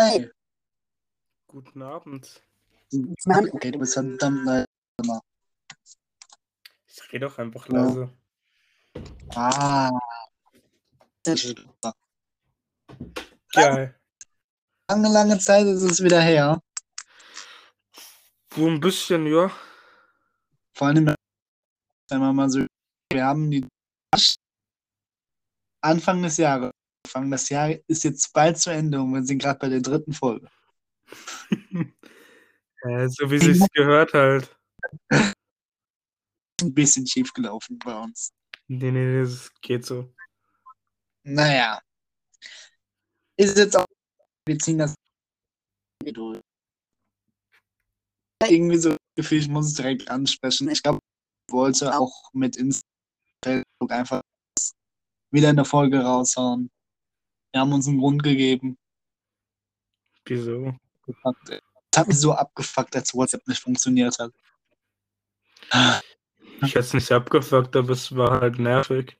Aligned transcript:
Hi. 0.00 0.30
Guten 1.46 1.82
Abend. 1.82 2.42
Okay, 3.52 3.70
du 3.70 3.78
bist 3.80 3.92
verdammt 3.92 4.46
leise. 4.46 4.64
Ich 6.86 7.12
rede 7.12 7.26
doch 7.26 7.38
einfach 7.38 7.68
Ja. 7.68 7.84
leise. 7.84 8.10
Ah. 9.34 9.90
Geil. 13.52 14.00
Lange, 14.88 15.08
lange 15.12 15.38
Zeit 15.38 15.66
ist 15.66 15.82
es 15.82 16.02
wieder 16.02 16.22
her. 16.22 16.58
So 18.54 18.66
ein 18.66 18.80
bisschen, 18.80 19.26
ja. 19.26 19.52
Vor 20.78 20.88
allem, 20.88 21.14
wenn 22.08 22.20
man 22.20 22.34
mal 22.34 22.48
so. 22.48 22.64
Wir 23.12 23.26
haben 23.26 23.50
die 23.50 23.68
Anfang 25.82 26.22
des 26.22 26.38
Jahres. 26.38 26.72
Anfang 27.06 27.30
das 27.30 27.48
Jahr 27.48 27.74
ist 27.86 28.04
jetzt 28.04 28.32
bald 28.32 28.58
zu 28.58 28.70
Ende 28.70 29.00
und 29.00 29.12
wir 29.12 29.22
sind 29.22 29.38
gerade 29.40 29.58
bei 29.58 29.68
der 29.68 29.80
dritten 29.80 30.12
Folge. 30.12 30.50
Äh, 32.82 33.10
so 33.10 33.30
wie 33.30 33.38
sich's 33.38 33.66
gehört 33.74 34.14
halt. 34.14 34.56
Ein 36.62 36.72
bisschen 36.72 37.06
schief 37.06 37.30
gelaufen 37.34 37.78
bei 37.78 37.94
uns. 37.94 38.32
Nee, 38.68 38.90
nee, 38.90 39.20
das 39.20 39.50
geht 39.60 39.84
so. 39.84 40.10
Naja. 41.22 41.78
Ist 43.36 43.58
jetzt 43.58 43.76
auch. 43.76 43.84
Wir 44.46 44.58
ziehen 44.58 44.78
das 44.78 44.94
durch. 46.02 46.40
Irgendwie 48.48 48.78
so 48.78 48.96
Gefühl, 49.14 49.38
ich 49.38 49.48
muss 49.48 49.66
es 49.66 49.74
direkt 49.74 50.08
ansprechen. 50.10 50.70
Ich 50.70 50.82
glaube, 50.82 51.00
ich 51.46 51.52
wollte 51.52 51.94
auch 51.94 52.30
mit 52.32 52.56
Instagram 52.56 53.62
einfach 53.88 54.22
wieder 55.30 55.50
eine 55.50 55.66
Folge 55.66 56.00
raushauen. 56.00 56.70
Wir 57.52 57.60
haben 57.60 57.72
uns 57.72 57.88
einen 57.88 57.98
Grund 57.98 58.22
gegeben. 58.22 58.78
Wieso? 60.24 60.74
Es 61.06 61.98
hat 61.98 62.08
mich 62.08 62.18
so 62.18 62.32
abgefuckt, 62.32 62.94
als 62.94 63.12
WhatsApp 63.14 63.46
nicht 63.48 63.60
funktioniert 63.60 64.16
hat. 64.18 64.32
Ich 66.62 66.74
hätte 66.74 66.80
es 66.80 66.94
nicht 66.94 67.10
abgefuckt, 67.10 67.74
aber 67.74 67.90
es 67.90 68.14
war 68.14 68.40
halt 68.40 68.58
nervig. 68.58 69.18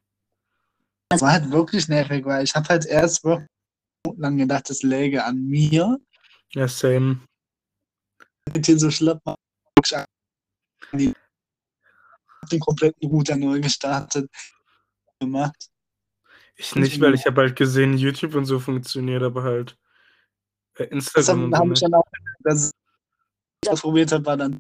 Es 1.08 1.22
war 1.22 1.32
halt 1.32 1.50
wirklich 1.50 1.88
nervig, 1.88 2.24
weil 2.24 2.44
ich 2.44 2.54
habe 2.54 2.68
halt 2.68 2.86
erst 2.86 3.24
lang 4.16 4.36
gedacht, 4.36 4.70
es 4.70 4.82
läge 4.82 5.24
an 5.24 5.44
mir. 5.44 5.98
Ja, 6.52 6.68
same. 6.68 7.20
Mit 8.54 8.66
hier 8.66 8.78
so 8.78 8.90
schlapp 8.90 9.20
die 10.92 11.12
den 12.50 12.60
kompletten 12.60 13.08
Router 13.08 13.36
neu 13.36 13.60
gestartet 13.60 14.30
gemacht. 15.20 15.70
Ich 16.60 16.74
nicht, 16.74 17.00
weil 17.00 17.14
ich 17.14 17.24
habe 17.24 17.40
halt 17.40 17.56
gesehen, 17.56 17.96
YouTube 17.96 18.34
und 18.34 18.44
so 18.44 18.60
funktioniert, 18.60 19.22
aber 19.22 19.44
halt 19.44 19.78
äh, 20.74 20.88
Das 20.88 20.90
Instagram 20.90 21.50
so 21.50 21.56
habe 21.56 21.64
ich 21.64 21.70
nicht. 21.70 21.82
dann 21.84 21.94
auch, 21.94 22.04
dass 22.40 22.70
ich 23.64 23.70
ausprobiert 23.70 24.12
habe, 24.12 24.26
war 24.26 24.36
dann. 24.36 24.58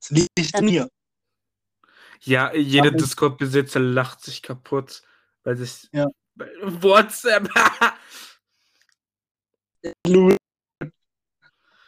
Es 0.00 0.08
liegt 0.08 0.54
an 0.54 0.64
mir. 0.64 0.88
Ja, 2.22 2.54
jeder 2.54 2.90
Discord-Besitzer 2.90 3.80
lacht 3.80 4.22
sich 4.22 4.42
kaputt, 4.42 5.02
weil 5.44 5.58
sich 5.58 5.88
Ja. 5.92 6.08
WhatsApp. 6.62 7.50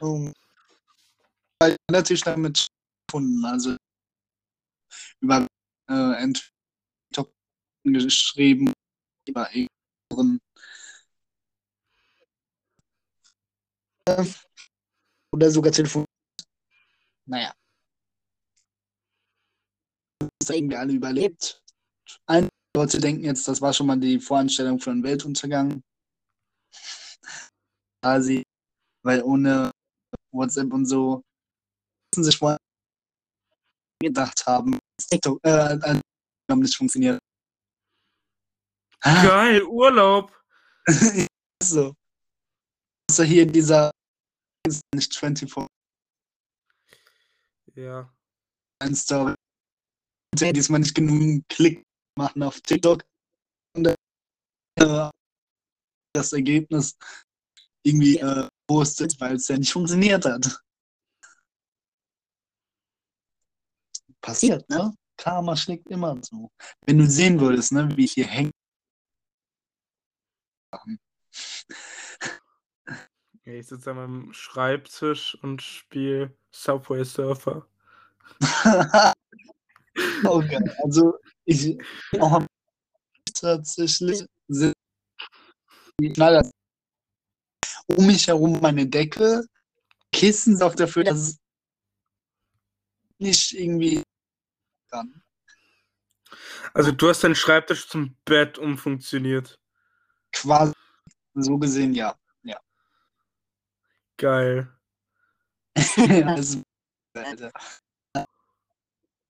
Um, 0.00 0.32
weil 1.58 1.72
ich 1.72 1.76
relativ 1.90 2.18
schnell 2.18 2.36
mit 2.36 2.66
gefunden, 3.08 3.44
also 3.46 3.76
über 5.20 5.46
äh, 5.90 6.22
entweder 6.22 6.59
geschrieben, 7.84 8.72
über 9.28 9.48
äh, 9.54 9.66
oder 15.32 15.50
sogar 15.50 15.72
Telefon. 15.72 16.04
Naja. 17.26 17.54
Das 20.38 20.50
irgendwie 20.50 20.76
alle 20.76 20.92
überlebt. 20.92 21.62
Einige 22.26 22.50
Leute 22.76 23.00
denken 23.00 23.24
jetzt, 23.24 23.46
das 23.46 23.60
war 23.60 23.72
schon 23.72 23.86
mal 23.86 23.98
die 23.98 24.18
Voranstellung 24.18 24.80
für 24.80 24.90
einen 24.90 25.02
Weltuntergang. 25.02 25.82
Quasi, 28.02 28.42
weil 29.04 29.22
ohne 29.22 29.70
WhatsApp 30.32 30.72
und 30.72 30.86
so 30.86 31.22
müssen 32.14 32.24
sich 32.24 32.38
vorher 32.38 32.58
gedacht 34.02 34.44
haben, 34.46 34.78
dass 34.96 35.06
TikTok 35.08 35.38
äh, 35.44 35.74
Instagram 35.74 36.60
nicht 36.60 36.76
funktioniert. 36.76 37.20
Ah, 39.02 39.26
Geil, 39.26 39.62
Urlaub. 39.64 40.32
so. 41.62 41.94
Also 43.10 43.22
hier 43.22 43.46
dieser 43.46 43.90
ist 44.66 44.82
nicht 44.94 45.16
24 45.16 45.66
Ja. 47.74 48.12
Story. 48.94 49.34
Der 50.38 50.52
diesmal 50.52 50.80
nicht 50.80 50.94
genug 50.94 51.42
Klick 51.48 51.82
machen 52.16 52.42
auf 52.42 52.60
TikTok. 52.60 53.04
Und 53.76 53.86
äh, 53.86 55.10
das 56.14 56.32
Ergebnis 56.32 56.96
irgendwie 57.82 58.18
äh, 58.18 58.48
postet, 58.68 59.18
weil 59.20 59.36
es 59.36 59.48
ja 59.48 59.56
nicht 59.58 59.72
funktioniert 59.72 60.24
hat. 60.24 60.60
Passiert, 64.20 64.68
ne? 64.68 64.94
Karma 65.16 65.56
schlägt 65.56 65.88
immer 65.88 66.20
zu. 66.22 66.50
Wenn 66.86 66.98
du 66.98 67.06
sehen 67.06 67.40
würdest, 67.40 67.72
ne, 67.72 67.88
wie 67.96 68.04
ich 68.04 68.12
hier 68.12 68.26
hänge. 68.26 68.50
Ja, 73.46 73.54
ich 73.54 73.68
sitze 73.68 73.90
an 73.90 73.96
meinem 73.96 74.32
Schreibtisch 74.34 75.36
und 75.42 75.62
spiele 75.62 76.36
Subway 76.50 77.04
Surfer. 77.04 77.66
okay, 80.24 80.60
also 80.84 81.18
ich 81.46 81.78
auch 82.20 82.32
am 82.32 82.46
tatsächlich 83.32 84.26
Knaller 86.14 86.48
um 87.86 88.06
mich 88.06 88.28
herum 88.28 88.60
meine 88.60 88.86
Decke, 88.86 89.44
Kissen 90.12 90.56
sorgt 90.56 90.80
dafür, 90.80 91.04
dass 91.04 91.18
es 91.18 91.38
nicht 93.18 93.52
irgendwie 93.52 94.02
kann. 94.90 95.22
Also 96.72 96.92
du 96.92 97.08
hast 97.08 97.24
deinen 97.24 97.34
Schreibtisch 97.34 97.88
zum 97.88 98.16
Bett 98.24 98.58
umfunktioniert. 98.58 99.59
Quasi 100.32 100.72
so 101.34 101.58
gesehen, 101.58 101.94
ja. 101.94 102.14
Geil. 104.20 104.68
also, 106.26 106.62
Alter. 107.14 107.50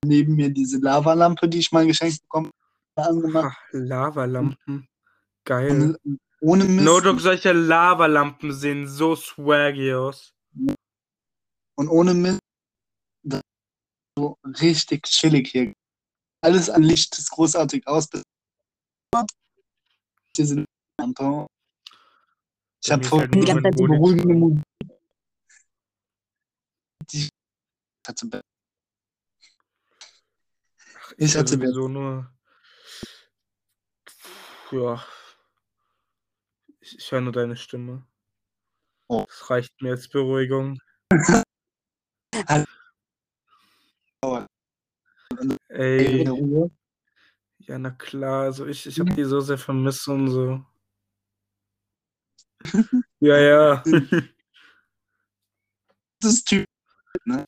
Neben 0.05 0.35
mir 0.35 0.51
diese 0.51 0.79
Lavalampe, 0.79 1.49
die 1.49 1.61
ich 1.61 1.71
mal 1.71 1.87
geschenkt 1.87 2.23
bekommen 2.23 2.51
habe, 2.97 3.09
angemacht. 3.09 3.57
Ach, 3.57 3.69
Lavalampen. 3.71 4.89
Geil. 5.45 5.71
Und 5.71 6.19
ohne 6.41 6.65
Mist. 6.65 6.85
No 6.85 7.01
Dog, 7.01 7.21
solche 7.21 7.53
Lavalampen 7.53 8.53
sehen 8.53 8.89
so 8.89 9.15
swaggy 9.15 9.95
aus. 9.95 10.35
Und 11.77 11.89
ohne 11.89 12.13
Mist. 12.13 12.41
So 14.19 14.39
richtig 14.61 15.05
chillig 15.05 15.53
hier. 15.53 15.73
Alles 16.41 16.69
an 16.69 16.83
Licht 16.83 17.17
ist 17.17 17.31
großartig 17.31 17.87
aus. 17.87 18.09
Diese 20.37 20.65
Lampe. 21.01 21.47
Ich 22.83 22.91
habe 22.91 23.05
vorhin 23.05 23.31
halt 23.31 23.35
die 23.35 23.47
ganze 23.47 23.63
Zeit 23.63 23.77
beruhigende 23.77 24.35
Musik. 24.35 24.63
Die 27.13 27.29
hatte. 28.07 28.43
Ach, 30.99 31.13
Ich 31.17 31.37
hatte 31.37 31.55
sowieso 31.55 31.89
nur. 31.89 32.33
Ja. 34.71 35.05
Ich, 36.81 36.97
ich 36.99 37.13
höre 37.13 37.21
nur 37.21 37.33
deine 37.33 37.57
Stimme. 37.57 38.07
Oh. 39.09 39.25
Das 39.27 39.51
reicht 39.51 39.83
mir 39.83 39.91
als 39.91 40.09
Beruhigung. 40.09 40.79
Ey, 45.69 46.25
ja, 47.59 47.79
na 47.79 47.91
klar. 47.91 48.45
Also 48.45 48.67
ich, 48.67 48.87
ich 48.87 48.99
habe 49.01 49.15
die 49.15 49.25
so 49.25 49.41
sehr 49.41 49.59
vermisst 49.59 50.07
und 50.09 50.29
so. 50.29 50.65
Ja, 53.21 53.39
ja. 53.39 53.83
Das 56.21 56.33
ist 56.35 56.45
typisch. 56.47 56.67
Ja, 57.27 57.45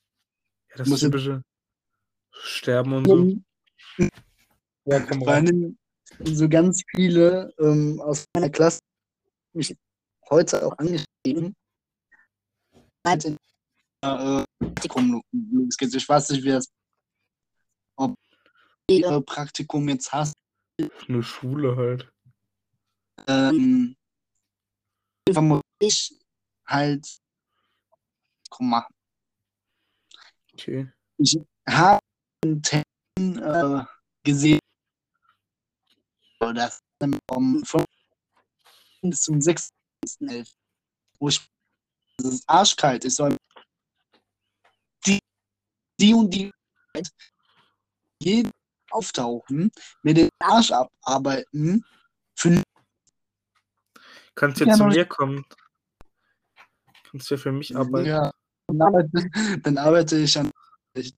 das 0.76 0.88
Muss 0.88 1.00
jetzt- 1.03 1.11
typische 1.11 1.43
Sterben 2.32 2.93
und 2.94 3.06
so. 3.06 4.06
Ja, 4.87 5.00
komm 5.00 5.23
rein. 5.23 5.79
so 6.25 6.49
ganz 6.49 6.82
viele 6.97 7.53
ähm, 7.59 8.00
aus 8.00 8.25
meiner 8.35 8.50
Klasse 8.50 8.81
mich 9.55 9.76
heute 10.31 10.67
auch 10.67 10.76
angeschrieben. 10.79 11.55
Halt 13.06 13.25
äh, 13.26 14.44
Praktikum 14.59 15.23
losgeht. 15.32 15.94
Ich 15.94 16.09
weiß 16.09 16.31
nicht, 16.31 16.43
wie 16.44 16.50
das 16.50 16.67
ob 17.97 18.14
du 18.88 18.94
äh, 18.97 19.20
Praktikum 19.20 19.88
jetzt 19.88 20.12
hast. 20.12 20.35
Eine 21.06 21.23
Schule 21.23 21.76
halt. 21.76 22.11
Ähm, 23.29 23.94
muss 25.40 25.62
ich 25.78 26.14
halt 26.66 27.06
machen. 28.58 28.94
Okay. 30.52 30.92
Ich 31.19 31.38
habe 31.69 32.00
einen 32.44 32.62
Termin 32.62 33.38
äh, 33.38 33.84
gesehen, 34.24 34.60
das 36.40 36.80
vom 37.30 37.64
5. 37.64 37.84
bis 39.02 39.22
zum 39.22 39.38
6.11., 39.38 40.52
wo 41.19 41.28
ich 41.28 41.40
es 42.18 42.25
ist 42.26 42.48
arschkalt, 42.48 43.04
ich 43.04 43.14
soll 43.14 43.36
die, 45.06 45.18
die 45.98 46.14
und 46.14 46.30
die 46.30 46.52
Zeit 46.94 47.10
jeden 48.20 48.50
auftauchen, 48.90 49.70
mir 50.02 50.14
den 50.14 50.28
Arsch 50.40 50.70
abarbeiten, 50.70 51.84
für 52.36 52.62
Kannst 54.34 54.61
du 54.61 54.64
Ja, 54.64 54.75
zu 54.75 54.84
mir 54.84 55.05
kommen? 55.05 55.44
Kannst 57.11 57.31
du 57.31 57.34
ja 57.34 57.40
für 57.40 57.52
mich 57.52 57.76
arbeiten. 57.76 58.08
Ja, 58.08 58.32
dann 58.69 58.81
arbeite, 58.81 59.31
dann 59.62 59.79
arbeite 59.79 60.17
ich 60.17 60.38
an 60.38 60.50
Das 60.94 61.12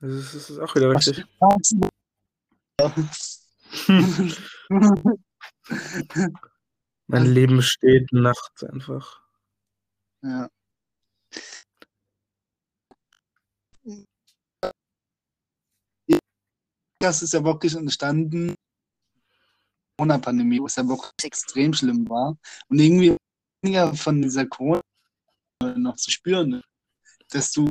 ist, 0.00 0.34
das 0.34 0.50
ist 0.50 0.58
auch 0.58 0.74
wieder 0.74 0.90
richtig. 0.90 1.24
Mein 7.08 7.26
Leben 7.26 7.56
besteht 7.56 8.12
nachts 8.12 8.64
einfach. 8.64 9.22
ja. 10.22 10.48
Das 16.98 17.22
ist 17.22 17.34
ja 17.34 17.44
wirklich 17.44 17.74
entstanden 17.74 18.54
Corona-Pandemie, 19.98 20.60
wo 20.60 20.66
es 20.66 20.76
ja 20.76 20.86
wirklich 20.86 21.10
extrem 21.24 21.72
schlimm 21.72 22.08
war. 22.08 22.36
Und 22.68 22.78
irgendwie 22.78 23.16
weniger 23.62 23.94
von 23.94 24.20
dieser 24.22 24.46
Corona 24.46 24.80
noch 25.76 25.96
zu 25.96 26.10
spüren, 26.10 26.62
desto 27.32 27.70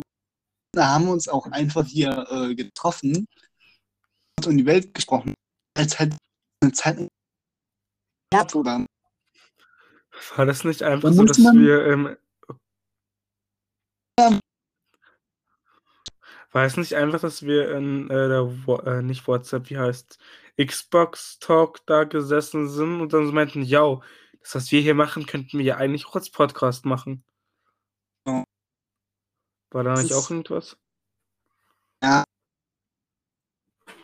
da 0.73 0.87
haben 0.89 1.05
wir 1.05 1.13
uns 1.13 1.27
auch 1.29 1.45
einfach 1.51 1.85
hier 1.85 2.27
äh, 2.29 2.53
getroffen 2.55 3.25
und 4.45 4.57
die 4.57 4.65
Welt 4.65 4.93
gesprochen, 4.93 5.33
als 5.77 5.97
halt 5.97 6.15
eine 6.61 6.73
Zeit 6.73 6.97
ja, 8.33 8.45
war. 8.53 8.85
War 10.35 10.45
das 10.45 10.63
nicht 10.65 10.83
einfach 10.83 11.09
Da 11.09 11.13
so, 11.15 11.23
dass 11.23 11.37
man- 11.37 11.59
wir. 11.59 11.85
Ähm, 11.85 12.17
Ja. 14.19 14.39
War 16.55 16.63
es 16.63 16.77
nicht 16.77 16.93
einfach, 16.93 17.19
dass 17.19 17.43
wir 17.43 17.75
in 17.75 18.09
äh, 18.09 18.29
der 18.29 18.65
Wo- 18.65 18.77
äh, 18.77 19.01
nicht 19.01 19.27
WhatsApp, 19.27 19.69
wie 19.69 19.77
heißt 19.77 20.17
Xbox 20.57 21.37
Talk 21.39 21.85
da 21.85 22.05
gesessen 22.05 22.69
sind 22.69 23.01
und 23.01 23.11
dann 23.11 23.25
so 23.25 23.33
meinten, 23.33 23.61
ja, 23.61 23.99
das, 24.39 24.55
was 24.55 24.71
wir 24.71 24.79
hier 24.79 24.95
machen, 24.95 25.25
könnten 25.25 25.57
wir 25.57 25.65
ja 25.65 25.75
eigentlich 25.75 26.05
auch 26.05 26.15
als 26.15 26.29
Podcast 26.29 26.85
machen. 26.85 27.25
Ja. 28.25 28.45
War 29.71 29.83
da 29.83 30.01
nicht 30.01 30.13
auch 30.13 30.29
irgendwas? 30.29 30.77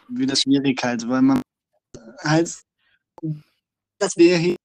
wieder 0.09 0.35
schwierig 0.35 0.83
halt, 0.83 1.07
weil 1.07 1.21
man 1.21 1.41
halt, 2.19 2.61
dass 3.97 4.17
wir 4.17 4.37
hier, 4.37 4.57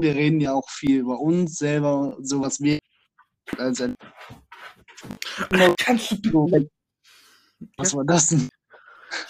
wir 0.00 0.14
reden 0.14 0.40
ja 0.40 0.54
auch 0.54 0.70
viel 0.70 1.00
über 1.00 1.20
uns 1.20 1.58
selber, 1.58 2.16
so 2.22 2.40
was 2.40 2.58
wir 2.62 2.78
als 3.58 3.82
Kannst 5.76 6.24
du 6.24 6.70
was 7.76 7.94
war 7.94 8.04
das 8.04 8.28
denn? 8.28 8.48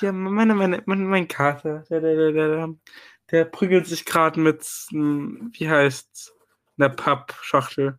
Ja, 0.01 0.13
meine, 0.13 0.55
meine, 0.55 0.83
mein, 0.87 1.07
mein 1.07 1.29
Kater, 1.29 1.85
der, 1.91 2.01
der, 2.01 2.17
der, 2.17 2.33
der, 2.33 2.75
der, 3.31 3.45
prügelt 3.45 3.87
sich 3.87 4.05
gerade 4.05 4.41
mit, 4.41 4.63
wie 4.91 5.69
heißt's, 5.69 6.35
einer 6.77 6.89
Pappschachtel. 6.89 7.99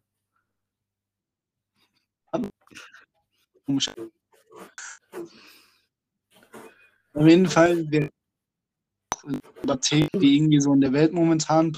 Auf 7.13 7.27
jeden 7.27 7.47
Fall, 7.47 7.89
wir 7.89 8.09
über 9.63 9.79
Themen, 9.79 10.09
die 10.15 10.37
irgendwie 10.37 10.59
so 10.59 10.73
in 10.73 10.81
der 10.81 10.93
Welt 10.93 11.13
momentan 11.13 11.77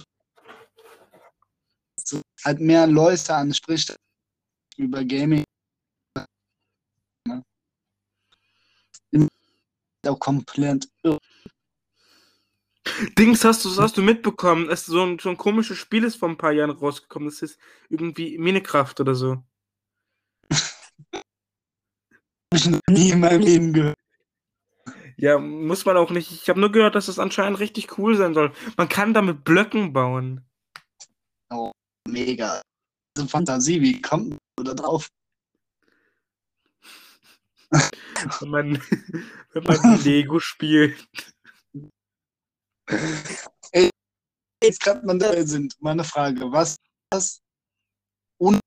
halt 2.43 2.59
mehr 2.59 2.87
Leute 2.87 3.35
anspricht 3.35 3.95
über 4.77 5.03
Gaming. 5.03 5.43
Auch 10.07 10.19
komplett 10.19 10.87
irre. 11.03 11.19
Dings, 13.17 13.43
hast 13.43 13.65
du, 13.65 13.75
hast 13.81 13.97
du 13.97 14.01
mitbekommen, 14.01 14.67
dass 14.67 14.85
so 14.85 15.03
ein, 15.03 15.19
so 15.19 15.29
ein 15.29 15.37
komisches 15.37 15.77
Spiel 15.77 16.03
ist 16.03 16.15
vor 16.15 16.29
ein 16.29 16.37
paar 16.37 16.53
Jahren 16.53 16.71
rausgekommen. 16.71 17.27
Das 17.27 17.41
ist 17.41 17.59
irgendwie 17.89 18.37
Minecraft 18.37 18.93
oder 18.99 19.13
so. 19.13 19.43
Hab 21.13 21.23
ich 22.53 22.69
noch 22.69 22.79
nie 22.89 23.09
in 23.09 23.19
meinem 23.19 23.41
Leben 23.41 23.73
gehört. 23.73 23.97
Ja, 25.17 25.39
muss 25.39 25.83
man 25.83 25.97
auch 25.97 26.11
nicht. 26.11 26.31
Ich 26.31 26.47
habe 26.47 26.59
nur 26.59 26.71
gehört, 26.71 26.95
dass 26.95 27.07
das 27.07 27.19
anscheinend 27.19 27.59
richtig 27.59 27.97
cool 27.97 28.15
sein 28.15 28.33
soll. 28.33 28.53
Man 28.77 28.87
kann 28.87 29.13
damit 29.13 29.43
Blöcken 29.43 29.91
bauen. 29.91 30.47
Mega. 32.07 32.61
Also 33.17 33.27
Fantasie, 33.27 33.81
wie 33.81 34.01
kommt 34.01 34.37
man 34.57 34.65
da 34.65 34.73
drauf? 34.73 35.09
Wenn 38.39 38.49
man, 38.49 38.81
wenn 39.53 39.63
man 39.63 40.01
Lego 40.03 40.39
spielt. 40.39 41.07
Jetzt 44.63 44.79
gerade 44.81 45.05
man 45.05 45.19
da 45.19 45.45
sind, 45.45 45.75
meine 45.79 46.03
Frage, 46.03 46.51
was 46.51 46.71
ist 46.71 46.79
das 47.11 47.41
ohne 48.39 48.59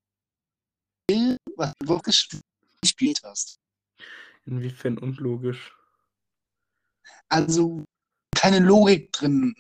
was 1.57 1.73
du 1.81 1.89
wirklich 1.89 2.29
gespielt 2.81 3.21
hast? 3.25 3.59
Inwiefern 4.45 4.99
unlogisch. 4.99 5.77
Also 7.29 7.85
keine 8.35 8.61
Logik 8.61 9.13
drin. 9.13 9.55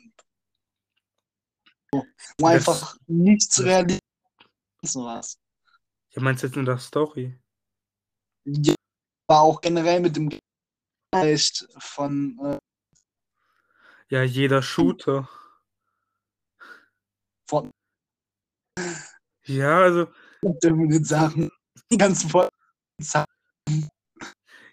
Wo 1.92 2.04
Das- 2.38 2.68
einfach 2.68 2.96
nichts 3.06 3.60
realistisch 3.60 4.00
sowas. 4.82 5.38
Ja, 6.12 6.22
meinst 6.22 6.42
du 6.42 6.46
jetzt 6.46 6.56
in 6.56 6.64
der 6.64 6.78
Story? 6.78 7.38
Ja, 8.44 8.74
war 9.30 9.42
auch 9.42 9.60
generell 9.60 10.00
mit 10.00 10.16
dem 10.16 10.28
Geist 11.14 11.68
von 11.78 12.36
äh, 12.42 12.58
Ja, 14.08 14.24
jeder 14.24 14.60
Shooter. 14.60 15.28
von 17.48 17.70
Ja, 19.46 19.82
also, 19.82 20.08
Sachen, 21.02 21.50
die 21.90 21.96
ganzen 21.96 22.30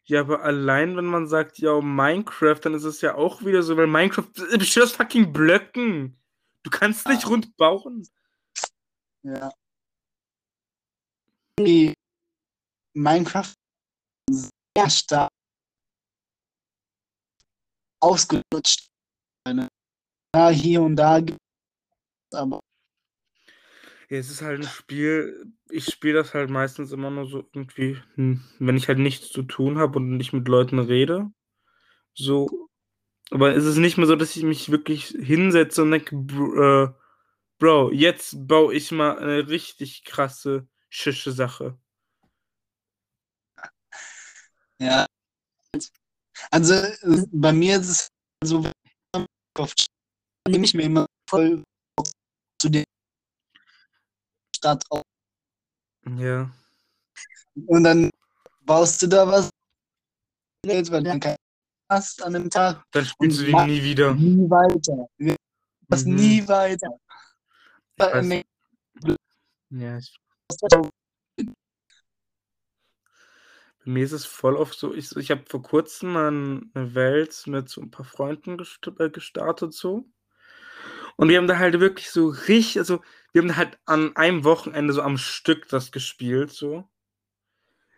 ja, 0.06 0.22
aber 0.22 0.42
allein 0.44 0.96
wenn 0.96 1.06
man 1.06 1.28
sagt, 1.28 1.60
ja, 1.60 1.82
Minecraft, 1.82 2.60
dann 2.62 2.74
ist 2.74 2.86
es 2.86 3.02
ja 3.02 3.16
auch 3.16 3.44
wieder 3.44 3.62
so, 3.62 3.76
weil 3.78 3.88
Minecraft 3.88 4.32
besteht 4.58 4.84
aus 4.84 4.94
fucking 4.94 5.34
Blöcken. 5.34 6.20
Du 6.64 6.70
kannst 6.70 7.08
nicht 7.08 7.24
Ja. 7.24 7.30
rund 7.30 7.56
bauen. 7.58 8.08
Ja. 9.24 9.52
Die 11.60 11.94
Minecraft 12.94 13.57
sehr 14.78 14.90
stark 14.90 15.30
ausgelutscht. 18.02 18.88
Ja, 20.36 20.50
hier 20.50 20.82
und 20.84 20.96
da 20.96 21.20
gibt 21.20 21.40
es 22.32 22.38
aber 22.38 22.60
Ja, 24.10 24.18
es 24.18 24.30
ist 24.30 24.42
halt 24.42 24.62
ein 24.62 24.68
Spiel, 24.68 25.52
ich 25.70 25.86
spiele 25.86 26.14
das 26.14 26.34
halt 26.34 26.50
meistens 26.50 26.92
immer 26.92 27.10
nur 27.10 27.28
so 27.28 27.40
irgendwie, 27.54 27.98
hm, 28.16 28.42
wenn 28.60 28.78
ich 28.78 28.88
halt 28.88 29.00
nichts 29.00 29.30
zu 29.30 29.44
tun 29.44 29.78
habe 29.78 30.00
und 30.00 30.16
nicht 30.16 30.32
mit 30.32 30.48
Leuten 30.48 30.80
rede. 30.80 31.30
So. 32.14 32.70
Aber 33.32 33.56
es 33.56 33.66
ist 33.66 33.78
nicht 33.78 33.98
mehr 33.98 34.08
so, 34.08 34.16
dass 34.16 34.36
ich 34.38 34.44
mich 34.44 34.72
wirklich 34.72 35.08
hinsetze 35.08 35.84
und 35.84 35.92
denke, 35.92 36.16
Bro, 36.16 36.86
äh, 36.86 36.94
Bro 37.60 37.92
jetzt 37.94 38.48
baue 38.48 38.74
ich 38.74 38.92
mal 38.92 39.20
eine 39.20 39.50
richtig 39.50 40.04
krasse, 40.06 40.68
schische 40.90 41.32
Sache. 41.32 41.78
Ja. 44.80 45.06
Also 46.52 46.74
bei 47.32 47.52
mir 47.52 47.80
ist 47.80 47.90
es 47.90 48.08
so, 48.44 48.64
wenn 48.64 48.72
ich 49.22 49.26
Kopf 49.56 49.74
nehme 50.48 50.66
ich 50.66 50.74
mir 50.74 50.84
immer 50.84 51.06
voll 51.30 51.64
zu 52.62 52.70
der 52.70 52.84
Stadt 54.56 54.84
auf. 54.90 55.04
Ja. 56.18 56.50
Und 57.66 57.84
dann 57.84 58.10
baust 58.62 59.02
du 59.02 59.08
da 59.08 59.28
was, 59.28 59.50
weil 60.66 60.84
du 60.84 61.04
dann 61.04 61.20
keinen 61.20 61.38
hast 61.90 62.22
an 62.22 62.34
dem 62.34 62.50
Tag, 62.50 62.84
Dann 62.92 63.06
spielst 63.06 63.40
du 63.40 63.46
die 63.46 63.54
nie 63.56 63.82
wieder. 63.84 64.14
nie 64.14 64.50
weiter. 64.50 65.08
Das 65.88 66.06
Mhm. 66.06 66.16
nie 66.16 66.48
weiter. 66.48 67.00
Ich 68.00 68.06
weiß, 68.06 68.44
ja, 69.72 69.98
ich, 69.98 70.18
mir 73.88 74.04
ist 74.04 74.12
es 74.12 74.26
voll 74.26 74.56
oft 74.56 74.78
so, 74.78 74.94
ich, 74.94 75.16
ich 75.16 75.32
habe 75.32 75.44
vor 75.48 75.64
kurzem 75.64 76.14
mal 76.14 76.28
eine 76.28 76.96
Welt 76.96 77.44
mit 77.48 77.70
so 77.70 77.82
ein 77.82 77.90
paar 77.90 78.06
Freunden 78.06 78.58
gest 78.58 78.80
äh, 79.00 79.10
gestartet 79.10 79.74
so. 79.74 80.06
Und 81.16 81.30
wir 81.30 81.38
haben 81.38 81.48
da 81.48 81.58
halt 81.58 81.80
wirklich 81.80 82.12
so 82.12 82.28
richtig, 82.28 82.78
also 82.80 83.02
wir 83.34 83.42
haben 83.42 83.56
halt 83.56 83.80
an 83.86 84.16
einem 84.16 84.44
Wochenende 84.44 84.94
so 84.94 85.02
am 85.02 85.18
Stück 85.18 85.68
das 85.70 85.92
gespielt, 85.92 86.52
so. 86.52 86.88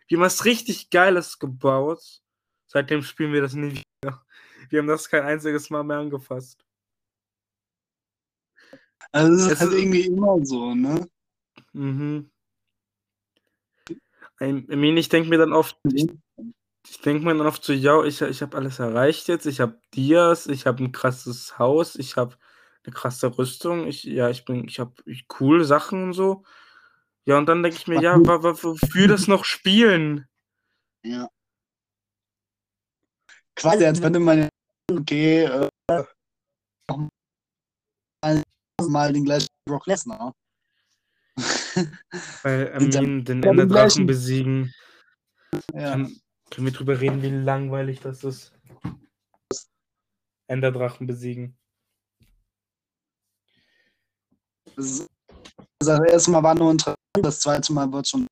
Wir 0.08 0.18
haben 0.18 0.24
was 0.24 0.44
richtig 0.44 0.90
Geiles 0.90 1.38
gebaut. 1.38 2.22
Seitdem 2.66 3.02
spielen 3.02 3.32
wir 3.32 3.42
das 3.42 3.54
nie 3.54 3.82
wieder. 4.02 4.24
Wir 4.68 4.78
haben 4.78 4.86
das 4.86 5.08
kein 5.08 5.24
einziges 5.24 5.70
Mal 5.70 5.82
mehr 5.84 5.98
angefasst. 5.98 6.64
Also 9.12 9.34
es 9.34 9.40
ist 9.46 9.52
es 9.52 9.60
halt 9.60 9.72
ist, 9.72 9.78
irgendwie 9.78 10.06
immer 10.06 10.44
so, 10.44 10.74
ne? 10.74 11.08
Mhm. 11.72 12.30
I 14.42 14.52
mean, 14.76 14.96
ich 14.96 15.08
denke 15.08 15.28
mir 15.28 15.38
dann 15.38 15.52
oft, 15.52 15.76
ich, 15.92 16.06
ich 16.88 17.00
denke 17.02 17.24
mir 17.24 17.36
dann 17.36 17.46
oft 17.46 17.62
so, 17.62 17.72
ja, 17.72 18.02
ich, 18.04 18.22
ich 18.22 18.40
habe 18.40 18.56
alles 18.56 18.78
erreicht 18.78 19.28
jetzt, 19.28 19.46
ich 19.46 19.60
habe 19.60 19.78
Dias, 19.94 20.46
ich 20.46 20.66
habe 20.66 20.82
ein 20.82 20.92
krasses 20.92 21.58
Haus, 21.58 21.96
ich 21.96 22.16
habe 22.16 22.36
eine 22.84 22.94
krasse 22.94 23.36
Rüstung, 23.36 23.86
ich, 23.86 24.04
ja, 24.04 24.30
ich 24.30 24.44
bin, 24.46 24.66
ich 24.66 24.80
habe 24.80 24.94
coole 25.28 25.64
Sachen 25.64 26.04
und 26.04 26.12
so. 26.14 26.44
Ja, 27.26 27.36
und 27.36 27.46
dann 27.46 27.62
denke 27.62 27.76
ich 27.76 27.86
mir, 27.86 28.00
ja, 28.00 28.16
wofür 28.16 29.08
das 29.08 29.28
noch 29.28 29.44
spielen? 29.44 30.26
Ja. 31.04 31.28
Quasi, 33.54 33.84
als 33.84 34.00
würde 34.00 34.20
man, 34.20 34.48
okay, 34.90 35.44
äh, 35.44 35.68
mal 38.88 39.12
den 39.12 39.24
gleichen 39.24 39.48
Brock 39.68 39.86
Lesnar. 39.86 40.32
Weil 42.42 42.72
Armin 42.72 43.24
den 43.24 43.42
Enderdrachen 43.42 44.06
besiegen. 44.06 44.72
Ja. 45.72 45.92
Können, 45.92 46.20
können 46.50 46.66
wir 46.66 46.72
drüber 46.72 47.00
reden, 47.00 47.22
wie 47.22 47.30
langweilig 47.30 48.00
das 48.00 48.24
ist? 48.24 48.52
Enderdrachen 50.46 51.06
besiegen. 51.06 51.56
Das, 54.76 55.06
das 55.78 56.00
erste 56.00 56.30
Mal 56.30 56.42
war 56.42 56.54
nur 56.54 56.72
interessant, 56.72 56.98
das 57.22 57.40
zweite 57.40 57.72
Mal 57.72 57.92
wird 57.92 58.08
schon. 58.08 58.26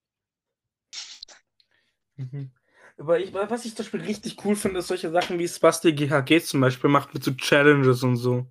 Mhm. 2.16 2.50
Aber 2.96 3.20
ich, 3.20 3.32
was 3.32 3.64
ich 3.64 3.76
zum 3.76 3.84
Beispiel 3.84 4.00
richtig 4.00 4.44
cool 4.44 4.56
finde, 4.56 4.80
ist 4.80 4.88
solche 4.88 5.10
Sachen 5.10 5.38
wie 5.38 5.46
Spasti 5.46 5.92
GHG 5.92 6.40
zum 6.40 6.60
Beispiel 6.60 6.90
macht 6.90 7.14
mit 7.14 7.22
so 7.22 7.32
Challenges 7.32 8.02
und 8.02 8.16
so. 8.16 8.46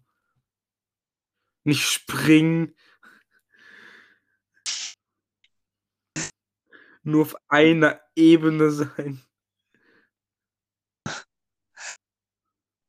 Nicht 1.65 1.83
springen. 1.83 2.73
Nur 7.07 7.21
auf 7.21 7.35
einer 7.47 8.01
Ebene 8.17 8.69
sein. 8.69 9.23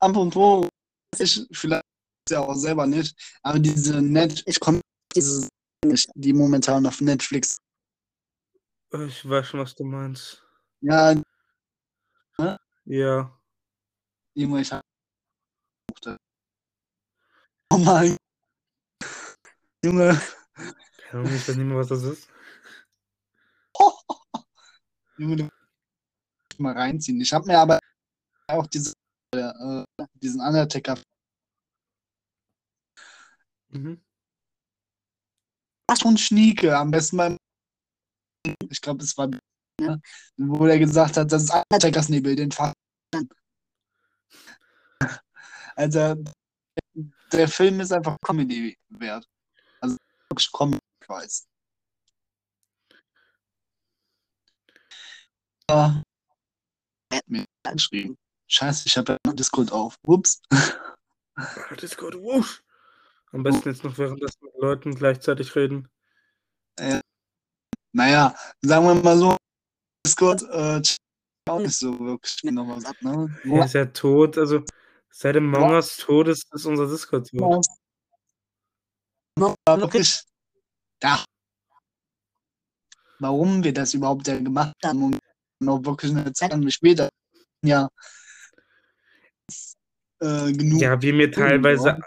Apropos, 0.01 0.69
ich 1.17 1.47
vielleicht 1.53 1.85
ja 2.29 2.41
auch 2.41 2.57
selber 2.57 2.85
nicht, 2.89 3.15
aber 3.43 3.61
diese 3.61 4.03
Net, 4.03 4.43
ich 4.47 4.59
komme 4.59 4.81
diese 5.15 5.49
die 6.17 6.33
momentan 6.33 6.85
auf 6.87 7.01
Netflix. 7.01 7.59
Ich 8.93 9.29
weiß 9.29 9.47
schon, 9.47 9.61
was 9.61 9.77
du 9.77 9.85
meinst. 9.85 10.45
Ja. 10.81 11.15
Ne? 12.39 12.59
Ja. 12.87 13.41
Junge, 14.35 14.63
ich 14.63 14.73
hab. 14.73 14.83
Oh 17.71 17.79
mein. 17.79 18.17
Junge. 19.85 20.21
Keine 20.55 21.23
Ahnung, 21.23 21.35
ich 21.37 21.49
weiß 21.49 21.57
nicht 21.57 21.67
mehr, 21.67 21.77
was 21.77 21.89
das 21.89 22.03
ist. 22.03 22.29
Mal 25.19 26.73
reinziehen. 26.73 27.21
Ich 27.21 27.33
habe 27.33 27.47
mir 27.47 27.59
aber 27.59 27.79
auch 28.49 28.67
diese, 28.67 28.93
äh, 29.35 29.85
diesen 30.15 30.41
Undertaker. 30.41 30.99
Mhm. 33.71 34.03
Was 35.89 36.01
schon 36.01 36.17
Schnieke, 36.17 36.77
am 36.77 36.91
besten 36.91 37.17
beim. 37.17 37.37
Ich 38.71 38.81
glaube, 38.81 39.05
es 39.05 39.17
war. 39.17 39.31
Ja, 39.81 39.97
wo 40.37 40.67
er 40.67 40.79
gesagt 40.79 41.17
hat, 41.17 41.31
das 41.31 41.45
ist 41.45 41.55
Undertakers 41.55 42.09
Nebel, 42.09 42.35
den 42.35 42.51
Fahr. 42.51 42.73
Also, 45.77 46.17
der 47.33 47.49
Film 47.49 47.81
ist 47.81 47.93
einfach 47.93 48.17
Comedy 48.25 48.77
wert. 48.89 49.25
Also, 49.81 49.97
wirklich 50.29 50.51
Comedy 50.53 50.81
weiß. 51.07 51.48
Er 55.71 56.03
hat 57.13 57.29
mir 57.29 57.45
angeschrieben. 57.65 58.17
Scheiße, 58.49 58.87
ich 58.87 58.97
habe 58.97 59.19
ja 59.27 59.33
Discord 59.33 59.71
auf. 59.71 59.97
Ups. 60.07 60.41
Discord, 61.81 62.15
wusch. 62.15 62.63
Am 63.33 63.43
besten 63.43 63.69
jetzt 63.69 63.85
noch 63.85 63.99
währenddessen 63.99 64.39
mit 64.43 64.55
Leuten 64.57 64.95
gleichzeitig 64.95 65.55
reden. 65.55 65.89
Äh, 66.77 67.01
naja, 67.93 68.35
sagen 68.63 68.87
wir 68.87 68.95
mal 68.95 69.19
so, 69.19 69.37
Discord 70.07 70.43
äh, 70.45 70.81
auch 71.51 71.59
nicht 71.59 71.77
so 71.77 71.99
wirklich 71.99 72.43
noch 72.45 72.69
was 72.69 72.85
ab, 72.87 72.97
ne? 73.01 73.39
Er 73.45 73.65
ist 73.65 73.75
ja 73.75 73.85
tot, 73.87 74.39
also 74.39 74.63
seit 75.11 75.35
dem 75.35 75.51
Mongas 75.51 75.97
tot 75.99 76.29
ist, 76.29 76.53
ist 76.55 76.65
unser 76.65 76.87
Discord 76.89 77.29
tot. 77.29 77.67
Ja. 79.39 79.81
Wirklich, 79.81 80.23
ja. 81.03 81.25
Warum 83.19 83.63
wir 83.63 83.75
das 83.75 83.95
überhaupt 83.95 84.27
ja 84.29 84.39
gemacht 84.39 84.75
haben 84.85 85.03
und 85.03 85.19
noch 85.61 85.85
wirklich 85.85 86.13
eine 86.13 86.33
Zeit 86.33 86.53
später, 86.73 87.09
ja, 87.65 87.89
äh, 90.21 90.53
genug. 90.53 90.81
Ja, 90.81 91.01
wir 91.01 91.15
mir 91.15 91.31
teilweise, 91.31 91.99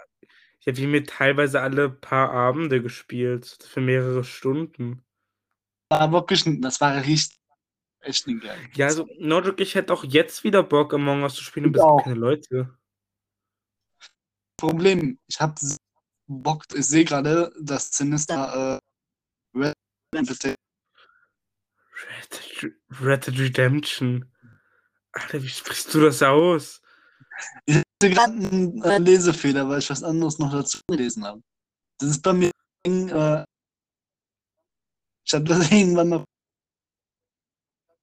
ich 0.60 0.66
habe 0.66 0.86
mir 0.86 1.04
teilweise 1.04 1.60
alle 1.60 1.90
paar 1.90 2.30
Abende 2.30 2.82
gespielt, 2.82 3.58
für 3.68 3.80
mehrere 3.80 4.24
Stunden. 4.24 5.04
War 5.90 6.12
wirklich, 6.12 6.44
das 6.60 6.80
war 6.80 6.96
richtig, 7.04 7.38
echt 8.00 8.26
nicht 8.26 8.42
geil. 8.42 8.58
Ja, 8.74 8.86
also 8.86 9.08
Nordrück, 9.18 9.60
ich 9.60 9.74
hätte 9.74 9.92
auch 9.92 10.04
jetzt 10.04 10.44
wieder 10.44 10.62
Bock, 10.62 10.94
Among 10.94 11.22
Us 11.22 11.34
zu 11.34 11.44
spielen, 11.44 11.74
aber 11.74 11.96
es 11.98 12.04
keine 12.04 12.16
Leute. 12.16 12.78
Problem, 14.56 15.18
ich 15.26 15.40
habe 15.40 15.54
Bock, 16.28 16.64
ich 16.74 16.86
sehe 16.86 17.04
gerade, 17.04 17.52
dass 17.60 17.90
Sinister 17.90 18.80
äh, 19.54 19.58
Red, 19.58 19.74
Red, 22.08 22.74
Red 23.00 23.26
Dead 23.26 23.38
Redemption. 23.38 24.30
Alter, 25.12 25.42
wie 25.42 25.48
sprichst 25.48 25.92
du 25.94 26.00
das 26.00 26.22
aus? 26.22 26.80
Ich 27.66 27.76
hatte 27.76 28.10
gerade 28.10 28.32
einen 28.32 28.82
äh, 28.82 28.98
Lesefehler, 28.98 29.68
weil 29.68 29.80
ich 29.80 29.90
was 29.90 30.02
anderes 30.02 30.38
noch 30.38 30.52
dazu 30.52 30.80
gelesen 30.88 31.24
habe. 31.24 31.42
Das 31.98 32.10
ist 32.10 32.22
bei 32.22 32.32
mir. 32.32 32.50
Äh, 32.84 33.44
ich 35.24 35.34
habe 35.34 35.44
das 35.44 35.70
irgendwann 35.70 36.08
mal 36.08 36.24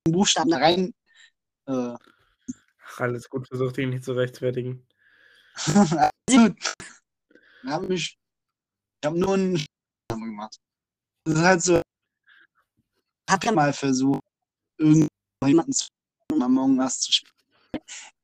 Buchstaben 0.05 0.53
rein. 0.53 0.93
Äh, 1.67 1.95
alles 2.97 3.29
gut, 3.29 3.47
versucht 3.47 3.77
ihn 3.77 3.89
nicht 3.89 4.03
zu 4.03 4.13
rechtfertigen. 4.13 4.87
gut. 6.29 6.73
Hab 7.65 7.89
ich 7.89 8.17
habe 9.05 9.19
nur 9.19 9.33
einen 9.33 9.65
gemacht. 10.09 10.57
Das 11.25 11.35
ist 11.35 11.41
halt 11.41 11.61
so. 11.61 11.81
Ich 13.29 13.33
habe 13.33 13.45
ja 13.45 13.51
mal 13.51 13.71
versucht, 13.71 14.23
irgendjemanden 14.79 15.71
zu 15.71 15.87
Among 16.31 16.79
Us 16.79 16.99
zu 16.99 17.11
spielen. 17.11 17.31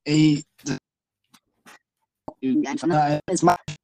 Ey, 0.03 0.43
das 0.63 0.79
irgendwie 2.39 2.67
einfach 2.67 3.19
alles 3.27 3.43
machen. 3.43 3.75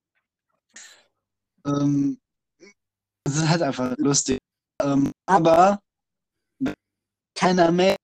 Ähm, 1.63 2.19
das 3.23 3.35
ist 3.35 3.47
halt 3.47 3.61
einfach 3.61 3.95
lustig. 3.99 4.39
Ähm, 4.81 5.11
aber 5.27 5.79
keiner 7.35 7.71
mehr 7.71 7.97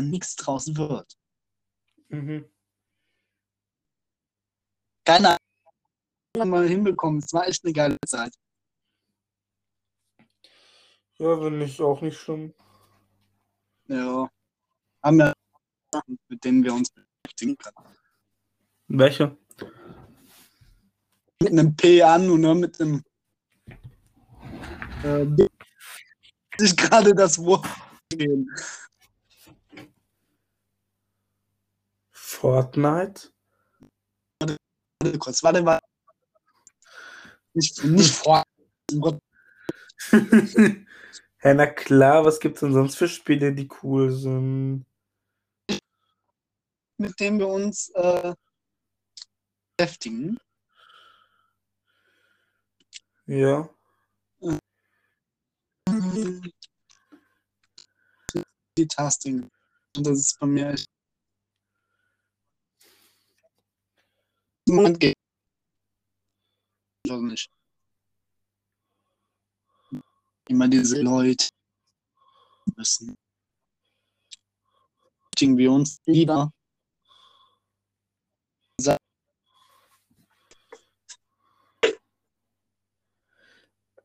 nichts 0.00 0.34
draußen 0.36 0.74
wird. 0.78 1.14
Mhm. 2.08 2.50
Keiner 5.04 5.36
mal 6.42 6.66
hinbekommen. 6.66 7.20
Es 7.22 7.34
war 7.34 7.46
echt 7.46 7.62
eine 7.66 7.74
geile 7.74 7.98
Zeit. 8.06 8.34
Ja, 11.20 11.38
wenn 11.38 11.60
ich 11.60 11.78
auch 11.82 12.00
nicht 12.00 12.18
schlimm. 12.18 12.54
Ja. 13.88 14.26
Haben 15.02 15.18
wir 15.18 15.34
Sachen, 15.92 16.18
mit 16.28 16.42
denen 16.42 16.64
wir 16.64 16.72
uns 16.72 16.88
beschäftigen 16.90 17.58
können. 17.58 17.94
Welche? 18.88 19.36
Mit 21.42 21.52
einem 21.52 21.76
P 21.76 22.02
an 22.02 22.30
und 22.30 22.40
nur 22.40 22.54
mit 22.54 22.80
einem 22.80 23.02
äh, 25.04 25.26
ich 26.58 26.74
gerade 26.74 27.14
das 27.14 27.36
Wort 27.38 27.66
gehen. 28.08 28.48
Fortnite? 32.12 33.30
Warte, 34.38 34.56
warte 35.02 35.18
kurz, 35.18 35.42
warte 35.42 35.62
mal. 35.62 35.80
Nicht, 37.52 37.84
nicht 37.84 38.14
Fortnite. 38.14 39.20
ja, 41.42 41.54
na 41.54 41.66
klar, 41.66 42.24
was 42.24 42.40
gibt 42.40 42.56
es 42.56 42.60
denn 42.60 42.72
sonst 42.72 42.96
für 42.96 43.08
Spiele, 43.08 43.52
die 43.52 43.68
cool 43.82 44.10
sind? 44.10 44.84
Mit 46.98 47.18
denen 47.18 47.38
wir 47.38 47.48
uns 47.48 47.88
äh, 47.94 48.34
beschäftigen. 49.76 50.38
Ja. 53.26 53.68
Multitasking. 58.76 59.48
Und 59.96 60.06
das 60.06 60.18
ist 60.18 60.38
bei 60.38 60.46
mir 60.46 60.70
echt. 60.70 60.86
Moment 64.66 65.00
geht. 65.00 65.16
Also 67.08 67.22
nicht. 67.22 67.59
Immer 70.50 70.66
diese 70.66 71.00
Leute 71.00 71.48
müssen. 72.74 73.16
Wir 75.38 75.70
uns 75.70 76.00
lieber. 76.06 76.50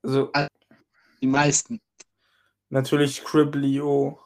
Also 0.04 0.32
Die 1.20 1.28
meisten. 1.28 1.82
natürlich 2.70 3.16
Scriblio. 3.16 4.20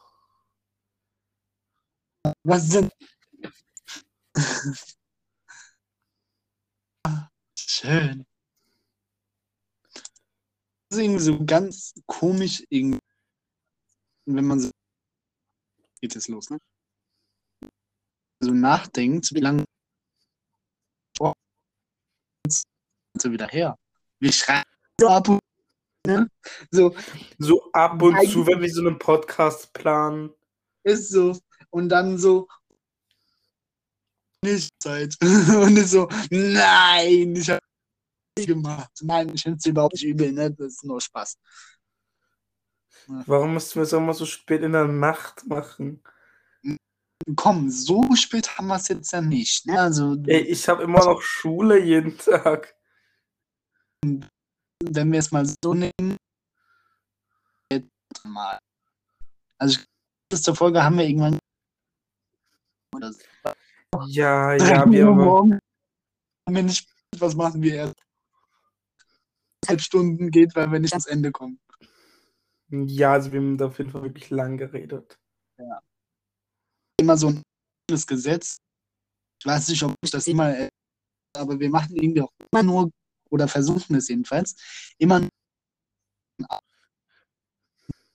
Was 2.44 2.68
sind. 2.68 2.92
Schön. 7.58 8.29
Ist 10.90 10.98
irgendwie 10.98 11.22
so 11.22 11.44
ganz 11.44 11.94
komisch, 12.06 12.64
irgendwie, 12.68 12.98
wenn 14.26 14.44
man 14.44 14.58
so. 14.60 14.70
Geht 16.00 16.16
es 16.16 16.28
los, 16.28 16.50
ne? 16.50 16.58
So 18.40 18.52
nachdenkt, 18.52 19.32
wie 19.34 19.40
lange. 19.40 19.64
So 23.20 23.30
wieder 23.30 23.48
her. 23.48 23.76
Wir 24.18 24.32
schreiben 24.32 24.68
so 25.00 25.08
ab 25.08 25.28
und 25.28 25.40
ne? 26.06 26.28
So, 26.70 26.94
So 27.38 27.70
ab 27.72 28.00
und 28.02 28.28
zu, 28.28 28.46
wenn 28.46 28.60
wir 28.60 28.72
so 28.72 28.80
einen 28.80 28.98
Podcast 28.98 29.72
planen. 29.72 30.30
ist 30.84 31.10
so. 31.10 31.38
Und 31.70 31.88
dann 31.90 32.18
so. 32.18 32.48
Nicht 34.42 34.70
Zeit. 34.82 35.14
Und 35.22 35.76
ist 35.76 35.90
so, 35.90 36.08
nein, 36.30 37.36
ich 37.36 37.50
habe 37.50 37.59
gemacht. 38.36 38.90
Nein, 39.02 39.30
ich 39.34 39.42
finde 39.42 39.58
es 39.58 39.66
überhaupt 39.66 39.94
nicht 39.94 40.04
übel, 40.04 40.32
ne? 40.32 40.50
Das 40.50 40.74
ist 40.74 40.84
nur 40.84 41.00
Spaß. 41.00 41.38
Warum 43.26 43.54
müssten 43.54 43.76
wir 43.76 43.82
es 43.82 43.94
auch 43.94 44.00
mal 44.00 44.14
so 44.14 44.26
spät 44.26 44.62
in 44.62 44.72
der 44.72 44.86
Nacht 44.86 45.46
machen? 45.46 46.02
Komm, 47.36 47.70
so 47.70 48.02
spät 48.14 48.56
haben 48.56 48.68
wir 48.68 48.76
es 48.76 48.88
jetzt 48.88 49.12
ja 49.12 49.20
nicht. 49.20 49.66
Ne? 49.66 49.80
Also, 49.80 50.16
Ey, 50.26 50.40
ich 50.42 50.68
habe 50.68 50.82
immer 50.84 51.04
noch 51.04 51.20
Schule 51.20 51.78
jeden 51.78 52.16
Tag. 52.16 52.74
wenn 54.02 55.12
wir 55.12 55.18
es 55.18 55.30
mal 55.30 55.46
so 55.62 55.74
nehmen, 55.74 56.16
jetzt 57.70 57.90
mal. 58.24 58.58
Also, 59.58 59.80
letzte 60.32 60.54
Folge 60.54 60.82
haben 60.82 60.96
wir 60.96 61.04
irgendwann. 61.04 61.38
Oder 62.94 63.12
so. 63.12 63.20
Ja, 64.06 64.54
ja, 64.54 64.90
wir. 64.90 65.06
Haben 65.06 65.60
wir 66.46 66.62
nicht, 66.62 66.88
was 67.18 67.34
machen 67.34 67.62
wir 67.62 67.74
erst? 67.74 67.94
Halb 69.68 69.80
Stunden 69.80 70.30
geht, 70.30 70.54
weil 70.54 70.70
wir 70.72 70.80
nicht 70.80 70.92
ans 70.92 71.06
Ende 71.06 71.30
kommen. 71.30 71.60
Ja, 72.70 73.12
also 73.12 73.32
wir 73.32 73.40
haben 73.40 73.58
da 73.58 73.66
auf 73.66 73.78
jeden 73.78 73.90
Fall 73.90 74.02
wirklich 74.02 74.30
lang 74.30 74.56
geredet. 74.56 75.18
Immer 76.98 77.16
so 77.16 77.28
ein 77.28 77.42
Gesetz. 78.06 78.58
Ich 79.40 79.46
weiß 79.46 79.68
nicht, 79.68 79.82
ob 79.82 79.94
ich 80.04 80.10
das 80.10 80.26
immer, 80.26 80.68
aber 81.36 81.58
wir 81.58 81.70
machen 81.70 81.96
irgendwie 81.96 82.22
auch 82.22 82.32
immer 82.52 82.62
nur, 82.62 82.90
oder 83.30 83.48
versuchen 83.48 83.96
es 83.96 84.08
jedenfalls, 84.08 84.54
immer 84.98 85.16
ein 85.20 85.28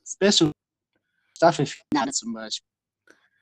Special 0.05 0.51
Staffelfinale 1.35 2.11
zum 2.11 2.33
Beispiel. 2.33 2.67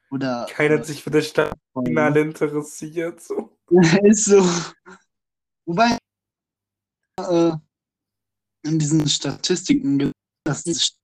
Oder 0.09 0.47
Keiner 0.49 0.77
hat 0.77 0.85
sich 0.85 1.03
für 1.03 1.11
das 1.11 1.27
Staffelfinale 1.27 2.21
interessiert. 2.21 3.21
So. 3.21 3.57
ist 4.03 4.25
so. 4.25 4.43
Wobei 5.65 5.97
äh, 7.19 7.51
in 8.63 8.79
diesen 8.79 9.07
Statistiken, 9.07 10.11
dass 10.45 10.63
die 10.63 10.73
St- 10.73 10.97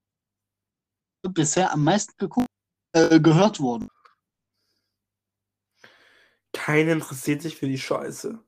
bisher 1.28 1.72
am 1.72 1.84
meisten 1.84 2.14
geguckt, 2.18 2.48
äh, 2.94 3.20
gehört 3.20 3.60
wurden. 3.60 3.90
Keiner 6.54 6.94
interessiert 6.94 7.42
sich 7.42 7.56
für 7.56 7.68
die 7.68 7.78
Scheiße. 7.78 8.44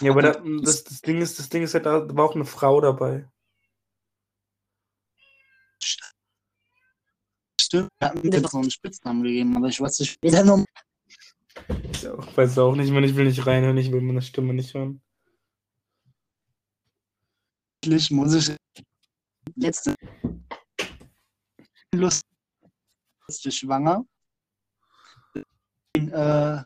Ja, 0.00 0.10
aber 0.10 0.22
da, 0.22 0.42
das, 0.62 0.84
das 0.84 1.00
Ding 1.02 1.20
ist, 1.20 1.38
das 1.38 1.48
Ding 1.48 1.62
ist 1.62 1.74
halt, 1.74 1.86
da 1.86 2.14
war 2.16 2.24
auch 2.24 2.34
eine 2.34 2.44
Frau 2.44 2.80
dabei. 2.80 3.28
Stimmt, 7.60 7.88
wir 7.98 8.08
hatten 8.08 8.20
mir 8.26 8.34
jetzt 8.34 8.52
noch 8.52 8.60
einen 8.60 8.70
Spitznamen 8.70 9.22
gegeben, 9.22 9.56
aber 9.56 9.68
ich 9.68 9.80
weiß 9.80 10.00
nicht, 10.00 10.18
wie 10.22 10.30
der 10.30 10.44
noch. 10.44 10.64
Ich 11.92 12.08
auch, 12.08 12.36
weiß 12.36 12.58
auch 12.58 12.74
nicht, 12.74 12.92
man, 12.92 13.04
ich 13.04 13.14
will 13.14 13.26
nicht 13.26 13.46
reinhören, 13.46 13.76
ich 13.76 13.92
will 13.92 14.00
meine 14.00 14.22
Stimme 14.22 14.54
nicht 14.54 14.74
hören. 14.74 15.00
Endlich 17.84 18.10
muss 18.10 18.32
ich 18.32 18.56
letzte 19.56 19.94
Lust 21.94 22.22
ist 23.28 23.44
ich 23.44 23.58
schwanger. 23.58 24.06
Äh, 25.94 26.62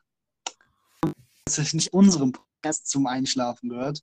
dass 1.45 1.59
ich 1.59 1.75
nicht 1.75 1.93
unserem 1.93 2.31
Podcast 2.31 2.87
zum 2.87 3.09
Einschlafen 3.09 3.69
gehört. 3.69 4.01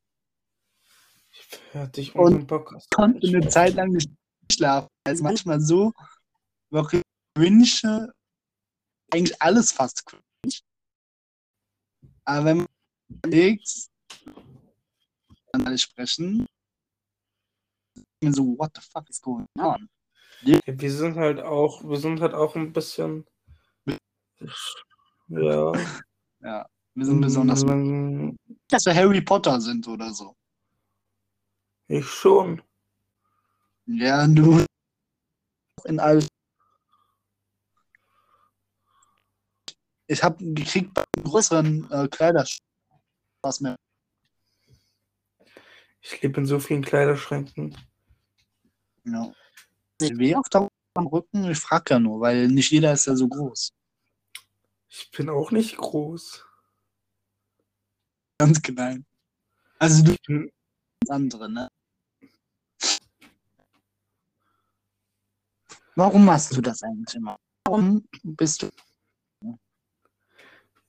Fertig 1.72 2.14
Und 2.16 2.50
konnte 2.94 3.26
eine 3.26 3.48
Zeit 3.48 3.76
lang 3.76 3.92
nicht 3.92 4.12
schlafen. 4.52 4.90
Also 5.06 5.24
manchmal 5.24 5.62
so, 5.62 5.94
wirklich 6.70 7.02
cringe, 7.34 8.12
eigentlich 9.12 9.42
alles 9.42 9.72
fast 9.72 10.06
cringe. 10.06 10.24
Aber 12.26 12.44
wenn 12.44 12.58
man 12.58 12.68
überlegt, 13.08 13.88
dann 15.54 15.66
alle 15.66 15.78
sprechen, 15.78 16.42
ist 16.42 16.55
mir 18.22 18.34
so, 18.34 18.44
what 18.58 18.72
the 18.76 18.82
fuck 18.82 19.10
is 19.10 19.22
going 19.22 19.48
on? 19.58 19.90
Ja, 20.42 20.60
wir 20.66 20.92
sind 20.92 21.16
halt 21.16 21.40
auch, 21.40 21.84
wir 21.84 21.98
sind 21.98 22.22
halt 22.22 22.34
auch 22.34 22.56
ein 22.56 22.74
bisschen. 22.74 23.26
Ja. 25.28 25.72
Ja, 26.42 26.70
wir 26.94 27.06
sind 27.06 27.22
besonders, 27.22 27.64
Mm, 27.64 28.36
dass 28.68 28.86
wir 28.86 28.94
Harry 28.94 29.22
Potter 29.22 29.60
sind 29.60 29.88
oder 29.88 30.14
so. 30.14 30.36
Ich 31.88 32.06
schon. 32.06 32.62
Ja, 33.88 34.28
du 34.28 34.64
in 35.86 36.00
all. 36.00 36.26
Ich 40.08 40.24
habe 40.24 40.44
gekriegt 40.54 40.94
bei 40.94 41.04
einem 41.16 41.26
größeren 41.26 41.92
äh, 41.92 42.08
Kleiderschrank 42.08 42.66
was 43.46 43.62
mehr. 43.62 43.78
Ich 46.02 46.22
lebe 46.22 46.42
in 46.42 46.46
so 46.46 46.60
vielen 46.60 46.84
Kleiderschränken. 46.84 47.78
Ja. 49.06 49.32
Weh 50.00 50.36
auf 50.36 50.50
der 50.50 50.68
am 50.96 51.08
Rücken? 51.08 51.50
Ich 51.52 51.60
frage 51.60 51.96
ja 51.96 52.00
nur, 52.00 52.22
weil 52.22 52.48
nicht 52.48 52.72
jeder 52.72 52.94
ist 52.94 53.06
ja 53.06 53.16
so 53.16 53.28
groß. 53.28 53.74
Ich 54.90 55.12
bin 55.12 55.30
auch 55.30 55.52
nicht 55.52 55.78
groß. 55.78 56.46
Ganz 58.38 58.62
klein. 58.62 59.06
Also 59.80 60.04
du 60.04 60.16
bist 60.28 60.52
andere, 61.10 61.50
ne? 61.50 61.70
Warum 65.96 66.26
machst 66.26 66.56
du 66.56 66.62
das 66.62 66.84
eigentlich 66.84 67.16
immer? 67.16 67.38
Warum 67.66 68.06
bist 68.24 68.62
du 68.62 68.70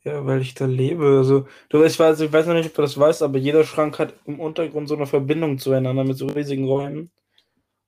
ja, 0.06 0.24
weil 0.24 0.40
ich 0.40 0.54
da 0.54 0.66
lebe. 0.66 1.04
Also, 1.18 1.48
du, 1.68 1.82
ich, 1.82 1.98
weiß, 1.98 2.20
ich 2.20 2.32
weiß 2.32 2.46
noch 2.46 2.54
nicht, 2.54 2.66
ob 2.68 2.74
du 2.74 2.82
das 2.82 2.96
weißt, 2.96 3.22
aber 3.22 3.38
jeder 3.38 3.64
Schrank 3.64 3.98
hat 3.98 4.14
im 4.24 4.38
Untergrund 4.38 4.88
so 4.88 4.94
eine 4.94 5.06
Verbindung 5.06 5.58
zueinander 5.58 6.04
mit 6.04 6.16
so 6.16 6.26
riesigen 6.28 6.64
Räumen. 6.64 7.10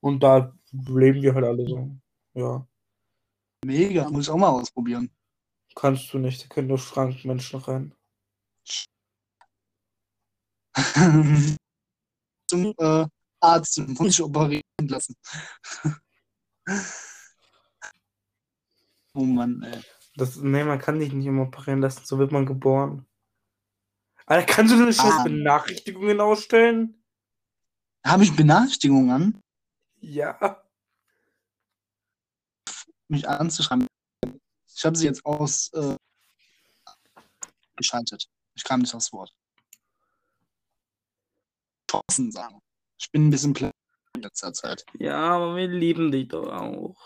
Und 0.00 0.22
da 0.22 0.54
leben 0.70 1.22
wir 1.22 1.34
halt 1.34 1.44
alle 1.44 1.66
so. 1.66 1.90
Ja. 2.34 2.66
mega? 3.64 4.08
Muss 4.10 4.26
ich 4.26 4.30
auch 4.30 4.36
mal 4.36 4.50
ausprobieren. 4.50 5.10
Kannst 5.74 6.12
du 6.12 6.18
nicht, 6.18 6.44
da 6.44 6.48
können 6.48 6.68
nur 6.68 6.78
Schrankmenschen 6.78 7.60
rein. 7.60 7.94
Zum 12.48 12.74
äh, 12.78 13.06
Arzt 13.40 13.78
und 13.78 13.98
muss 13.98 14.10
ich 14.10 14.22
operieren 14.22 14.62
lassen. 14.80 15.14
oh 19.14 19.24
Mann, 19.24 19.62
ey. 19.62 19.80
Das, 20.16 20.36
nee, 20.36 20.64
man 20.64 20.80
kann 20.80 20.98
dich 20.98 21.12
nicht 21.12 21.26
immer 21.26 21.42
operieren 21.42 21.80
lassen, 21.80 22.04
so 22.04 22.18
wird 22.18 22.32
man 22.32 22.44
geboren. 22.46 23.06
Alter, 24.26 24.46
kannst 24.52 24.72
du 24.72 24.78
denn 24.78 24.88
nicht 24.88 25.00
Ah. 25.00 25.22
Benachrichtigungen 25.22 26.20
ausstellen? 26.20 27.02
Habe 28.04 28.24
ich 28.24 28.34
Benachrichtigungen 28.34 29.10
an, 29.10 29.42
Ja. 30.00 30.62
mich 33.08 33.28
anzuschreiben? 33.28 33.86
Ich 34.74 34.84
habe 34.84 34.96
sie 34.96 35.06
jetzt 35.06 35.24
aus 35.24 35.72
äh, 35.72 35.96
geschaltet. 37.76 38.28
Ich 38.54 38.64
kam 38.64 38.80
nicht 38.80 38.94
aufs 38.94 39.12
Wort. 39.12 39.34
Thorsten 41.86 42.30
sagen. 42.30 42.60
Ich 42.98 43.10
bin 43.10 43.28
ein 43.28 43.30
bisschen 43.30 43.54
platt 43.54 43.72
in 44.14 44.22
letzter 44.22 44.52
Zeit. 44.52 44.84
Ja, 44.98 45.16
aber 45.16 45.56
wir 45.56 45.68
lieben 45.68 46.10
dich 46.10 46.28
doch 46.28 46.52
auch. 46.52 46.96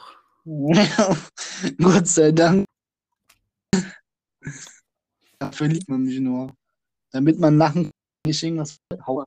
Gott 1.79 2.09
sei 2.09 2.33
Dank. 2.33 2.67
Dafür 5.39 5.69
liebt 5.69 5.89
man 5.89 6.03
mich 6.05 6.19
nur. 6.19 6.55
Damit 7.11 7.39
man 7.39 7.59
lachen 7.59 7.85
kann, 7.85 7.93
ich 8.27 8.43
irgendwas 8.43 8.79
haue. 9.07 9.25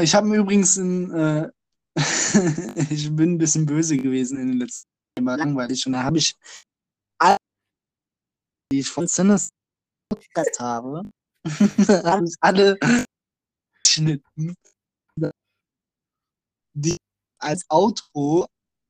Ich 0.00 0.14
habe 0.14 0.26
mir 0.26 0.36
übrigens 0.36 0.76
in, 0.76 1.10
äh, 1.12 1.50
ich 2.90 3.14
bin 3.14 3.34
ein 3.34 3.38
bisschen 3.38 3.66
böse 3.66 3.96
gewesen 3.96 4.38
in 4.38 4.48
den 4.48 4.58
letzten 4.58 4.88
Jahren, 5.18 5.26
war 5.26 5.36
langweilig 5.36 5.86
und 5.86 5.92
da 5.92 6.02
habe 6.04 6.18
ich 6.18 6.34
alle, 7.18 7.36
die 8.72 8.80
ich 8.80 8.88
von 8.88 9.06
Sinners 9.06 9.50
Podcast 10.08 10.58
habe, 10.60 11.02
habe 11.44 12.24
ich 12.24 12.34
alle 12.40 12.78
geschnitten, 13.84 14.54
die 16.74 16.96
als 17.38 17.64
Outro 17.68 18.46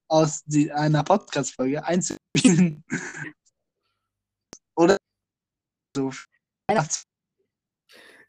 aus 0.09 0.43
die, 0.45 0.71
einer 0.71 1.03
Podcast-Folge 1.03 1.85
einzuspielen. 1.85 2.85
Oder 4.77 4.99
so. 5.97 6.13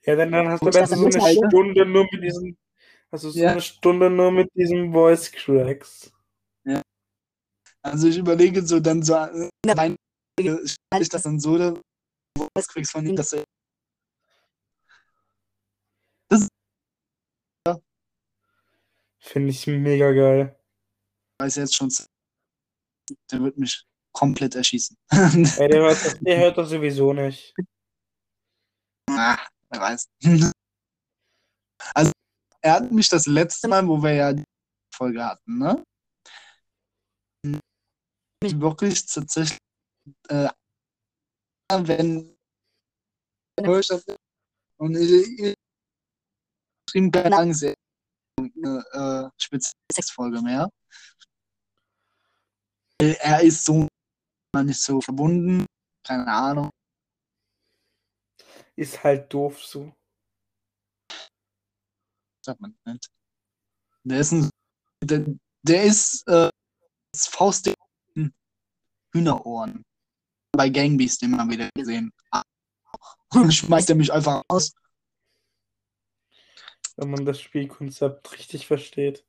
Ja, 0.06 0.16
dann, 0.16 0.32
dann 0.32 0.48
hast 0.50 0.62
du 0.62 0.66
besser 0.66 0.98
so 0.98 1.06
eine 1.06 1.22
Alter? 1.22 1.48
Stunde 1.50 1.86
nur 1.86 2.08
mit 2.12 2.24
diesen, 2.24 2.58
hast 3.14 3.24
du 3.24 3.30
so 3.30 3.40
Ja. 3.40 3.52
eine 3.52 3.62
Stunde 3.62 4.10
nur 4.10 4.32
mit 4.32 4.50
diesen 4.56 4.92
Voice 4.92 5.32
Cracks. 5.32 6.12
Also 7.86 8.08
ich 8.08 8.18
überlege 8.18 8.66
so 8.66 8.80
dann 8.80 9.04
so, 9.04 9.14
äh, 9.14 9.50
rein, 9.68 9.96
stelle 10.40 10.64
ich 11.02 11.10
das 11.10 11.24
dann 11.24 11.38
so, 11.40 11.58
da- 11.58 11.74
Voice 12.38 12.68
Cracks 12.68 12.92
von 12.92 13.06
ihm, 13.06 13.16
dass 13.16 13.34
er 13.34 13.44
Finde 19.20 19.50
ich 19.50 19.66
mega 19.68 20.12
geil. 20.12 20.60
weiß 21.40 21.56
jetzt 21.56 21.76
schon, 21.76 21.90
der 23.32 23.42
wird 23.42 23.58
mich 23.58 23.86
komplett 24.14 24.56
erschießen. 24.56 24.98
Ey, 25.60 25.68
der 25.70 25.82
hört 25.82 26.06
das, 26.06 26.20
der 26.20 26.38
hört 26.40 26.58
das 26.58 26.70
sowieso 26.70 27.14
nicht. 27.14 27.54
Ah, 29.10 29.38
wer 29.70 29.80
weiß. 29.82 30.08
Also, 31.96 32.12
er 32.64 32.74
hat 32.74 32.92
mich 32.92 33.10
das 33.10 33.26
letzte 33.26 33.68
Mal, 33.68 33.88
wo 33.88 34.02
wir 34.02 34.14
ja 34.14 34.34
die 34.34 34.44
Folge 34.96 35.24
hatten, 35.24 35.58
ne? 35.58 35.84
Mich 38.42 38.60
wirklich 38.60 39.06
tatsächlich, 39.06 39.58
äh, 40.30 40.50
wenn 41.70 42.36
und 44.80 44.96
ich, 44.96 45.40
ich 45.40 45.56
ihm 46.94 47.12
keine 47.12 47.38
Angst, 47.38 47.64
eine 47.64 48.84
äh, 48.92 49.30
spezielle 49.42 49.74
Sexfolge 49.92 50.42
mehr. 50.42 50.70
Er 53.00 53.42
ist 53.42 53.66
so 53.66 53.88
nicht 54.56 54.82
so 54.82 55.02
verbunden, 55.02 55.66
keine 56.06 56.28
Ahnung. 56.28 56.70
Ist 58.76 59.04
halt 59.04 59.34
doof 59.34 59.64
so. 59.64 59.94
Sagt 62.44 62.62
man 62.62 62.78
nicht. 62.86 63.10
Der 64.04 64.20
ist 64.20 64.32
ein, 64.32 64.50
der, 65.04 65.26
der 65.62 65.84
ist 65.84 66.28
äh, 66.28 66.50
das 67.14 67.64
in 68.16 68.34
Hühnerohren. 69.14 69.84
Bei 70.52 70.70
Gangbeast 70.70 71.24
immer 71.24 71.50
wieder 71.50 71.70
gesehen. 71.76 72.12
Schmeißt 73.50 73.90
er 73.90 73.96
mich 73.96 74.12
einfach 74.12 74.44
aus. 74.48 74.74
Wenn 76.96 77.10
man 77.10 77.26
das 77.26 77.42
Spielkonzept 77.42 78.32
richtig 78.34 78.68
versteht. 78.68 79.26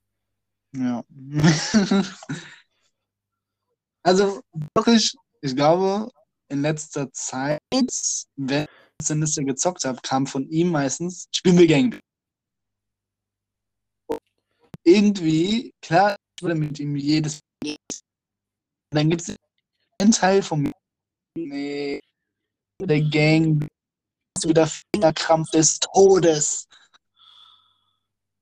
Ja. 0.73 1.03
also 4.03 4.41
wirklich, 4.75 5.15
ich 5.41 5.55
glaube, 5.55 6.11
in 6.49 6.61
letzter 6.61 7.11
Zeit, 7.11 7.59
wenn 7.71 7.87
ich 7.87 8.27
Sinister 9.01 9.43
gezockt 9.43 9.83
habe, 9.85 9.99
kam 10.03 10.27
von 10.27 10.47
ihm 10.47 10.69
meistens, 10.69 11.27
spielen 11.31 11.57
wir 11.57 11.67
Gangbeast. 11.67 12.04
Irgendwie, 14.85 15.73
klar, 15.81 16.15
ich 16.35 16.43
würde 16.43 16.55
mit 16.55 16.79
ihm 16.79 16.95
jedes 16.95 17.41
dann 18.91 19.09
gibt 19.09 19.21
es 19.23 19.35
einen 19.99 20.11
Teil 20.11 20.41
von 20.41 20.61
mir. 20.61 20.71
Nee, 21.35 22.01
der 22.79 23.01
Gang 23.01 23.67
ist 24.37 24.47
wieder 24.47 24.67
Fingerkrampf 24.67 25.49
des 25.51 25.79
Todes. 25.79 26.67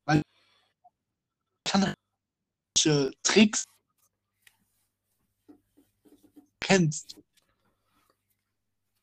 Weil 0.06 0.21
kann 1.65 1.93
Tricks 3.23 3.65
kennst. 6.60 7.17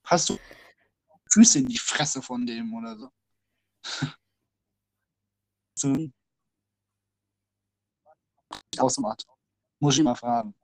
Hast 0.05 0.29
du 0.29 0.39
Füße 1.31 1.59
in 1.61 1.69
die 1.69 1.79
Fresse 1.79 2.23
von 2.23 2.47
dem 2.47 2.75
oder 2.75 2.97
so? 2.97 3.11
so 5.75 6.11
ausmacht. 8.79 9.27
Muss 9.79 9.97
ich 9.97 10.05
mal 10.05 10.15
fragen. 10.15 10.55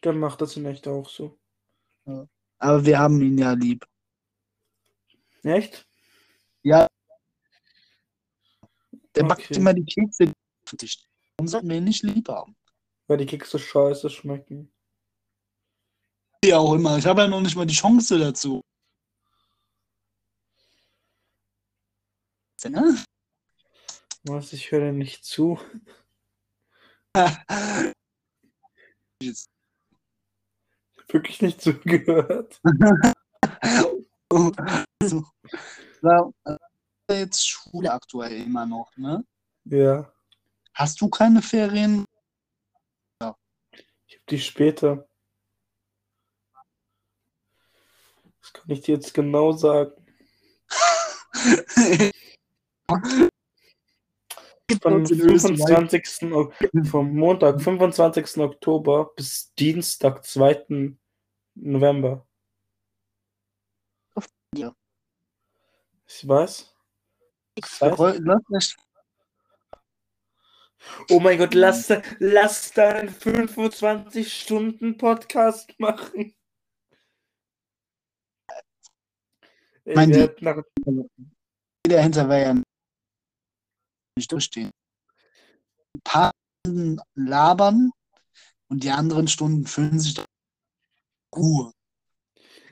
Dann 0.00 0.18
macht 0.18 0.40
das 0.40 0.56
in 0.56 0.66
echt 0.66 0.86
auch 0.86 1.08
so. 1.08 1.38
Aber 2.58 2.84
wir 2.84 2.98
haben 2.98 3.20
ihn 3.22 3.38
ja 3.38 3.52
lieb. 3.52 3.86
Echt? 5.42 5.86
Ja. 6.62 6.86
Der 9.14 9.24
backt 9.24 9.42
Okay. 9.42 9.54
immer 9.56 9.74
die 9.74 9.84
Kekse. 9.84 10.32
Warum 11.36 11.48
sollten 11.48 11.68
wir 11.68 11.76
ihn 11.76 11.84
nicht 11.84 12.02
lieb 12.02 12.28
haben? 12.28 12.56
Weil 13.06 13.18
die 13.18 13.26
Kekse 13.26 13.58
scheiße 13.58 14.10
schmecken. 14.10 14.72
Wie 16.42 16.54
auch 16.54 16.74
immer. 16.74 16.98
Ich 16.98 17.06
habe 17.06 17.22
ja 17.22 17.28
noch 17.28 17.40
nicht 17.40 17.56
mal 17.56 17.66
die 17.66 17.74
Chance 17.74 18.18
dazu. 18.18 18.62
Ne? 22.68 23.02
Was, 24.24 24.52
ich 24.52 24.70
höre 24.70 24.80
dir 24.80 24.92
nicht 24.92 25.24
zu. 25.24 25.58
Wirklich 31.08 31.42
nicht 31.42 31.60
zugehört. 31.60 32.60
Also, 35.00 35.24
jetzt 37.10 37.48
Schule 37.48 37.90
aktuell 37.90 38.42
immer 38.42 38.66
noch, 38.66 38.94
ne? 38.96 39.24
Ja. 39.64 40.12
Hast 40.74 41.00
du 41.00 41.08
keine 41.08 41.40
Ferien? 41.40 42.04
Ich 43.20 44.16
habe 44.16 44.24
die 44.28 44.38
später. 44.38 45.08
Das 48.42 48.52
kann 48.52 48.70
ich 48.70 48.82
dir 48.82 48.96
jetzt 48.96 49.14
genau 49.14 49.52
sagen. 49.52 49.92
Vom 54.82 55.06
25. 55.06 56.32
Ok- 56.32 56.54
vom 56.84 57.14
Montag, 57.16 57.60
25. 57.60 58.38
Oktober 58.38 59.12
bis 59.16 59.52
Dienstag, 59.54 60.24
2. 60.24 60.94
November. 61.54 62.26
Ja. 64.54 64.74
Ich 66.06 66.26
weiß. 66.26 66.74
Heißt, 67.80 67.98
Läuft 67.98 68.50
nicht. 68.50 68.76
oh 71.10 71.20
mein 71.20 71.36
Gott, 71.38 71.52
lass, 71.54 71.92
lass 72.18 72.72
da 72.72 72.88
einen 72.90 73.14
25-Stunden-Podcast 73.14 75.78
machen. 75.78 76.34
Ey, 79.84 79.94
Mein 79.94 80.12
hätten 80.12 80.44
nach, 80.44 80.60
dahinter 81.82 82.28
wäre 82.28 82.42
ja 82.42 82.54
nicht 84.18 84.32
durchstehen. 84.32 84.70
Ein 85.94 86.00
paar 86.04 86.30
Stunden 86.60 87.00
labern 87.14 87.90
und 88.68 88.84
die 88.84 88.90
anderen 88.90 89.28
Stunden 89.28 89.66
füllen 89.66 89.98
sich 89.98 90.20
Ruhe. 91.34 91.72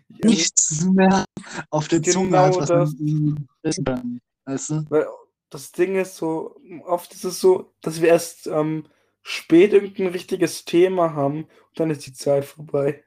Nichts 0.09 0.85
mehr 0.85 1.25
auf 1.71 1.89
der 1.89 2.03
Zunge 2.03 2.27
Genau 2.27 2.47
hat, 2.47 2.57
was 2.57 2.69
das. 2.69 2.95
man 2.99 3.49
kann. 3.85 4.21
Weißt 4.45 4.71
du? 4.71 4.85
Weil 4.91 5.07
das 5.51 5.73
Ding 5.73 5.97
ist 5.97 6.17
so, 6.17 6.61
oft 6.85 7.13
ist 7.15 7.25
es 7.25 7.41
so, 7.41 7.75
dass 7.81 8.01
wir 8.01 8.09
erst 8.09 8.47
ähm, 8.47 8.87
spät 9.23 9.73
irgendein 9.73 10.09
richtiges 10.09 10.65
Thema 10.65 11.15
haben 11.15 11.45
und 11.45 11.81
dann 11.81 11.91
ist 11.91 12.07
die 12.07 12.13
Zeit 12.13 12.45
vorbei. 12.45 13.05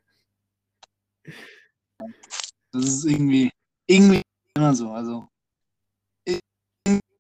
Das 2.71 2.85
ist 2.85 3.05
irgendwie, 3.05 3.49
irgendwie 3.87 4.21
immer 4.55 4.73
so. 4.75 4.91
Also, 4.91 5.27
ich 6.25 6.39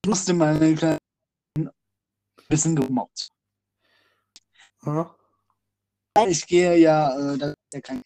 musste 0.05 0.33
mal 0.33 0.55
eine 0.55 0.75
kleine 0.75 0.97
bisschen 2.49 2.75
gemobbt. 2.75 3.29
Aha. 4.81 5.15
Ich 6.27 6.45
gehe 6.45 6.77
ja, 6.77 7.17
äh, 7.17 7.37
das 7.37 7.49
ist 7.51 7.73
ja 7.73 7.81
kein 7.81 8.03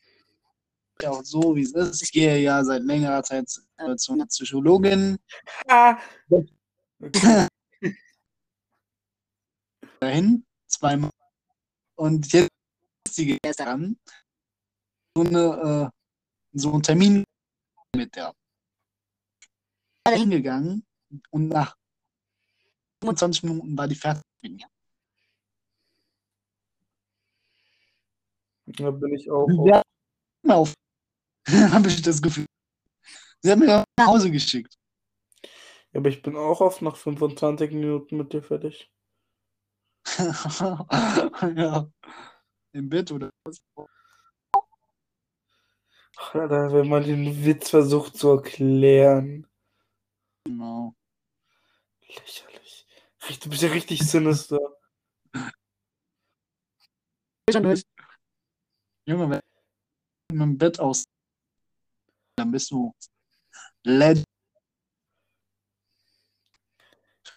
ja 1.01 1.09
auch 1.09 1.23
so, 1.23 1.55
wie 1.55 1.63
es 1.63 1.73
ist. 1.73 2.03
Ich 2.03 2.11
gehe 2.11 2.37
ja 2.39 2.63
seit 2.63 2.83
längerer 2.83 3.23
Zeit 3.23 3.45
äh, 3.77 3.95
zu 3.95 4.13
einer 4.13 4.27
Psychologin. 4.27 5.17
Ah. 5.67 5.97
Okay. 6.99 7.47
dahin, 10.03 10.45
zweimal. 10.67 11.09
Und 11.95 12.31
jetzt 12.33 12.49
ist 13.07 13.15
sie 13.15 13.37
daran, 13.57 13.97
so, 15.15 15.23
eine, 15.23 15.91
äh, 15.93 16.57
so 16.57 16.73
einen 16.73 16.83
Termin 16.83 17.23
mit 17.95 18.15
der. 18.15 18.33
hingegangen 20.07 20.85
und 21.31 21.47
nach 21.47 21.75
25 23.01 23.43
Minuten 23.43 23.77
war 23.77 23.87
die 23.87 23.95
fertig 23.95 24.23
mit 24.43 24.53
mir. 24.53 24.67
Da 28.65 28.91
bin 28.91 29.13
ich 29.13 29.29
auch. 29.29 29.47
Ja, 29.65 29.81
auf. 30.47 30.73
Habe 31.47 31.87
ich 31.87 32.01
das 32.01 32.21
Gefühl. 32.21 32.45
Sie 33.41 33.51
haben 33.51 33.59
mir 33.59 33.83
nach 33.97 34.07
Hause 34.07 34.31
geschickt. 34.31 34.77
Ja, 35.91 35.99
aber 35.99 36.09
ich 36.09 36.21
bin 36.21 36.35
auch 36.35 36.61
oft 36.61 36.81
nach 36.81 36.95
25 36.95 37.71
Minuten 37.71 38.17
mit 38.17 38.33
dir 38.33 38.41
fertig. 38.41 38.89
ja. 41.55 41.91
Im 42.71 42.89
Bett 42.89 43.11
oder 43.11 43.29
was? 43.43 43.61
Alter, 46.31 46.71
wenn 46.73 46.89
man 46.89 47.03
den 47.03 47.45
Witz 47.45 47.69
versucht 47.69 48.17
zu 48.17 48.29
erklären. 48.29 49.47
Genau. 50.45 50.95
Lächerlich. 52.07 52.52
Du 53.29 53.49
bist 53.49 53.61
ja 53.61 53.69
richtig 53.69 54.01
sinister. 54.01 54.59
Junge, 59.05 59.29
wenn 59.29 59.39
du 60.29 60.35
mit 60.35 60.41
dem 60.41 60.57
Bett 60.57 60.79
aus, 60.79 61.05
dann 62.35 62.51
bist 62.51 62.71
du 62.71 62.93
Legend. 63.83 64.25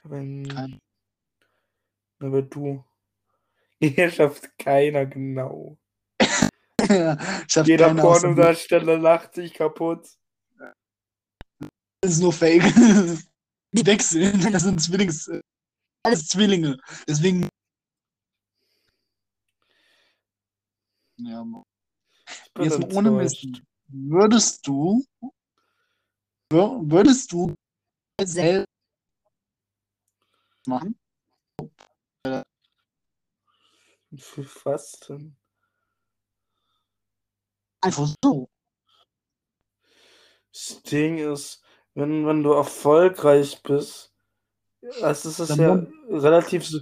Wenn, 0.05 0.49
Kein- 0.49 0.81
aber 2.21 2.43
du. 2.43 2.85
Hier 3.81 4.11
schafft 4.11 4.59
keiner 4.59 5.07
genau. 5.07 5.77
ich 6.21 6.89
hab 7.57 7.67
Jeder 7.67 7.89
keine 7.89 8.03
Aussage. 8.03 8.35
Pornodarsteller 8.35 8.99
lacht 8.99 9.35
sich 9.35 9.53
kaputt. 9.55 10.09
Das 12.01 12.13
ist 12.13 12.21
nur 12.21 12.33
Fake. 12.33 12.63
Die 13.73 13.85
wechseln, 13.85 14.53
das 14.53 14.63
sind 14.63 14.81
Zwillings. 14.81 15.31
Alles 16.07 16.29
Zwillinge. 16.29 16.79
Deswegen. 17.09 17.49
Ja, 21.17 21.45
jetzt 22.61 22.79
mal 22.79 22.95
ohne. 22.95 23.11
Mist. 23.11 23.45
Würdest 23.89 24.65
du. 24.69 25.05
wür- 26.53 26.89
Würdest 26.89 27.33
du 27.33 27.53
selbst 28.23 28.69
machen? 30.69 30.97
Für 34.17 34.47
was 34.65 34.93
denn? 35.09 35.37
Einfach 37.81 38.09
so. 38.23 38.49
Das 40.53 40.83
Ding 40.83 41.19
ist, 41.19 41.63
wenn, 41.95 42.25
wenn 42.27 42.45
du 42.45 42.53
erfolgreich 42.53 43.61
bist, 43.65 44.15
das 45.01 45.25
ist 45.25 45.51
Dann 45.51 45.59
ja 45.61 45.87
relativ 46.09 46.67
so. 46.67 46.81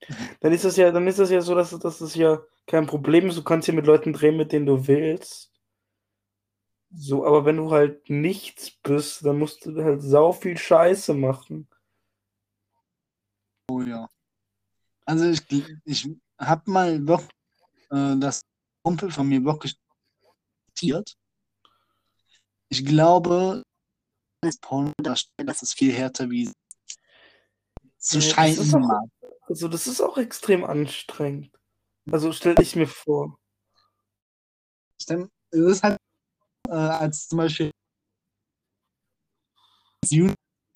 Dann 0.40 0.52
ist 0.52 0.64
es 0.64 0.76
ja, 0.76 0.92
dann 0.92 1.06
ist 1.06 1.18
es 1.18 1.30
ja 1.30 1.40
so, 1.40 1.54
dass, 1.54 1.70
dass 1.70 2.00
es 2.00 2.14
ja 2.14 2.40
kein 2.66 2.86
Problem 2.86 3.28
ist. 3.28 3.38
Du 3.38 3.42
kannst 3.42 3.66
hier 3.66 3.74
mit 3.74 3.86
Leuten 3.86 4.12
drehen, 4.12 4.36
mit 4.36 4.52
denen 4.52 4.66
du 4.66 4.86
willst. 4.86 5.50
So, 6.90 7.26
aber 7.26 7.44
wenn 7.44 7.56
du 7.56 7.70
halt 7.70 8.08
nichts 8.08 8.70
bist, 8.82 9.24
dann 9.24 9.38
musst 9.38 9.66
du 9.66 9.82
halt 9.82 10.02
sau 10.02 10.32
viel 10.32 10.56
Scheiße 10.56 11.14
machen. 11.14 11.68
Oh 13.68 13.80
ja. 13.80 14.08
Also 15.04 15.26
ich, 15.26 15.42
ich 15.84 16.08
habe 16.38 16.70
mal 16.70 17.06
wirklich 17.06 17.30
äh, 17.90 18.16
das 18.18 18.42
Kumpel 18.82 19.10
von 19.10 19.28
mir 19.28 19.44
wirklich. 19.44 19.76
Ich 22.68 22.84
glaube, 22.84 23.62
als 24.42 24.58
Pornodarsteller, 24.58 25.46
das 25.46 25.62
ist 25.62 25.74
viel 25.74 25.92
härter 25.92 26.30
wie 26.30 26.50
zu 27.98 28.18
Ja, 28.18 28.24
das 28.24 28.30
scheinen 28.30 28.58
ist 28.58 28.74
auch-. 28.74 29.08
Also, 29.48 29.68
das 29.68 29.86
ist 29.86 30.00
auch 30.00 30.18
extrem 30.18 30.64
anstrengend. 30.64 31.50
Also, 32.10 32.32
stell 32.32 32.54
ich 32.60 32.76
mir 32.76 32.86
vor. 32.86 33.38
Stimmt. 35.00 35.30
Es 35.50 35.60
ist 35.60 35.82
halt 35.82 35.98
äh, 36.68 36.72
als 36.72 37.28
zum 37.28 37.38
Beispiel 37.38 37.70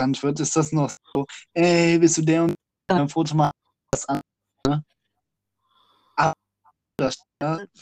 als 0.01 0.23
wird, 0.23 0.41
ist 0.41 0.57
das 0.57 0.73
noch 0.73 0.91
so, 1.15 1.27
ey, 1.55 1.99
bist 1.99 2.17
du 2.19 2.23
der 2.23 2.45
und 2.45 2.55
ein 2.89 3.09
Foto 3.09 3.35
mal 3.35 3.51
das 3.93 4.07
an. 4.07 4.21
Ne? 4.67 4.83
Aber 6.17 6.35
das, 6.97 7.17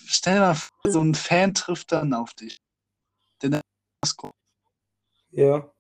stell 0.07 0.35
dir 0.35 0.41
mal 0.41 0.55
vor, 0.55 0.91
so 0.91 1.01
ein 1.01 1.15
Fan 1.15 1.55
trifft 1.55 1.93
dann 1.93 2.13
auf 2.15 2.35
dich. 2.35 2.59
Der 3.43 3.61
Ja. 5.39 5.73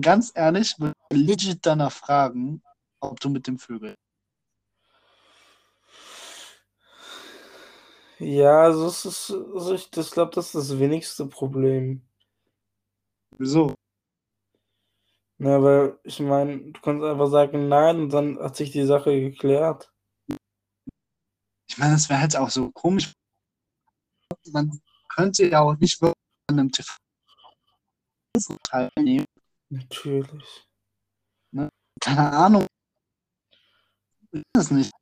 Ganz 0.00 0.32
ehrlich, 0.34 0.74
würde 0.80 0.96
ich 1.12 1.16
legit 1.16 1.58
danach 1.64 1.92
fragen, 1.92 2.60
ob 2.98 3.20
du 3.20 3.30
mit 3.30 3.46
dem 3.46 3.56
Vögel. 3.56 3.94
Ja, 8.18 8.62
also, 8.62 8.88
es 8.88 9.04
ist, 9.04 9.30
also 9.30 9.74
ich 9.74 9.92
das 9.92 10.10
glaube, 10.10 10.32
das 10.34 10.46
ist 10.46 10.54
das 10.56 10.78
wenigste 10.80 11.26
Problem. 11.26 12.02
Wieso? 13.38 13.76
Ja, 15.38 15.62
weil 15.62 15.96
ich 16.02 16.18
meine, 16.18 16.72
du 16.72 16.80
kannst 16.80 17.04
einfach 17.04 17.30
sagen 17.30 17.68
nein 17.68 18.00
und 18.00 18.12
dann 18.12 18.40
hat 18.40 18.56
sich 18.56 18.72
die 18.72 18.86
Sache 18.86 19.12
geklärt. 19.20 19.92
Ich 21.68 21.78
meine, 21.78 21.92
das 21.92 22.08
wäre 22.08 22.22
halt 22.22 22.36
auch 22.36 22.50
so 22.50 22.72
komisch. 22.72 23.12
Man 24.50 24.80
könnte 25.14 25.46
ja 25.46 25.60
auch 25.60 25.76
nicht 25.76 26.02
wirklich 26.02 26.16
an 26.48 26.58
einem 26.58 26.72
TV 26.72 26.92
teilnehmen. 28.64 29.26
Natürlich. 29.70 30.66
Keine 32.00 32.32
Ahnung. 32.32 32.66
Ich 34.32 34.42
weiß 34.54 34.64
es 34.64 34.70
nicht. 34.70 34.92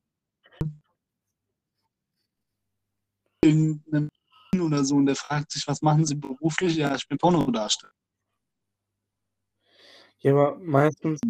Irgendeinem 3.42 4.08
oder 4.58 4.84
so 4.84 4.96
und 4.96 5.06
der 5.06 5.16
fragt 5.16 5.52
sich, 5.52 5.66
was 5.66 5.82
machen 5.82 6.06
Sie 6.06 6.14
beruflich? 6.14 6.76
Ja, 6.76 6.94
ich 6.94 7.06
bin 7.08 7.18
Pornodarsteller. 7.18 7.92
Ja, 10.20 10.32
aber 10.32 10.56
meistens, 10.58 11.20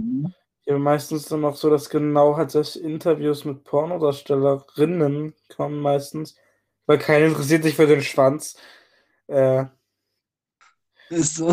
ja, 0.65 0.79
meistens 0.79 1.27
dann 1.27 1.45
auch 1.45 1.57
so, 1.57 1.71
dass 1.71 1.91
genau 1.91 2.37
halt 2.37 2.51
solche 2.51 2.81
Interviews 2.81 3.45
mit 3.45 3.65
Pornodarstellerinnen 3.65 5.35
kommen 5.55 5.81
meistens, 5.81 6.37
weil 6.87 6.99
keiner 6.99 7.27
interessiert 7.27 7.65
sich 7.65 7.75
für 7.75 7.87
den 7.87 8.03
Schwanz. 8.03 8.57
Äh, 9.27 9.67
Ist 11.11 11.37
so. 11.37 11.53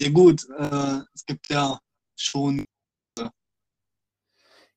Ja 0.00 0.10
gut, 0.10 0.48
äh, 0.50 1.00
es 1.12 1.24
gibt 1.26 1.48
ja 1.50 1.78
schon 2.16 2.64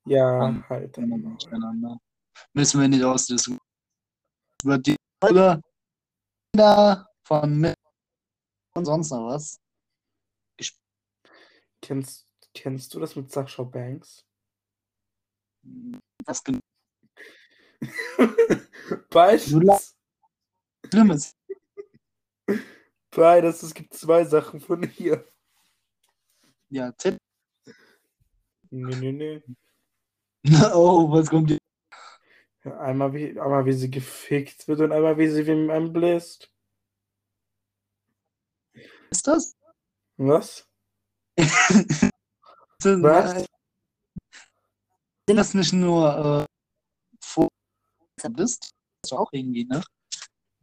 ja, 0.05 0.37
Mann. 0.37 0.67
halt. 0.67 0.97
miteinander. 0.97 1.99
Müssen 2.53 2.81
wir 2.81 2.87
nicht 2.87 3.03
ausdiskutieren. 3.03 3.61
Wird 4.63 4.87
die 4.87 4.95
Folge 5.23 5.61
von 7.23 7.73
und 8.73 8.85
sonst 8.85 9.11
noch 9.11 9.27
was? 9.27 9.59
Kennst, 11.81 12.27
kennst 12.53 12.93
du 12.93 12.99
das 12.99 13.15
mit 13.15 13.31
Sascha 13.31 13.63
Banks? 13.63 14.23
Was 16.25 16.43
genau 16.43 16.59
Beides. 19.09 19.95
Schlimmes. 20.89 21.35
Beides. 23.11 23.63
Es 23.63 23.73
gibt 23.73 23.93
zwei 23.93 24.23
Sachen 24.25 24.59
von 24.59 24.89
ihr. 24.97 25.27
Ja, 26.69 26.91
Tipp. 26.93 27.17
Nee, 28.69 28.95
nee, 28.95 29.11
nee. 29.11 29.43
Oh, 30.73 31.11
was 31.11 31.29
kommt 31.29 31.49
hier? 31.49 31.59
Einmal 32.63 33.13
wie, 33.13 33.39
einmal 33.39 33.65
wie 33.65 33.73
sie 33.73 33.89
gefickt 33.89 34.67
wird 34.67 34.79
und 34.81 34.91
einmal 34.91 35.17
wie 35.17 35.27
sie 35.27 35.45
wem 35.45 35.69
einbläst. 35.69 36.49
Ist 39.09 39.27
das? 39.27 39.55
Was? 40.17 40.65
Was? 41.37 43.03
Was? 43.03 43.45
Sind 45.27 45.37
das 45.37 45.53
nicht 45.53 45.73
nur 45.73 46.45
äh, 46.45 46.45
Fotos 47.21 47.51
bist? 48.31 48.71
Das 49.03 49.13
auch 49.13 49.29
irgendwie, 49.33 49.65
ne? 49.65 49.83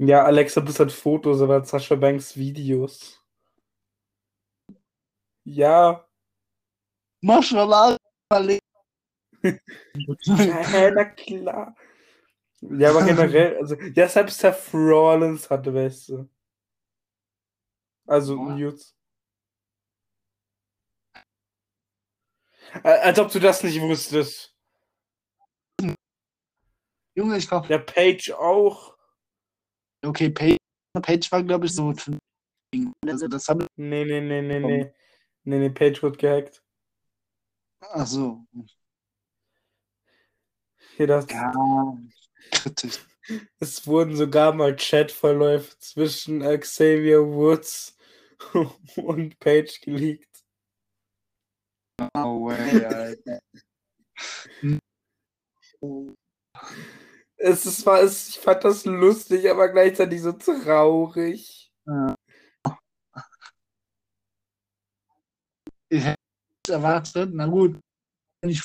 Ja, 0.01 0.25
Alexa 0.25 0.61
Bliss 0.61 0.79
hat 0.79 0.93
Fotos, 0.93 1.41
aber 1.43 1.65
Sascha 1.65 1.97
Banks 1.97 2.37
Videos. 2.37 3.21
Ja. 5.45 6.07
Maschallah. 7.23 7.97
ja, 9.43 10.91
na 10.91 11.05
klar. 11.05 11.75
Ja, 12.61 12.91
aber 12.91 13.05
generell, 13.07 13.57
also, 13.59 13.77
ja, 13.77 14.09
selbst 14.09 14.39
Seth 14.41 14.75
Rollins 14.75 15.49
hatte 15.51 15.73
Weste. 15.75 16.29
Also, 18.07 18.35
Oh. 18.39 18.57
Äh, 22.85 22.89
Als 23.01 23.19
ob 23.19 23.31
du 23.33 23.39
das 23.39 23.63
nicht 23.63 23.81
wusstest. 23.81 24.55
Junge, 27.15 27.39
ich 27.39 27.49
glaube, 27.49 27.67
Der 27.69 27.79
Page 27.79 28.33
auch. 28.33 28.98
Okay, 30.05 30.31
Page, 30.31 30.57
Page 31.03 31.33
war, 31.33 31.43
glaube 31.43 31.67
ich, 31.67 31.75
so. 31.75 31.95
Also, 33.07 33.29
das 33.29 33.49
habe 33.49 33.65
ich. 33.65 33.69
Nee, 33.77 34.05
nee, 34.05 34.21
nee, 34.21 34.43
nee, 34.43 34.61
nee. 34.61 34.93
Nee, 35.45 35.59
nee, 35.59 35.71
Page 35.71 36.03
wird 36.03 36.19
gehackt. 36.19 36.63
Ach 37.81 38.07
so. 38.07 38.45
Hier, 40.97 41.07
das, 41.07 41.27
Ja, 41.31 41.53
kritisch. 42.51 43.07
Es 43.61 43.87
wurden 43.87 44.17
sogar 44.17 44.53
mal 44.53 44.75
Chatverläufe 44.77 45.79
zwischen 45.79 46.41
Xavier 46.41 47.25
Woods 47.27 47.97
und 48.97 49.39
Page 49.39 49.81
geleakt. 49.81 50.45
No 52.15 52.45
way, 52.45 52.85
Alter. 52.87 53.41
Es, 57.41 57.65
es 57.65 57.87
war, 57.87 58.01
es, 58.03 58.31
ich 58.31 58.39
fand 58.39 58.65
das 58.65 58.85
lustig, 58.85 59.49
aber 59.49 59.69
gleichzeitig 59.69 60.21
so 60.23 60.33
traurig. 60.33 61.73
Ich 65.89 66.05
hätte 66.05 66.19
erwartet, 66.69 67.31
na 67.33 67.47
gut, 67.47 67.79
wenn 68.43 68.51
ich 68.51 68.63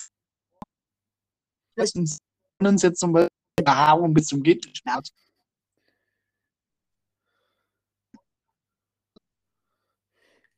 uns 1.78 2.82
jetzt 2.82 3.00
zum 3.00 3.14
Beispiel 3.14 3.30
Behaarung 3.64 4.14
bis 4.14 4.28
zum 4.28 4.42
geht 4.44 4.66
nicht 4.66 4.86
mehr. 4.86 5.02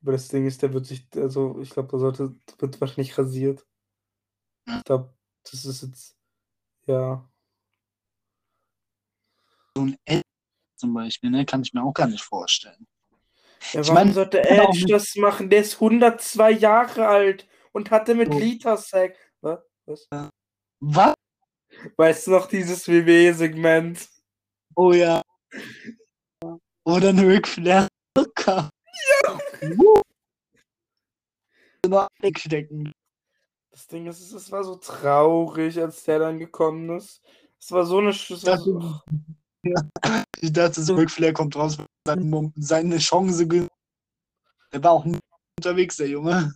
Aber 0.02 0.12
das 0.12 0.28
Ding 0.28 0.46
ist, 0.46 0.62
der 0.62 0.72
wird 0.74 0.86
sich, 0.86 1.08
also 1.16 1.60
ich 1.62 1.72
glaube, 1.72 1.90
der 1.90 2.00
sollte, 2.00 2.36
wird 2.60 2.80
wahrscheinlich 2.80 3.18
rasiert. 3.18 3.66
Ich 4.68 4.84
glaube, 4.84 5.14
das 5.44 5.66
ist 5.66 5.82
jetzt, 5.82 6.18
ja. 6.88 7.30
So 9.78 9.84
ein 9.84 9.98
L 10.06 10.22
zum 10.78 10.94
Beispiel, 10.94 11.30
ne, 11.32 11.46
kann 11.46 11.62
ich 11.62 11.74
mir 11.74 11.84
auch 11.84 11.94
gar 11.94 12.08
nicht 12.08 12.24
vorstellen. 12.24 12.88
ja 13.74 13.82
Ich 13.82 13.88
warum 13.90 13.94
mein, 13.94 14.14
sollte 14.14 14.44
Edge 14.50 14.86
das 14.88 15.16
machen? 15.16 15.50
Der 15.50 15.62
ist 15.62 15.76
102 15.76 16.52
Jahre 16.52 17.08
alt 17.08 17.48
und 17.74 17.92
hatte 17.92 18.16
mit 18.16 18.30
Oh. 18.34 18.38
Lita 18.40 18.78
Sex. 18.78 19.18
Was? 19.42 19.60
Was? 19.86 20.08
Was? 20.80 21.14
Weißt 21.98 22.28
du 22.28 22.32
noch 22.32 22.48
dieses 22.48 22.88
WWE-Segment? 22.88 24.08
Oh 24.76 24.92
ja. 24.94 25.22
Oder 26.86 27.10
eine 27.10 27.28
Ric 27.28 27.48
Flair. 27.48 27.88
Ja. 28.18 28.70
Immer 31.84 32.08
wegstecken. 32.20 32.92
Das 33.72 33.88
Ding 33.88 34.08
ist, 34.08 34.20
es- 34.32 34.52
war 34.52 34.64
so 34.64 34.76
traurig, 34.76 35.80
als 35.80 36.04
der 36.04 36.20
dann 36.20 36.40
gekommen 36.40 36.98
ist. 36.98 37.22
Es 37.60 37.72
war 37.72 37.86
so 37.86 37.98
eine. 38.00 38.12
Sch- 38.12 38.36
Ich 40.42 40.54
dachte, 40.54 40.84
so 40.84 40.96
Ric 40.96 41.12
Flair 41.12 41.34
kommt 41.34 41.56
raus, 41.56 41.78
seine, 42.56 42.98
Chance. 42.98 43.48
ge- 43.48 43.68
Der 44.72 44.84
war 44.84 44.92
auch 44.92 45.06
nie 45.06 45.18
unterwegs, 45.58 45.98
der 45.98 46.08
Junge. 46.10 46.52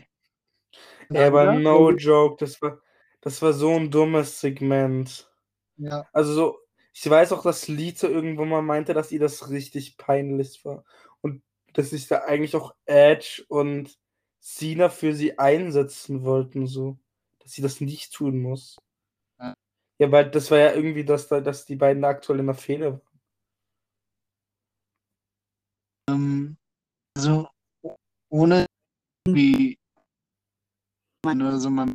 Ey, 1.10 1.24
aber 1.26 1.46
Ja, 1.46 1.60
no 1.60 1.92
joke, 1.92 2.38
das 2.40 2.62
war, 2.62 2.80
das 3.22 3.42
war 3.42 3.54
so 3.54 3.72
ein 3.76 3.90
dummes 3.90 4.40
Segment. 4.40 5.32
Ja. 5.78 6.08
Also 6.14 6.34
so, 6.34 6.60
ich 6.94 7.10
weiß 7.10 7.32
auch, 7.32 7.44
dass 7.44 7.68
Lita 7.68 8.08
irgendwann 8.08 8.50
mal 8.50 8.62
meinte, 8.62 8.94
dass 8.94 9.12
ihr 9.12 9.20
das 9.20 9.50
richtig 9.50 9.98
peinlich 9.98 10.64
war. 10.66 10.84
Und 11.22 11.42
dass 11.74 11.92
sich 11.92 12.08
da 12.08 12.20
eigentlich 12.20 12.56
auch 12.56 12.76
Edge 12.86 13.44
und 13.48 13.98
Cena 14.40 14.90
für 14.90 15.14
sie 15.14 15.40
einsetzen 15.40 16.24
wollten, 16.24 16.68
so. 16.68 17.00
Dass 17.40 17.54
sie 17.54 17.62
das 17.62 17.82
nicht 17.82 18.14
tun 18.14 18.42
muss. 18.42 18.78
Ja. 20.00 20.12
Weil 20.12 20.32
das 20.32 20.50
war 20.50 20.58
ja 20.58 20.74
irgendwie, 20.74 21.04
dass, 21.04 21.28
da, 21.28 21.42
dass 21.42 21.66
die 21.66 21.76
beiden 21.76 22.04
aktuell 22.04 22.40
in 22.40 22.48
der 22.48 22.56
Fehde 22.56 22.94
waren. 22.94 23.02
Ähm, 26.10 26.58
also, 27.16 27.48
ohne 28.32 28.66
irgendwie 29.28 29.78
oder 31.26 31.60
so, 31.60 31.70
man 31.70 31.94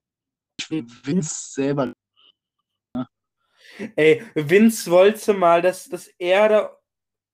Vince 0.70 1.52
selber. 1.52 1.92
Ey, 3.96 4.22
Vince 4.34 4.90
wollte 4.90 5.32
mal, 5.34 5.62
dass, 5.62 5.88
dass 5.88 6.06
er 6.18 6.48
der 6.48 6.80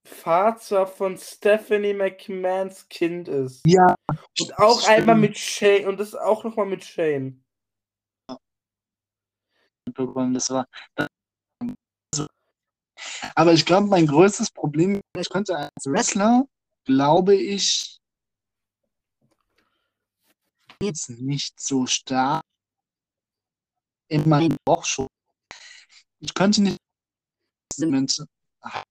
Vater 0.06 0.86
von 0.86 1.18
Stephanie 1.18 1.92
McMahons 1.92 2.88
Kind 2.88 3.28
ist. 3.28 3.62
Ja. 3.66 3.94
Und 4.08 4.58
auch 4.58 4.80
stimmt. 4.80 4.98
einmal 4.98 5.16
mit 5.16 5.36
Shane. 5.36 5.86
Und 5.86 6.00
das 6.00 6.14
auch 6.14 6.44
nochmal 6.44 6.66
mit 6.66 6.84
Shane. 6.84 7.44
Bekommen. 9.94 10.34
Das 10.34 10.50
war. 10.50 10.66
Aber 13.34 13.52
ich 13.52 13.64
glaube, 13.64 13.86
mein 13.86 14.06
größtes 14.06 14.50
Problem, 14.50 15.00
ich 15.16 15.30
könnte 15.30 15.56
als 15.56 15.86
Wrestler, 15.86 16.46
glaube 16.84 17.34
ich, 17.34 17.98
jetzt 20.82 21.08
nicht 21.10 21.60
so 21.60 21.86
stark 21.86 22.42
in 24.08 24.28
meinem 24.28 24.56
Bauch 24.64 24.84
schon. 24.84 25.06
Ich 26.20 26.34
könnte 26.34 26.62
nicht 26.62 26.78
haben. 28.62 28.84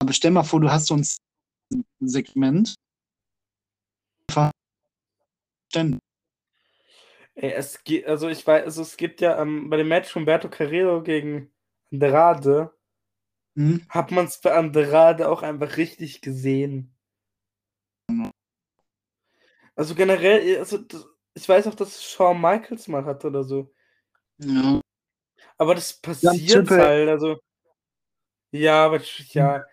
aber 0.00 0.12
stell 0.12 0.30
mal 0.30 0.44
vor, 0.44 0.60
du 0.60 0.70
hast 0.70 0.86
so 0.86 0.96
ein 0.96 1.06
Segment. 2.00 2.74
Ey, 5.74 6.00
es 7.48 7.82
gibt, 7.84 8.06
also 8.06 8.28
ich 8.28 8.46
weiß, 8.46 8.64
also 8.64 8.82
es 8.82 8.96
gibt 8.96 9.20
ja 9.20 9.40
ähm, 9.40 9.70
bei 9.70 9.76
dem 9.78 9.88
Match 9.88 10.10
von 10.10 10.24
Berto 10.24 10.48
Carrero 10.48 11.02
gegen 11.02 11.50
Andrade, 11.92 12.72
Hm? 13.56 13.84
hat 13.88 14.10
man 14.10 14.26
es 14.26 14.40
bei 14.40 14.52
Andrade 14.52 15.28
auch 15.28 15.42
einfach 15.42 15.76
richtig 15.76 16.20
gesehen. 16.20 16.94
Also 19.74 19.94
generell, 19.94 20.58
also 20.58 20.78
ich 21.34 21.48
weiß 21.48 21.66
auch, 21.66 21.74
dass 21.74 22.04
Shawn 22.04 22.40
Michaels 22.40 22.88
mal 22.88 23.04
hatte 23.04 23.28
oder 23.28 23.42
so. 23.44 23.72
Ja. 24.38 24.80
Aber 25.56 25.74
das 25.74 25.94
passiert 25.94 26.68
halt, 26.70 27.08
also. 27.08 27.40
Ja, 28.52 28.84
aber 28.84 29.00
ja. 29.28 29.64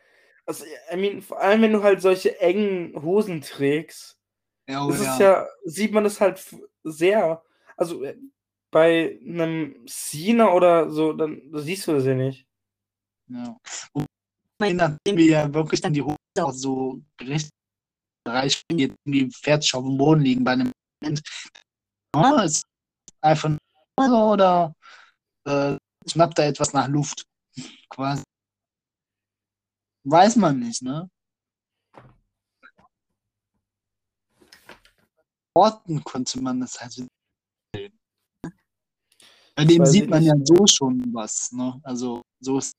Also, 0.46 0.66
I 0.92 0.96
mean, 0.96 1.22
vor 1.22 1.42
allem, 1.42 1.62
wenn 1.62 1.74
du 1.74 1.84
halt 1.84 2.02
solche 2.02 2.40
engen 2.40 3.02
Hosen 3.02 3.42
trägst, 3.42 4.18
Ja, 4.68 4.86
oh 4.86 4.92
ja. 4.92 5.20
ja, 5.20 5.48
sieht 5.66 5.92
man 5.92 6.06
das 6.06 6.22
halt 6.22 6.42
sehr. 6.84 7.44
Also 7.78 8.04
äh, 8.04 8.18
bei 8.72 9.20
einem 9.26 9.86
Cena 9.88 10.52
oder 10.52 10.90
so, 10.92 11.14
dann 11.14 11.42
da 11.52 11.60
siehst 11.60 11.88
du 11.88 11.94
das 11.94 12.06
ja 12.06 12.16
nicht. 12.16 12.46
Ja. 13.30 13.58
Je 14.62 14.74
nachdem, 14.74 15.18
wie 15.18 15.30
ja 15.30 15.54
wirklich 15.54 15.82
dann 15.82 15.94
die 15.94 16.02
Hose 16.02 16.18
auch 16.42 16.52
so 16.52 17.02
richtig 17.22 17.52
Bereich 18.28 18.62
jetzt 18.72 18.98
die 19.06 19.30
fertig 19.32 19.74
auf 19.74 19.86
dem 19.86 19.98
Boden 19.98 20.22
liegen 20.22 20.44
bei 20.44 20.52
einem 20.52 20.72
Moment. 21.02 21.22
Ja, 22.14 22.42
ist 22.44 22.66
einfach 23.22 23.58
so 23.98 24.32
oder 24.34 24.74
äh, 25.46 25.78
schnappt 26.06 26.38
da 26.38 26.44
etwas 26.44 26.74
nach 26.74 26.90
Luft. 26.90 27.26
Quasi. 27.90 28.24
Weiß 30.04 30.36
man 30.36 30.60
nicht, 30.60 30.82
ne? 30.82 31.10
Orten 35.56 36.04
konnte 36.04 36.42
man 36.42 36.60
das 36.60 36.80
halt. 36.82 37.08
Bei 39.58 39.66
dem 39.66 39.88
sieht 39.88 40.08
man 40.08 40.22
ja 40.22 40.36
so 40.44 40.68
schon 40.68 41.04
was, 41.12 41.52
ne? 41.52 41.80
Also 41.82 42.22
so 42.40 42.60
ist 42.60 42.74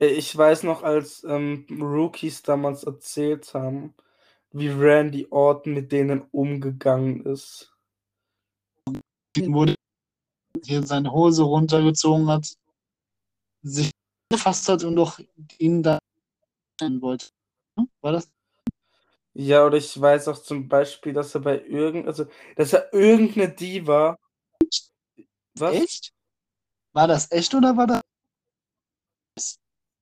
Äh, 0.00 0.08
Ich 0.08 0.36
weiß 0.36 0.64
noch, 0.64 0.82
als 0.82 1.22
ähm, 1.22 1.64
Rookies 1.70 2.42
damals 2.42 2.82
erzählt 2.82 3.54
haben, 3.54 3.94
wie 4.50 4.68
Randy 4.68 5.28
Orton 5.30 5.74
mit 5.74 5.92
denen 5.92 6.22
umgegangen 6.32 7.24
ist. 7.24 7.72
wurde 9.36 9.76
hier 10.64 10.82
seine 10.84 11.12
Hose 11.12 11.44
runtergezogen 11.44 12.28
hat, 12.28 12.52
sich 13.62 13.92
gefasst 14.30 14.68
hat 14.68 14.82
und 14.82 14.96
doch 14.96 15.20
ihn 15.58 15.80
da 15.80 15.98
stellen 16.76 17.00
wollte. 17.00 17.28
War 18.00 18.12
das? 18.12 18.33
Ja, 19.36 19.66
oder 19.66 19.76
ich 19.78 20.00
weiß 20.00 20.28
auch 20.28 20.38
zum 20.38 20.68
Beispiel, 20.68 21.12
dass 21.12 21.34
er 21.34 21.40
bei 21.40 21.60
irgend, 21.64 22.06
also, 22.06 22.26
dass 22.56 22.72
er 22.72 22.92
irgendeine 22.92 23.48
Diva. 23.52 24.16
Was? 25.58 25.74
Echt? 25.74 26.12
War 26.94 27.08
das 27.08 27.30
echt 27.32 27.54
oder 27.54 27.76
war 27.76 27.86
das? 27.86 28.02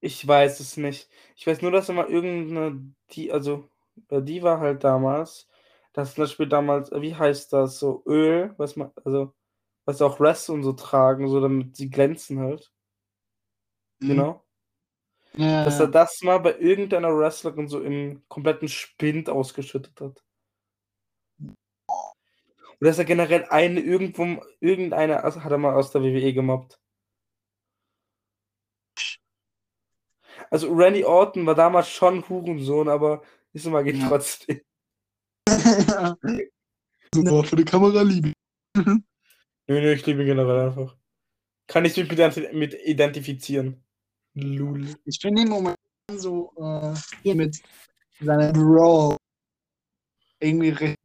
Ich 0.01 0.27
weiß 0.27 0.61
es 0.61 0.77
nicht. 0.77 1.09
Ich 1.37 1.47
weiß 1.47 1.63
nur, 1.63 1.71
dass 1.71 1.89
er 1.89 1.95
mal 1.95 2.09
irgendeine, 2.11 2.93
die, 3.13 3.33
also, 3.33 3.69
äh, 4.09 4.21
Diva 4.23 4.59
halt 4.59 4.85
damals, 4.85 5.49
das 5.93 6.15
zum 6.15 6.25
Beispiel 6.25 6.49
damals, 6.49 6.91
äh, 6.93 7.01
wie 7.03 7.15
heißt 7.15 7.53
das, 7.53 7.79
so 7.79 8.03
Öl, 8.07 8.55
was 8.59 8.77
man, 8.77 8.91
also, 9.05 9.33
was 9.87 10.03
auch 10.03 10.21
Wrestler 10.21 10.55
und 10.57 10.65
so 10.65 10.73
tragen, 10.75 11.29
so 11.29 11.41
damit 11.41 11.77
sie 11.77 11.91
glänzen 11.91 12.41
halt. 12.41 12.73
Mhm. 14.01 14.09
Genau. 14.09 14.42
Ja, 15.35 15.65
Dass 15.65 15.81
er 15.81 15.89
das 15.89 16.21
mal 16.23 16.39
bei 16.39 16.59
irgendeiner 16.59 17.17
Wrestlerin 17.17 17.69
so 17.69 17.81
im 17.81 18.23
kompletten 18.29 18.69
Spind 18.69 19.31
ausgeschüttet 19.31 19.99
hat. 20.01 20.23
Oder 22.81 22.91
dass 22.91 22.99
er 22.99 23.05
generell 23.05 23.47
eine 23.47 23.81
irgendwo, 23.81 24.43
irgendeine 24.61 25.25
also 25.25 25.43
hat 25.43 25.53
er 25.53 25.59
mal 25.59 25.75
aus 25.75 25.91
der 25.93 26.03
WWE 26.03 26.35
gemobbt. 26.35 26.79
Also 30.51 30.71
Randy 30.73 31.05
Orton 31.05 31.47
war 31.47 31.55
damals 31.55 31.89
schon 31.89 32.29
Hurensohn, 32.29 32.89
aber 32.89 33.23
ist 33.53 33.67
immer 33.67 33.83
geht 33.83 33.97
Ja. 33.97 34.09
trotzdem. 34.09 34.61
so, 37.15 37.43
für 37.43 37.57
die 37.57 37.65
Kamera 37.65 38.03
liebe. 38.03 38.33
Nö, 39.69 39.81
nö, 39.81 39.93
ich 39.93 40.05
liebe 40.05 40.23
ihn 40.23 40.27
generell 40.27 40.69
einfach. 40.69 40.97
Kann 41.69 41.85
ich 41.85 41.97
mich 41.97 42.53
mit 42.53 42.75
identifizieren. 42.85 43.83
Lul. 44.35 44.97
Ich 45.05 45.19
finde 45.21 45.43
ihn 45.43 45.49
momentan 45.49 45.77
so 46.17 46.53
äh, 46.57 46.95
hier 47.23 47.35
mit 47.35 47.61
seiner 48.21 48.53
Brawl 48.53 49.17
irgendwie 50.41 50.71
recht. 50.71 50.99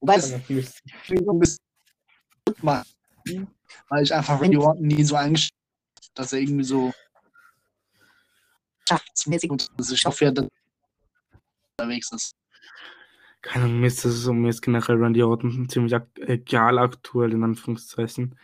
Wobei 0.00 0.16
Ja, 0.16 0.40
mich 0.48 0.70
so 1.06 1.30
ein 1.30 1.38
bisschen 1.38 1.64
gut 2.46 2.62
macht, 2.62 2.96
weil 3.88 4.02
ich 4.02 4.12
einfach 4.12 4.40
Randy 4.40 4.56
Orton 4.56 4.86
nie 4.86 5.04
so 5.04 5.14
eingestellt 5.14 5.54
habe, 5.96 6.12
dass 6.14 6.32
er 6.32 6.40
irgendwie 6.40 6.64
so 6.64 6.92
schaftsmäßig 8.88 9.50
und 9.50 9.68
dass 9.78 9.90
ich 9.92 10.04
hoffe, 10.04 10.32
dass 10.32 10.44
er 10.44 10.50
unterwegs 11.78 12.10
ist. 12.12 12.34
Keine 13.42 13.64
Ahnung, 13.64 13.80
mir 13.80 13.86
ist 13.86 14.04
das 14.04 14.14
so, 14.14 14.32
mir 14.32 14.50
ist 14.50 14.60
generell 14.60 14.96
Randy 14.96 15.22
Orton 15.22 15.68
ziemlich 15.68 15.94
ak 15.94 16.08
egal 16.16 16.78
aktuell, 16.78 17.32
in 17.32 17.44
Anführungszeichen. 17.44 18.36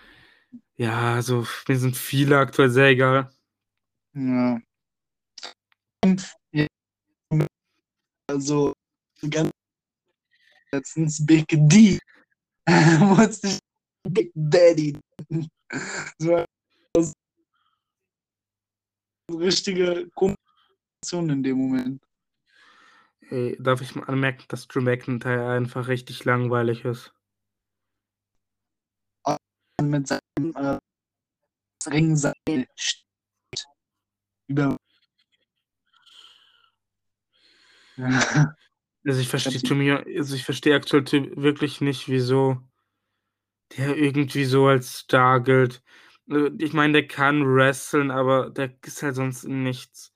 Ja, 0.76 1.14
also 1.14 1.46
mir 1.68 1.78
sind 1.78 1.96
viele 1.96 2.38
aktuell 2.38 2.70
sehr 2.70 2.88
egal. 2.88 3.30
Ja. 4.14 4.58
Ja, 6.52 6.66
Also 8.30 8.72
ganz 9.30 9.50
letztens 10.72 11.24
Big 11.24 11.46
D 11.48 11.98
musste 13.00 13.48
ich 13.48 13.58
Big 14.08 14.30
Daddy 14.34 14.98
so 16.18 16.34
eine 16.34 17.12
richtige 19.30 20.08
Kommunikation 20.14 21.30
in 21.30 21.42
dem 21.42 21.58
Moment. 21.58 22.02
Ey, 23.28 23.56
darf 23.58 23.80
ich 23.80 23.94
mal 23.94 24.04
anmerken, 24.04 24.44
dass 24.48 24.68
Drew 24.68 24.80
McIntyre 24.80 25.50
einfach 25.50 25.88
richtig 25.88 26.24
langweilig 26.24 26.84
ist? 26.84 27.12
Mit 29.82 30.08
seinem 30.08 30.54
äh, 30.54 30.78
Ringseil 31.88 32.34
steht. 32.74 33.06
Über. 34.48 34.76
Also 39.08 39.20
ich 39.20 39.28
verstehe 39.28 39.76
mir, 39.76 40.04
also 40.04 40.34
ich 40.34 40.44
verstehe 40.44 40.74
aktuell 40.74 41.04
wirklich 41.36 41.80
nicht, 41.80 42.08
wieso 42.08 42.60
der 43.76 43.96
irgendwie 43.96 44.44
so 44.44 44.66
als 44.66 44.94
Star 44.98 45.40
gilt. 45.40 45.80
Äh, 46.28 46.50
Ich 46.58 46.72
meine, 46.72 46.94
der 46.94 47.06
kann 47.06 47.44
wresteln, 47.46 48.10
aber 48.10 48.50
der 48.50 48.76
ist 48.82 49.04
halt 49.04 49.14
sonst 49.14 49.44
in 49.44 49.62
nichts. 49.62 50.12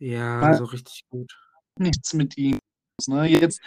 Ja, 0.00 0.42
Ja. 0.42 0.54
so 0.54 0.64
richtig 0.64 1.04
gut. 1.08 1.32
Nichts 1.78 2.12
mit 2.14 2.36
ihm. 2.36 2.58
Ne? 3.06 3.28
Jetzt, 3.28 3.60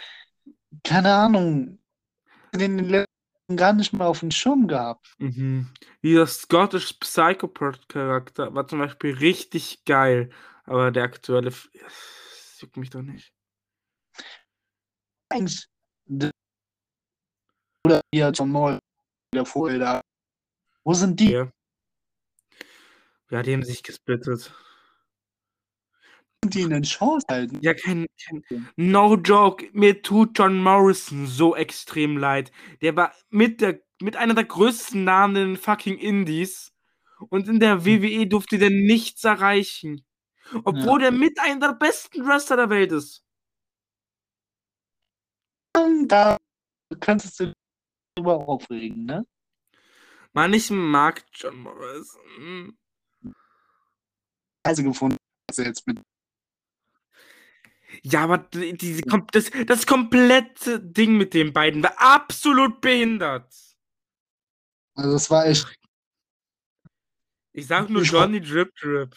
keine 0.82 1.14
Ahnung, 1.14 1.78
den 2.54 2.80
letzten 2.80 3.03
gar 3.54 3.72
nicht 3.72 3.92
mal 3.92 4.06
auf 4.06 4.20
dem 4.20 4.30
Schirm 4.30 4.66
gehabt. 4.68 5.14
Mhm. 5.18 5.70
Dieser 6.02 6.26
Scottish 6.26 6.94
Psychopath-Charakter 6.94 8.54
war 8.54 8.66
zum 8.66 8.78
Beispiel 8.78 9.14
richtig 9.14 9.84
geil, 9.84 10.30
aber 10.64 10.90
der 10.90 11.04
aktuelle 11.04 11.48
F- 11.48 11.68
das 11.72 12.60
juckt 12.60 12.76
mich 12.76 12.90
doch 12.90 13.02
nicht. 13.02 13.32
Eigentlich. 15.30 15.66
d- 16.06 16.30
Oder 17.86 18.00
hier 18.14 18.30
John 18.30 18.50
Moll, 18.50 18.78
der 19.34 19.44
Vogel 19.44 19.78
da. 19.78 20.00
Wo 20.84 20.94
sind 20.94 21.20
die? 21.20 21.32
Ja. 21.32 21.50
Ja, 23.30 23.42
die 23.42 23.52
haben 23.52 23.64
sich 23.64 23.82
gesplittet. 23.82 24.52
Die 26.50 26.62
in 26.62 26.70
den 26.70 26.84
Shows 26.84 27.22
halten? 27.28 27.58
Ja, 27.62 27.74
kein, 27.74 28.06
kein 28.26 28.68
No 28.76 29.16
joke, 29.16 29.68
mir 29.72 30.02
tut 30.02 30.38
John 30.38 30.56
Morrison 30.58 31.26
so 31.26 31.54
extrem 31.56 32.16
leid. 32.16 32.52
Der 32.80 32.96
war 32.96 33.12
mit 33.30 33.60
der 33.60 33.80
mit 34.00 34.16
einer 34.16 34.34
der 34.34 34.44
größten 34.44 35.04
Namen 35.04 35.36
in 35.36 35.48
den 35.48 35.56
fucking 35.56 35.98
Indies 35.98 36.72
und 37.30 37.48
in 37.48 37.60
der 37.60 37.84
WWE 37.86 38.26
durfte 38.26 38.58
der 38.58 38.70
nichts 38.70 39.24
erreichen. 39.24 40.04
Obwohl 40.64 41.00
der 41.00 41.10
mit 41.10 41.38
einer 41.40 41.68
der 41.68 41.74
besten 41.74 42.26
Wrestler 42.26 42.56
der 42.56 42.70
Welt 42.70 42.92
ist. 42.92 43.24
Da 46.06 46.36
könntest 47.00 47.40
du 47.40 47.46
dich 47.46 47.54
drüber 48.14 48.46
aufregen, 48.46 49.06
ne? 49.06 49.26
Mann, 50.32 50.52
ich 50.52 50.70
mag 50.70 51.24
John 51.32 51.60
Morrison. 51.60 52.76
Also 54.64 54.82
gefunden, 54.82 55.16
dass 55.46 55.58
er 55.58 55.66
jetzt 55.66 55.86
mit. 55.86 56.00
Ja, 58.06 58.24
aber 58.24 58.38
die- 58.38 58.74
diese, 58.76 59.02
das, 59.32 59.50
das 59.66 59.86
komplette 59.86 60.78
Ding 60.78 61.16
mit 61.16 61.32
den 61.32 61.52
beiden 61.54 61.82
war 61.82 61.94
absolut 61.98 62.80
behindert. 62.80 63.52
Also, 64.94 65.12
das 65.12 65.30
war 65.30 65.46
echt. 65.46 65.74
Ich 67.52 67.66
sag 67.66 67.88
nur 67.88 68.02
Ich- 68.02 68.10
Johnny 68.10 68.40
Drip 68.40 68.74
Drip. 68.76 69.16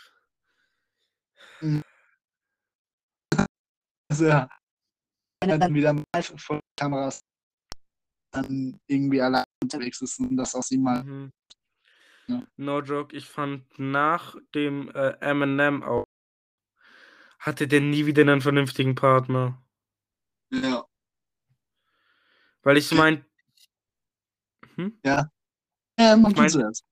Also, 4.09 4.25
ja. 4.25 4.49
Wenn 5.41 5.49
er 5.49 5.57
dann 5.59 5.73
wieder 5.73 5.93
mal 5.93 6.03
vor 6.38 6.59
Kameras 6.79 7.19
dann 8.33 8.79
irgendwie 8.88 9.21
allein 9.21 9.43
unterwegs 9.61 10.01
ist 10.01 10.19
und 10.19 10.35
das 10.38 10.55
aus 10.55 10.71
ihm 10.71 10.83
mal. 10.83 11.03
Mhm. 11.03 11.31
Ja. 12.27 12.43
No 12.57 12.81
joke, 12.81 13.15
ich 13.15 13.27
fand 13.27 13.65
nach 13.79 14.35
dem 14.53 14.89
äh, 14.91 15.11
Eminem 15.21 15.83
auch 15.83 16.05
hatte 17.39 17.67
der 17.67 17.81
nie 17.81 18.05
wieder 18.05 18.21
einen 18.23 18.41
vernünftigen 18.41 18.95
Partner. 18.95 19.61
Ja. 20.51 20.85
Weil 22.63 22.77
ich 22.77 22.91
meine, 22.91 23.25
hm? 24.75 24.99
Ja, 25.05 25.29
man 25.97 26.31
Ich 26.31 26.38
mein- 26.38 26.49
zuerst. 26.49 26.85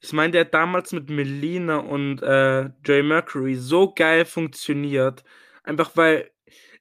ich 0.00 0.12
meine, 0.12 0.32
der 0.32 0.40
hat 0.42 0.54
damals 0.54 0.92
mit 0.92 1.10
Melina 1.10 1.76
und 1.78 2.22
äh, 2.22 2.70
Jay 2.84 3.02
Mercury 3.02 3.54
so 3.56 3.92
geil 3.94 4.24
funktioniert. 4.24 5.24
Einfach 5.62 5.96
weil 5.96 6.30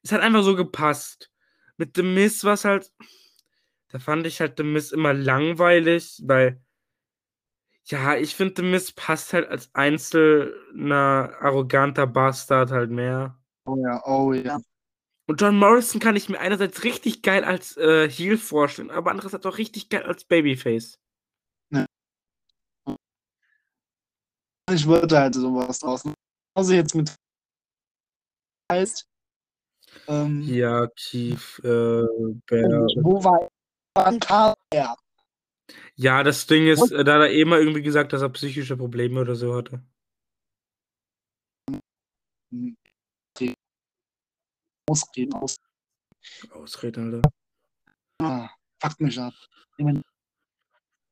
es 0.04 0.12
hat 0.12 0.22
einfach 0.22 0.44
so 0.44 0.56
gepasst. 0.56 1.32
Mit 1.78 1.96
The 1.96 2.04
Miz 2.04 2.44
war 2.44 2.54
es 2.54 2.66
halt, 2.66 2.92
da 3.90 4.00
fand 4.00 4.26
ich 4.28 4.40
halt 4.42 4.56
The 4.58 4.64
Miz 4.64 4.92
immer 4.92 5.14
langweilig, 5.14 6.22
weil 6.26 6.62
ja, 7.90 8.16
ich 8.16 8.36
finde 8.36 8.54
The 8.58 8.62
Miz 8.64 8.92
passt 8.92 9.34
halt 9.34 9.50
als 9.50 9.74
einzelner 9.74 11.34
arroganter 11.40 12.06
Bastard 12.06 12.72
halt 12.72 12.92
mehr. 12.92 13.36
Oh 13.66 13.78
ja, 13.78 14.02
oh 14.06 14.34
ja. 14.34 14.60
Und 15.28 15.42
John 15.42 15.58
Morrison 15.58 16.00
kann 16.00 16.16
ich 16.16 16.30
mir 16.30 16.40
einerseits 16.40 16.84
richtig 16.84 17.22
geil 17.22 17.44
als 17.44 17.78
äh, 17.78 18.10
Heel 18.10 18.38
vorstellen, 18.38 18.92
aber 18.92 19.12
andererseits 19.12 19.46
auch 19.46 19.58
richtig 19.58 19.90
geil 19.90 20.04
als 20.04 20.24
Babyface. 20.24 21.00
Ich 24.72 24.86
wollte 24.86 25.18
halt 25.18 25.34
sowas 25.34 25.80
draußen. 25.80 26.14
Also 26.56 26.74
jetzt 26.74 26.94
mit 26.94 27.14
heißt. 28.72 29.08
Ähm, 30.08 30.42
Ja, 30.42 30.88
Keith, 30.96 31.60
äh, 31.64 32.04
Bear. 32.46 32.88
Wo 33.02 33.24
war 33.24 33.50
war 33.96 34.06
ein 34.06 34.20
Karl? 34.20 34.54
Ja. 35.96 36.24
Das 36.24 36.48
Ding 36.48 36.68
ist, 36.68 36.92
äh, 36.92 37.04
da 37.04 37.16
hat 37.16 37.22
er 37.22 37.32
eh 37.32 37.46
mal 37.46 37.60
irgendwie 37.60 37.82
gesagt, 37.82 38.14
dass 38.14 38.22
er 38.22 38.30
psychische 38.30 38.78
Probleme 38.78 39.22
oder 39.22 39.36
so 39.36 39.56
hatte. 39.56 39.82
Ausreden 44.90 45.34
aus. 45.34 45.58
Ausreden, 46.52 47.14
Alter. 47.14 47.32
Ah, 48.22 48.50
fuck 48.82 49.00
mich 49.00 49.20
ab. 49.20 49.34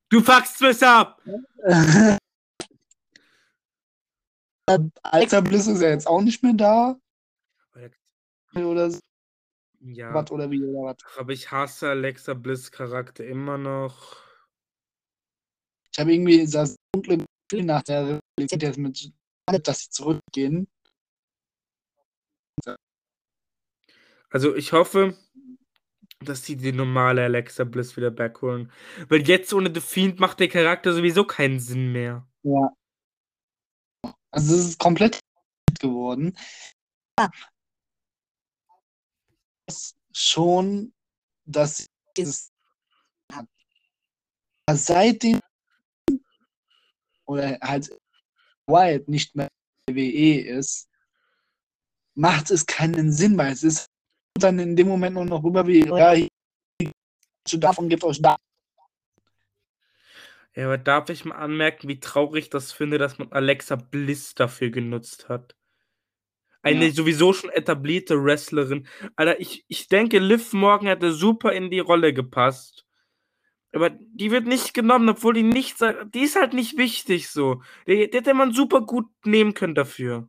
Du 0.10 0.22
fuckst 0.22 0.62
mich 0.62 0.82
ab! 0.84 1.22
Alexa 5.03 5.41
Bliss 5.41 5.68
ist 5.68 5.82
ja 5.82 5.89
jetzt 5.89 6.08
auch 6.08 6.22
nicht 6.22 6.43
mehr 6.43 6.53
da. 6.53 6.99
Oder 8.55 8.91
so, 8.91 8.99
Ja, 9.80 10.14
was 10.14 10.32
oder 10.32 10.49
wie 10.49 10.64
oder 10.64 10.89
was. 10.89 10.97
aber 11.18 11.32
ich 11.32 11.51
hasse 11.51 11.89
Alexa 11.89 12.34
Bliss 12.34 12.72
Charakter 12.72 13.24
immer 13.26 13.58
noch. 13.58 14.26
Ich 15.98 16.02
habe 16.02 16.14
irgendwie 16.14 16.45
das 16.45 16.76
dunkle 16.93 17.26
Gefühl 17.50 17.66
nach 17.66 17.82
der 17.82 18.22
Realität 18.38 18.62
jetzt 18.62 18.78
mit, 18.78 19.12
dass 19.64 19.80
sie 19.80 19.89
zurückgehen. 19.89 20.68
Also 24.30 24.56
ich 24.56 24.74
hoffe, 24.74 25.18
dass 26.20 26.45
sie 26.45 26.56
die 26.56 26.72
normale 26.72 27.24
Alexa 27.24 27.64
Bliss 27.64 27.98
wieder 27.98 28.12
backholen. 28.12 28.72
Weil 29.10 29.28
jetzt 29.28 29.52
ohne 29.54 29.74
The 29.74 29.82
Fiend 29.82 30.20
macht 30.20 30.39
der 30.39 30.50
Charakter 30.50 30.93
sowieso 30.93 31.26
keinen 31.26 31.60
Sinn 31.60 31.91
mehr. 31.91 32.28
Ja. 32.43 32.72
Also 34.30 34.54
es 34.54 34.66
ist 34.68 34.80
komplett 34.80 35.20
geworden. 35.80 36.38
Ja. 37.18 37.32
Schon, 40.14 40.93
dass 41.45 41.88
es 42.16 42.52
seitdem 44.70 45.39
oder 47.28 47.57
halt 47.61 47.89
Wyatt 48.65 49.07
nicht 49.07 49.36
mehr 49.36 49.47
WWE 49.89 50.41
ist, 50.41 50.89
macht 52.15 52.51
es 52.51 52.65
keinen 52.65 53.11
Sinn, 53.11 53.38
weil 53.38 53.51
es 53.51 53.63
ist 53.63 53.88
dann 54.39 54.59
in 54.59 54.75
dem 54.75 54.88
Moment 54.88 55.15
nur 55.15 55.25
noch 55.25 55.43
rüber 55.43 55.65
wie, 55.67 55.86
ja, 55.86 56.15
davon 57.53 57.89
gibt 57.89 58.03
euch 58.03 58.21
da. 58.21 58.36
Ja, 60.55 60.65
aber 60.65 60.80
darf 60.80 61.09
ich 61.09 61.23
mal 61.23 61.36
anmerken, 61.36 61.88
wie 61.88 61.99
traurig 61.99 62.45
ich 62.45 62.49
das 62.49 62.71
finde, 62.71 62.97
dass 62.97 63.19
man 63.19 63.32
Alexa 63.32 63.75
Bliss 63.75 64.34
dafür 64.34 64.71
genutzt 64.71 65.30
hat? 65.30 65.55
Eine 66.63 66.88
ja. 66.88 66.91
sowieso 66.91 67.32
schon 67.32 67.51
etablierte 67.51 68.21
Wrestlerin. 68.23 68.88
Alter, 69.15 69.39
ich, 69.39 69.63
ich 69.67 69.88
denke, 69.88 70.17
Liv 70.17 70.53
Morgan 70.53 70.88
hätte 70.88 71.13
super 71.13 71.53
in 71.53 71.69
die 71.69 71.80
Rolle 71.80 72.11
gepasst. 72.11 72.87
Aber 73.78 73.91
die 73.91 74.32
wird 74.32 74.47
nicht 74.47 74.73
genommen, 74.73 75.07
obwohl 75.09 75.36
die 75.36 75.43
nicht 75.43 75.78
sagt. 75.78 76.15
Die 76.15 76.21
ist 76.21 76.36
halt 76.36 76.53
nicht 76.53 76.78
wichtig 76.78 77.30
so. 77.30 77.61
Die, 77.86 78.09
die 78.09 78.17
hätte 78.17 78.34
man 78.34 78.51
super 78.51 78.82
gut 78.82 79.05
nehmen 79.23 79.53
können 79.53 79.75
dafür. 79.75 80.28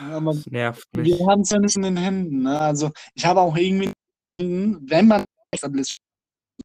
Aber 0.00 0.32
das 0.32 0.46
nervt 0.46 0.88
mich. 0.96 1.08
Wir 1.08 1.26
haben 1.26 1.42
es 1.42 1.50
ja 1.50 1.58
nicht 1.58 1.76
in 1.76 1.82
den 1.82 1.98
Händen. 1.98 2.42
Ne? 2.44 2.58
Also 2.58 2.90
ich 3.12 3.26
habe 3.26 3.40
auch 3.42 3.54
irgendwie, 3.54 3.92
wenn 4.38 5.06
man 5.08 5.26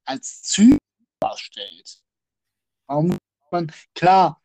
als 0.06 0.42
Zyklus 0.44 0.80
darstellt, 1.20 2.02
warum 2.88 3.18
man, 3.52 3.70
klar, 3.94 4.42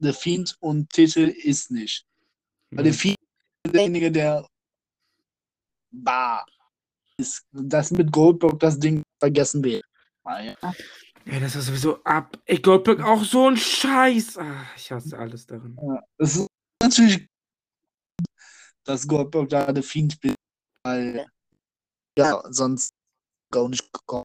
der 0.00 0.14
Fiend 0.14 0.56
und 0.58 0.90
Titel 0.90 1.28
ist 1.28 1.70
nicht. 1.70 2.04
Weil 2.72 2.82
der 2.82 2.94
Fiend 2.94 3.16
ist 3.62 3.74
derjenige, 3.76 4.10
der 4.10 4.44
war. 5.90 6.44
Ist, 7.16 7.46
das 7.52 7.90
mit 7.90 8.12
Goldberg, 8.12 8.60
das 8.60 8.78
Ding 8.78 9.02
vergessen 9.18 9.64
wir. 9.64 9.80
Ja. 10.24 10.54
Ja, 11.24 11.40
das 11.40 11.56
ist 11.56 11.66
sowieso 11.66 12.02
ab. 12.04 12.38
Ey, 12.46 12.58
Goldberg 12.58 13.02
auch 13.02 13.22
so 13.22 13.48
ein 13.48 13.56
Scheiß. 13.56 14.38
Ach, 14.38 14.76
ich 14.76 14.90
hasse 14.90 15.18
alles 15.18 15.46
darin. 15.46 15.76
Ja, 15.82 16.02
es 16.16 16.36
ist 16.36 16.48
natürlich, 16.82 17.26
dass 18.84 19.06
Goldberg 19.06 19.48
da 19.50 19.70
der 19.70 19.82
Fiend 19.82 20.14
spielt, 20.14 20.36
weil 20.84 21.26
ja, 22.16 22.42
sonst 22.50 22.92
gar 23.52 23.68
nicht 23.68 23.92
gekommen. 23.92 24.24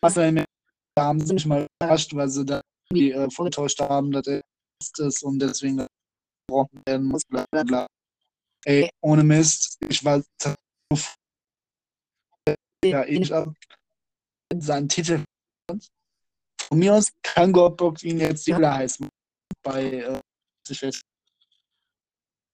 Was 0.00 0.14
da 0.14 0.32
haben 0.96 1.20
sie 1.20 1.34
mich 1.34 1.46
mal 1.46 1.66
überrascht, 1.78 2.14
weil 2.14 2.28
sie 2.28 2.44
da 2.44 2.62
die 2.92 3.12
äh, 3.12 3.30
vorgetäuscht 3.30 3.80
haben, 3.80 4.10
dass 4.10 4.26
er 4.26 4.42
ist 4.80 5.22
und 5.22 5.38
deswegen 5.38 5.86
gebrochen 6.46 6.82
werden 6.86 7.06
muss, 7.06 7.22
bla 7.28 7.44
bla 7.50 7.62
bla. 7.62 7.86
Ey, 8.64 8.90
ohne 9.00 9.24
Mist, 9.24 9.78
ich 9.88 10.04
war 10.04 10.22
ja 12.84 13.04
ich 13.04 13.32
ab 13.32 13.54
seinen 14.54 14.88
Titel. 14.88 15.24
Von 16.62 16.78
mir 16.78 16.94
aus 16.94 17.10
kann 17.22 17.52
Goldberg 17.52 18.02
ihn 18.02 18.18
jetzt 18.20 18.46
die 18.46 18.54
Hölle 18.54 18.72
heißen. 18.72 19.08
Bei 19.62 19.82
äh, 19.84 20.20
ich 20.68 20.82
weiß, 20.82 21.00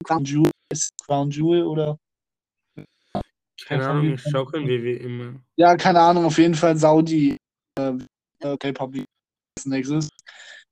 Crown 0.04 0.24
Jewel, 0.24 0.50
Crown 1.04 1.30
Jewel 1.30 1.64
oder 1.64 1.98
keine 3.66 3.88
Ahnung, 3.88 4.14
ich 4.14 4.22
schaue 4.22 4.46
kein 4.46 4.68
immer. 4.68 5.40
Ja, 5.57 5.76
keine 5.76 6.00
Ahnung, 6.00 6.26
auf 6.26 6.38
jeden 6.38 6.54
Fall 6.54 6.76
Saudi 6.76 7.36
äh, 7.78 7.92
okay, 8.42 8.72
Public 8.72 9.07
nächstes. 9.64 10.09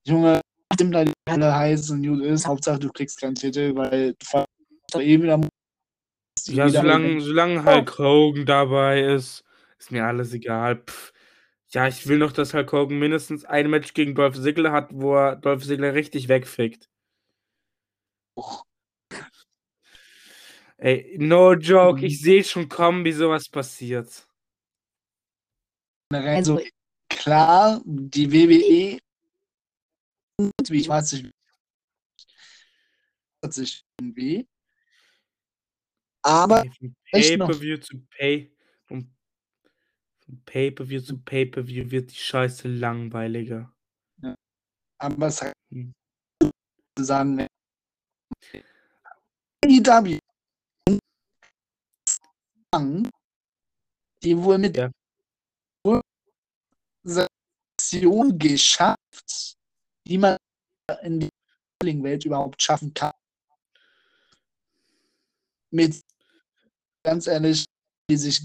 Junge, 0.06 0.40
nachdem 0.70 0.92
da 0.92 1.04
die 1.04 1.12
Hölle 1.28 1.54
heiß 1.54 1.90
und 1.90 2.06
gut 2.06 2.22
ist, 2.22 2.46
Hauptsache 2.46 2.78
du 2.78 2.90
kriegst 2.90 3.20
keinen 3.20 3.34
Titel, 3.34 3.74
weil 3.74 4.14
du 4.14 4.43
eh 5.00 5.22
wieder 5.22 5.40
ja, 6.46 6.68
solange, 6.68 7.20
solange 7.20 7.64
Hulk 7.64 7.98
Hogan 7.98 8.44
dabei 8.44 9.02
ist, 9.02 9.44
ist 9.78 9.90
mir 9.90 10.04
alles 10.04 10.32
egal. 10.34 10.82
Pff. 10.84 11.12
Ja, 11.68 11.88
ich 11.88 12.06
will 12.06 12.18
noch, 12.18 12.32
dass 12.32 12.54
Hulk 12.54 12.72
Hogan 12.72 12.98
mindestens 12.98 13.44
ein 13.44 13.70
Match 13.70 13.94
gegen 13.94 14.14
Dolph 14.14 14.40
Ziggler 14.40 14.72
hat, 14.72 14.90
wo 14.92 15.16
er 15.16 15.36
Dolph 15.36 15.64
Ziggler 15.64 15.94
richtig 15.94 16.28
wegfickt. 16.28 16.88
Oh. 18.36 18.60
Ey, 20.76 21.16
no 21.18 21.54
joke, 21.54 22.04
ich 22.04 22.20
sehe 22.20 22.44
schon 22.44 22.68
kommen, 22.68 23.04
wie 23.04 23.12
sowas 23.12 23.48
passiert. 23.48 24.28
Also 26.12 26.60
klar, 27.08 27.80
die 27.84 28.30
WWE, 28.30 28.98
wie 30.68 30.80
ich 30.80 30.88
weiß 30.88 31.12
nicht, 31.14 31.32
sich 33.52 33.84
irgendwie. 34.00 34.46
Aber 36.24 36.64
Pay-per-view 37.12 37.78
zu 37.78 38.00
Pay 38.16 38.50
von 38.86 39.14
Pay-Per-View 40.46 41.02
zu 41.02 41.18
Pay-Per-View 41.18 41.90
wird 41.90 42.10
die 42.10 42.16
Scheiße 42.16 42.66
langweiliger. 42.66 43.70
Ja. 44.22 44.34
Aber 44.98 45.26
es 45.26 45.42
hat 45.42 45.52
hm. 45.70 45.92
sagen, 46.98 47.46
AEW 49.64 50.18
die 54.22 54.36
wohl 54.36 54.58
mit 54.58 54.76
ja. 54.76 54.90
Organisation 57.04 58.38
geschafft, 58.38 59.56
die 60.06 60.18
man 60.18 60.36
in 61.02 61.20
der 61.20 61.30
Welt 62.02 62.24
überhaupt 62.24 62.62
schaffen 62.62 62.94
kann. 62.94 63.12
Mit 65.70 66.00
ganz 67.04 67.26
ehrlich, 67.26 67.64
die 68.10 68.16
sich 68.16 68.42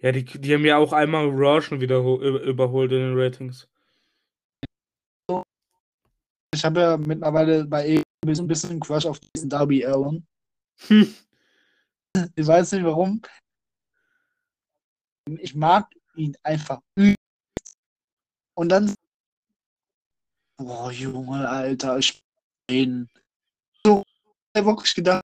ja, 0.00 0.12
die, 0.12 0.24
die 0.24 0.54
haben 0.54 0.64
ja 0.64 0.78
auch 0.78 0.92
einmal 0.92 1.28
Raw 1.28 1.60
schon 1.60 1.80
wieder 1.80 1.98
überholt 1.98 2.92
in 2.92 2.98
den 2.98 3.18
Ratings. 3.18 3.68
Ich 6.54 6.64
habe 6.64 6.80
ja 6.80 6.96
mittlerweile 6.96 7.64
bei 7.64 7.86
e 7.86 8.02
ein 8.26 8.46
bisschen 8.46 8.80
Crush 8.80 9.06
auf 9.06 9.20
diesen 9.20 9.50
Darby 9.50 9.84
Allen. 9.84 10.26
Hm. 10.86 11.14
Ich 12.34 12.46
weiß 12.46 12.72
nicht 12.72 12.84
warum. 12.84 13.20
Ich 15.38 15.54
mag 15.54 15.94
ihn 16.14 16.34
einfach. 16.42 16.80
Und 18.54 18.70
dann. 18.70 18.94
Boah, 20.56 20.90
Junge, 20.90 21.46
Alter, 21.46 21.98
ich 21.98 22.24
bin. 22.66 23.10
Wirklich 24.64 24.94
gedacht, 24.94 25.22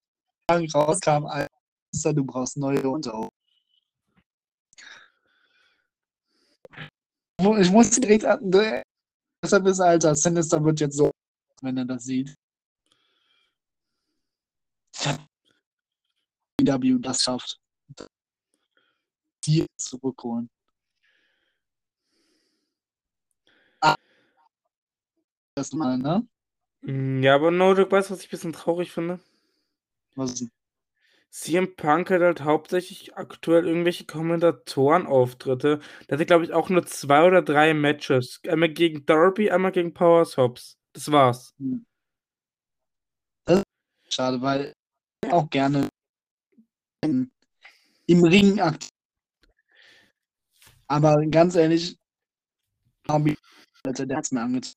rauskam, 0.50 1.26
Alter, 1.26 2.12
du 2.12 2.24
brauchst 2.24 2.56
neue 2.58 2.86
Unterhose. 2.88 3.30
ich 7.58 7.70
muss 7.70 7.90
direkt 7.90 8.24
an. 8.24 8.50
Deshalb 9.42 9.66
ist 9.66 9.80
Alter, 9.80 10.14
Sinister 10.14 10.62
wird 10.62 10.80
jetzt 10.80 10.96
so, 10.96 11.10
wenn 11.62 11.76
er 11.76 11.84
das 11.84 12.04
sieht. 12.04 12.36
W 16.60 16.98
das 17.00 17.22
schafft. 17.22 17.58
Die 19.44 19.66
zurückholen. 19.76 20.48
Ah. 23.80 23.96
Das 25.56 25.72
mal, 25.72 25.98
ne? 25.98 26.28
Mm, 26.82 27.22
ja, 27.22 27.34
aber 27.34 27.50
No 27.50 27.74
Joke, 27.74 27.92
weißt 27.92 28.10
du, 28.10 28.14
was 28.14 28.20
ich 28.20 28.28
ein 28.28 28.30
bisschen 28.30 28.52
traurig 28.52 28.92
finde? 28.92 29.20
Was 30.16 30.34
denn? 30.34 30.50
CM 31.30 31.76
Punk 31.76 32.10
hat 32.10 32.20
halt 32.20 32.42
hauptsächlich 32.42 33.16
aktuell 33.16 33.66
irgendwelche 33.66 34.04
Kommentatorenauftritte. 34.04 35.80
Der 36.08 36.16
hatte, 36.16 36.26
glaube 36.26 36.44
ich, 36.44 36.52
auch 36.52 36.68
nur 36.68 36.84
zwei 36.84 37.24
oder 37.26 37.40
drei 37.40 37.72
Matches. 37.72 38.40
Einmal 38.46 38.68
gegen 38.68 39.06
Darby, 39.06 39.50
einmal 39.50 39.72
gegen 39.72 39.94
Power 39.94 40.26
Hobbs. 40.36 40.76
Das 40.92 41.10
war's. 41.10 41.54
Hm. 41.58 41.86
Das 43.46 43.60
ist 43.60 44.14
schade, 44.14 44.42
weil 44.42 44.74
ich 45.24 45.32
auch 45.32 45.48
gerne 45.48 45.88
im 47.02 47.30
Ring 48.24 48.60
aktiv. 48.60 48.90
Aber 50.88 51.16
ganz 51.30 51.54
ehrlich, 51.54 51.96
Darby, 53.04 53.38
der 53.86 54.16
hat's 54.18 54.32
mir 54.32 54.42
angezogen. 54.42 54.76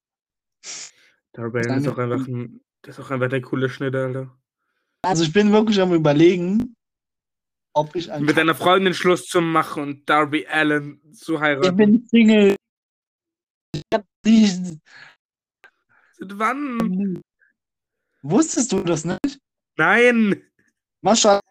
Darby 1.35 1.59
ist 1.59 1.87
auch 1.87 1.97
einfach 1.97 2.27
ein, 2.27 2.61
das 2.81 2.97
ist 2.97 3.05
auch 3.05 3.11
einfach 3.11 3.29
der 3.29 3.41
coole 3.41 3.69
Schnitt, 3.69 3.93
Alter. 3.93 4.35
Also 5.01 5.23
ich 5.23 5.33
bin 5.33 5.51
wirklich 5.51 5.79
am 5.81 5.93
überlegen, 5.93 6.75
ob 7.73 7.93
ich 7.95 8.07
Mit 8.19 8.37
deiner 8.37 8.55
Freundin 8.55 8.93
Schluss 8.93 9.25
zu 9.25 9.41
machen 9.41 9.83
und 9.83 10.09
Darby 10.09 10.47
Allen 10.47 11.01
zu 11.13 11.39
heiraten. 11.39 11.67
Ich 11.67 11.75
bin 11.75 12.07
Single. 12.07 12.55
Ich 13.73 13.83
hab 13.93 14.05
nicht. 14.23 14.79
Seit 16.13 16.39
wann? 16.39 17.21
Wusstest 18.21 18.71
du 18.71 18.81
das 18.83 19.03
nicht? 19.03 19.37
Nein! 19.77 20.41
Mascha, 21.01 21.41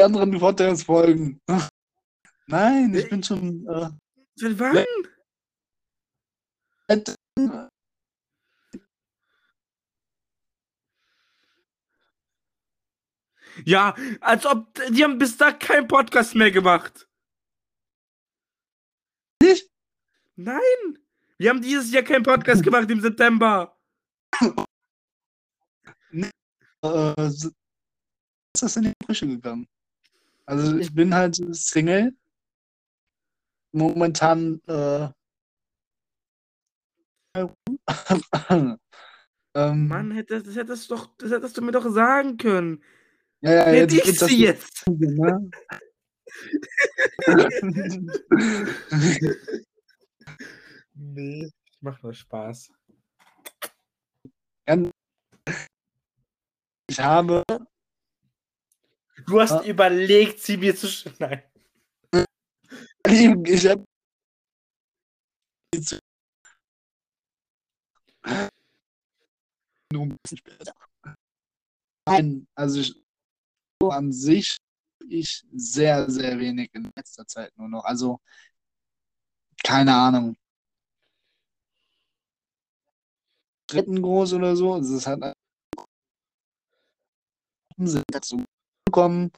die 0.00 0.04
anderen 0.04 0.38
Podcasts 0.38 0.84
folgen. 0.84 1.38
Nein, 2.46 2.94
ich 2.94 3.08
bin 3.10 3.22
schon. 3.22 3.66
Äh, 3.68 3.90
Seit 4.36 4.58
wann? 4.58 4.84
seit- 6.88 7.14
Ja, 13.64 13.94
als 14.20 14.46
ob 14.46 14.74
die 14.90 15.04
haben 15.04 15.18
bis 15.18 15.36
da 15.36 15.52
keinen 15.52 15.86
Podcast 15.88 16.34
mehr 16.34 16.50
gemacht. 16.50 17.08
Nicht? 19.42 19.70
Nein! 20.36 20.98
Wir 21.38 21.50
haben 21.50 21.62
dieses 21.62 21.92
Jahr 21.92 22.02
keinen 22.02 22.22
Podcast 22.22 22.62
gemacht 22.64 22.90
im 22.90 23.00
September. 23.00 23.76
äh, 26.10 27.30
so- 27.30 27.50
ist 28.54 28.62
das 28.62 28.76
in 28.76 28.84
die 28.84 28.92
Brüche 29.04 29.26
gegangen. 29.26 29.66
Also 30.46 30.76
ich 30.78 30.94
bin 30.94 31.14
halt 31.14 31.36
Single. 31.54 32.16
Momentan 33.72 34.60
äh, 34.68 35.08
ähm, 39.56 39.88
Mann, 39.88 40.10
hätte, 40.12 40.40
das, 40.42 40.54
hättest 40.54 40.90
doch, 40.90 41.16
das 41.16 41.32
hättest 41.32 41.56
du 41.56 41.62
mir 41.62 41.72
doch 41.72 41.88
sagen 41.90 42.36
können. 42.36 42.84
Ja, 43.44 43.52
ja, 43.52 43.64
Hätte 43.66 43.96
ich 43.96 44.18
sie 44.20 44.44
jetzt. 44.44 44.84
ne? 44.90 45.50
Nee, 50.96 51.46
ich 51.46 51.78
mach 51.80 52.00
nur 52.02 52.14
Spaß. 52.14 52.70
ich 56.88 57.00
habe 57.00 57.42
Du 59.26 59.40
hast 59.40 59.50
Ja. 59.50 59.62
überlegt, 59.64 60.40
sie 60.40 60.56
mir 60.56 60.76
zu 60.76 60.86
sch- 60.86 61.12
Nein. 61.18 61.42
ich 63.46 63.66
habe 63.68 63.84
nur 69.92 70.02
ein 70.02 70.16
bisschen 70.22 70.38
später. 70.38 70.72
Nein, 72.06 72.46
also 72.54 72.80
ich, 72.80 73.03
an 73.90 74.12
sich 74.12 74.58
ich 75.08 75.44
sehr, 75.52 76.10
sehr 76.10 76.38
wenig 76.38 76.70
in 76.74 76.90
letzter 76.96 77.26
Zeit 77.26 77.52
nur 77.56 77.68
noch. 77.68 77.84
Also 77.84 78.20
keine 79.64 79.94
Ahnung. 79.94 80.36
Dritten 83.66 84.00
groß 84.02 84.34
oder 84.34 84.56
so. 84.56 84.76
Es 84.76 84.90
ist 84.90 85.06
halt 85.06 85.34
sind 87.78 88.04
dazu 88.12 88.44
gekommen. 88.86 89.32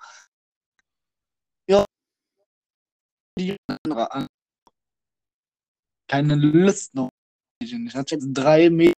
Ja. 1.68 1.84
Die 3.38 3.56
andere 3.68 4.12
an. 4.12 4.26
Keine 6.08 6.36
Lust 6.36 6.94
noch. 6.94 7.10
Ich 7.62 7.72
hatte 7.94 8.14
jetzt 8.14 8.28
drei 8.32 8.70
Mädchen 8.70 8.94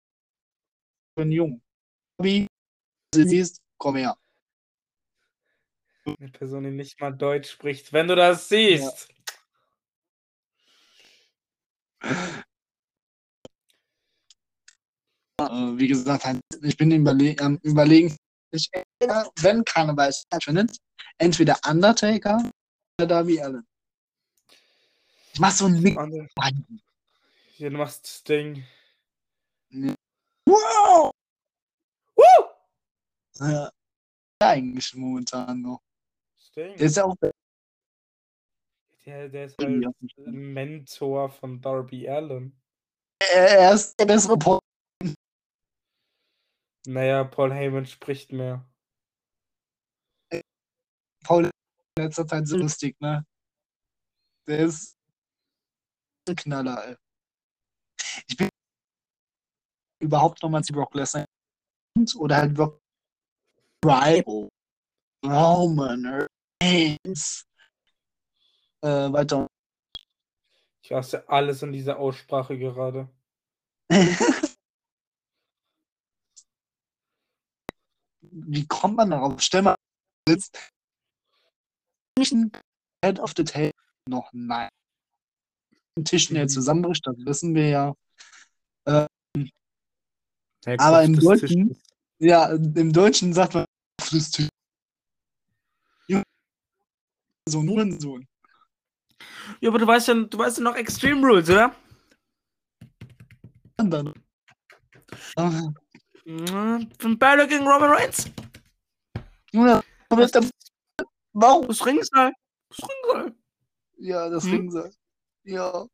und 1.19 1.33
Jungen. 1.33 1.63
Wie 2.19 2.47
du 3.13 3.27
siehst, 3.27 3.61
komm 3.79 3.97
her. 3.97 4.17
Eine 6.07 6.31
Person, 6.31 6.65
die 6.65 6.71
nicht 6.71 7.01
mal 7.01 7.11
Deutsch 7.11 7.51
spricht. 7.51 7.93
Wenn 7.93 8.07
du 8.07 8.15
das 8.15 8.49
siehst. 8.49 9.09
Äh, 15.39 15.45
wie 15.77 15.89
gesagt, 15.89 16.25
halt, 16.25 16.41
ich 16.63 16.77
bin 16.77 16.91
überle 16.93 17.37
am 17.41 17.59
überlegen, 17.63 18.17
ich, 18.53 18.71
entweder, 18.73 19.31
wenn 19.41 19.65
Karneval 19.65 20.13
stattfindet, 20.13 20.77
entweder 21.19 21.59
Undertaker 21.69 22.51
oder 22.99 23.07
Darby 23.07 23.41
Allen. 23.41 23.67
Ich 25.33 25.41
mach 25.41 25.51
so 25.51 25.67
ein 25.67 25.81
Mix. 25.81 25.97
Ja, 27.59 27.69
du 27.69 27.77
machst 27.77 28.05
das 28.05 28.23
Ding. 28.23 28.65
Wow! 30.47 31.11
Woo! 32.15 32.45
Ja, 33.41 33.71
eigentlich 34.39 34.95
momentan 34.95 35.61
noch. 35.61 35.86
Ding. 36.57 36.77
Der 36.77 36.87
ist 36.87 36.97
ja 36.97 37.05
auch 37.05 37.17
Der, 39.05 39.29
der 39.29 39.47
ist 39.47 39.59
halt 39.59 40.27
Mentor 40.27 41.29
von 41.29 41.61
Darby 41.61 42.09
Allen. 42.09 42.61
er 43.21 43.75
ist 43.75 43.99
der 44.01 44.07
bessere 44.07 44.39
Paul. 44.39 44.59
Naja, 46.87 47.25
Paul 47.25 47.53
Heyman 47.53 47.87
spricht 47.87 48.33
mehr. 48.33 48.65
Paul 51.25 51.47
in 51.47 51.51
letzter 51.99 52.27
Zeit 52.27 52.47
so 52.47 52.57
lustig, 52.57 52.97
ne? 53.01 53.27
Der 54.47 54.61
ist 54.61 54.97
ein 56.29 56.37
Knaller, 56.37 56.87
ey. 56.87 56.97
Ich 58.29 58.37
bin 58.37 58.49
überhaupt 60.01 60.41
nochmal 60.43 60.63
zu 60.63 60.73
Brock 60.73 60.95
Lesnar 60.95 61.27
oder 62.17 62.37
halt 62.37 62.55
Brock 62.55 62.81
Rival 63.85 64.49
Roman 65.25 66.29
Reigns 66.71 67.47
äh, 68.83 69.13
weiter. 69.13 69.47
Ich 70.83 70.93
hasse 70.93 71.29
alles 71.29 71.63
in 71.63 71.73
dieser 71.73 71.99
Aussprache 71.99 72.59
gerade. 72.59 73.09
Wie 78.21 78.67
kommt 78.67 78.97
man 78.97 79.11
darauf? 79.11 79.41
Stell 79.41 79.63
mal 79.63 79.75
sitzt 80.29 80.59
Head 83.05 83.21
of 83.21 83.33
the 83.37 83.45
Table 83.45 83.73
noch 84.09 84.31
nein. 84.33 84.69
Ein 85.99 86.05
Tisch, 86.05 86.31
Mhm. 86.45 86.49
zusammenbricht, 86.49 87.07
das 87.07 87.17
wissen 87.19 87.55
wir 87.55 87.69
ja. 87.69 87.95
Der 88.87 90.81
Aber 90.81 91.05
im 91.05 91.15
des 91.15 91.25
Deutschen- 91.25 91.69
Tisches. 91.69 91.83
Ja, 92.19 92.47
im 92.51 92.93
Deutschen 92.93 93.33
sagt 93.33 93.55
man 93.55 93.65
auf 94.01 94.11
das 94.11 94.31
Tisch. 94.31 94.49
So 97.49 97.61
ein 97.61 97.69
Hurensohn. 97.69 98.27
Ja, 99.61 99.71
aber 99.71 99.79
du 99.79 99.87
weißt 99.87 100.09
ja, 100.09 100.15
du 100.15 100.39
weißt 100.39 100.59
ja 100.59 100.65
noch 100.65 100.75
Extreme 100.75 101.25
Rules, 101.27 101.49
oder? 101.49 101.75
Und 103.79 103.91
dann. 103.91 104.13
Ah, 105.37 105.71
Von 106.99 107.19
Balor 107.19 107.47
gegen 107.47 107.67
Roman 107.67 107.91
Reigns. 107.91 108.29
Junge, 109.53 109.83
aber 110.09 110.25
ist 110.25 110.35
der 110.35 110.43
Warum? 111.33 111.69
Das 111.69 111.85
Ringseil. 111.85 112.33
Das 112.71 112.89
Ringseil. 112.89 113.35
Ja, 113.99 114.29
das 114.29 114.45
Hm? 114.45 114.51
Ringseil. 114.53 114.91
Ja. 115.45 115.87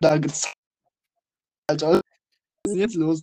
Da 0.00 0.18
gibt's. 0.18 0.52
Alter, 1.68 2.02
was 2.64 2.72
ist 2.72 2.76
jetzt 2.78 2.94
los? 2.96 3.22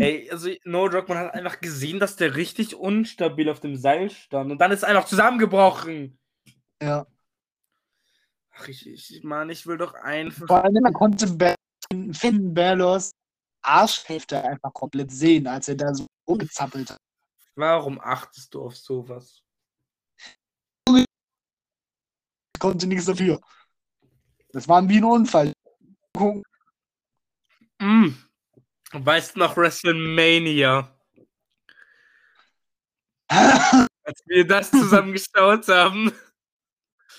Ey, 0.00 0.30
also 0.30 0.50
No 0.64 0.88
Joke, 0.88 1.08
man 1.08 1.18
hat 1.18 1.34
einfach 1.34 1.60
gesehen, 1.60 2.00
dass 2.00 2.16
der 2.16 2.34
richtig 2.36 2.74
unstabil 2.74 3.48
auf 3.48 3.60
dem 3.60 3.76
Seil 3.76 4.10
stand. 4.10 4.50
Und 4.50 4.58
dann 4.60 4.72
ist 4.72 4.82
er 4.82 4.90
einfach 4.90 5.06
zusammengebrochen. 5.06 6.18
Ja. 6.82 7.06
Ach, 8.50 8.68
ich, 8.68 8.86
ich 8.86 9.22
Mann, 9.22 9.50
ich 9.50 9.66
will 9.66 9.76
doch 9.76 9.94
einfach. 9.94 10.46
Vor 10.46 10.64
allem, 10.64 10.82
man 10.82 10.92
konnte 10.92 11.56
Finn 12.12 12.54
Balors 12.54 13.12
Arschhälfte 13.62 14.42
einfach 14.42 14.72
komplett 14.72 15.10
sehen, 15.10 15.46
als 15.46 15.68
er 15.68 15.76
da 15.76 15.94
so 15.94 16.06
rumgezappelt 16.26 16.90
hat. 16.90 16.98
Warum 17.54 18.00
achtest 18.00 18.54
du 18.54 18.62
auf 18.62 18.76
sowas? 18.76 19.42
Ich 20.88 22.60
konnte 22.60 22.86
nichts 22.86 23.06
dafür. 23.06 23.40
Das 24.52 24.68
war 24.68 24.88
wie 24.88 24.98
ein 24.98 25.04
Unfall. 25.04 25.52
Mm. 27.80 28.08
Weißt 28.92 29.36
du 29.36 29.40
noch 29.40 29.56
WrestleMania? 29.56 30.94
Als 33.28 34.22
wir 34.26 34.46
das 34.46 34.70
zusammen 34.70 35.12
geschaut 35.12 35.68
haben. 35.68 36.12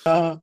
Ja. 0.06 0.42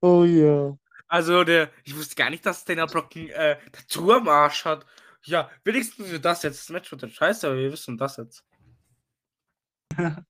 Oh 0.00 0.24
ja. 0.24 0.76
Also 1.06 1.44
der, 1.44 1.70
ich 1.84 1.94
wusste 1.96 2.16
gar 2.16 2.30
nicht, 2.30 2.44
dass 2.44 2.64
Dana 2.64 2.86
Brock 2.86 3.14
ein 3.14 3.28
äh, 3.28 3.58
Tattoo 3.70 4.12
am 4.12 4.28
Arsch 4.28 4.64
hat. 4.64 4.84
Ja, 5.24 5.50
wenigstens 5.62 6.08
für 6.08 6.18
das 6.18 6.42
jetzt. 6.42 6.60
Das 6.60 6.70
Match 6.70 6.90
wird 6.90 7.02
dann 7.02 7.10
scheiße, 7.10 7.46
aber 7.46 7.56
wir 7.56 7.70
wissen 7.70 7.96
das 7.96 8.16
jetzt. 8.16 8.44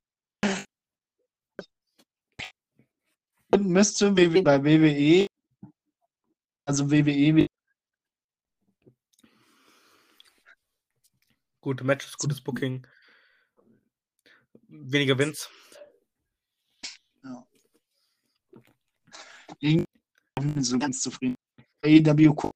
Müsste 3.59 4.11
bei 4.11 4.65
WWE, 4.65 5.27
also 6.65 6.91
WWE, 6.91 7.47
Gute 11.63 11.85
Matches, 11.85 12.19
gutes 12.19 12.41
Booking. 12.41 12.87
Weniger 14.69 15.17
Wins. 15.17 15.49
irgendwie 19.61 19.87
so 20.63 20.79
ganz 20.79 21.01
zufrieden. 21.01 21.37
AEW 21.85 22.51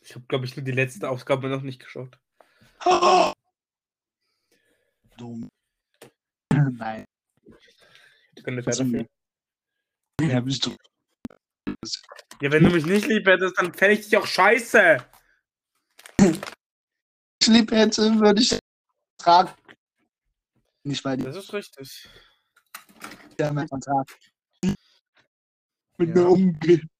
Ich 0.00 0.14
habe, 0.14 0.24
glaube 0.28 0.44
ich, 0.44 0.56
nur 0.56 0.64
die 0.64 0.70
letzte 0.70 1.10
Ausgabe 1.10 1.48
noch 1.48 1.62
nicht 1.62 1.82
geschaut. 1.82 2.18
Dumm. 5.16 5.48
Nein. 6.52 7.04
Ich 8.36 8.46
nicht 8.46 8.66
weiterführen. 8.66 9.06
Ja, 10.20 10.40
bist 10.40 10.66
du. 10.66 10.76
Ja, 12.40 12.52
wenn 12.52 12.64
du 12.64 12.70
mich 12.70 12.86
nicht 12.86 13.06
lieb 13.06 13.26
hättest, 13.26 13.58
dann 13.58 13.74
fände 13.74 13.94
ich 13.94 14.04
dich 14.04 14.16
auch 14.16 14.26
scheiße. 14.26 15.04
Ich 17.42 17.48
lieb 17.48 17.70
hätte, 17.70 18.20
würde 18.20 18.42
ich 18.42 18.58
tragen. 19.18 19.50
Nicht 20.84 21.02
bei 21.02 21.16
dir. 21.16 21.24
Das 21.24 21.36
ist 21.36 21.50
richtig. 21.54 22.06
Ja, 23.38 23.50
mein 23.50 23.66
Vertrag. 23.66 24.06
Mit 25.96 26.10
Ja. 26.10 26.14
mir 26.14 26.28
umgehen. 26.28 26.90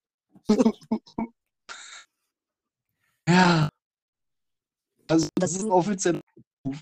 ja. 3.29 3.68
Also, 5.09 5.29
das 5.35 5.53
ist 5.53 5.64
ein 5.64 5.71
offizieller 5.71 6.23
Ruf. 6.66 6.81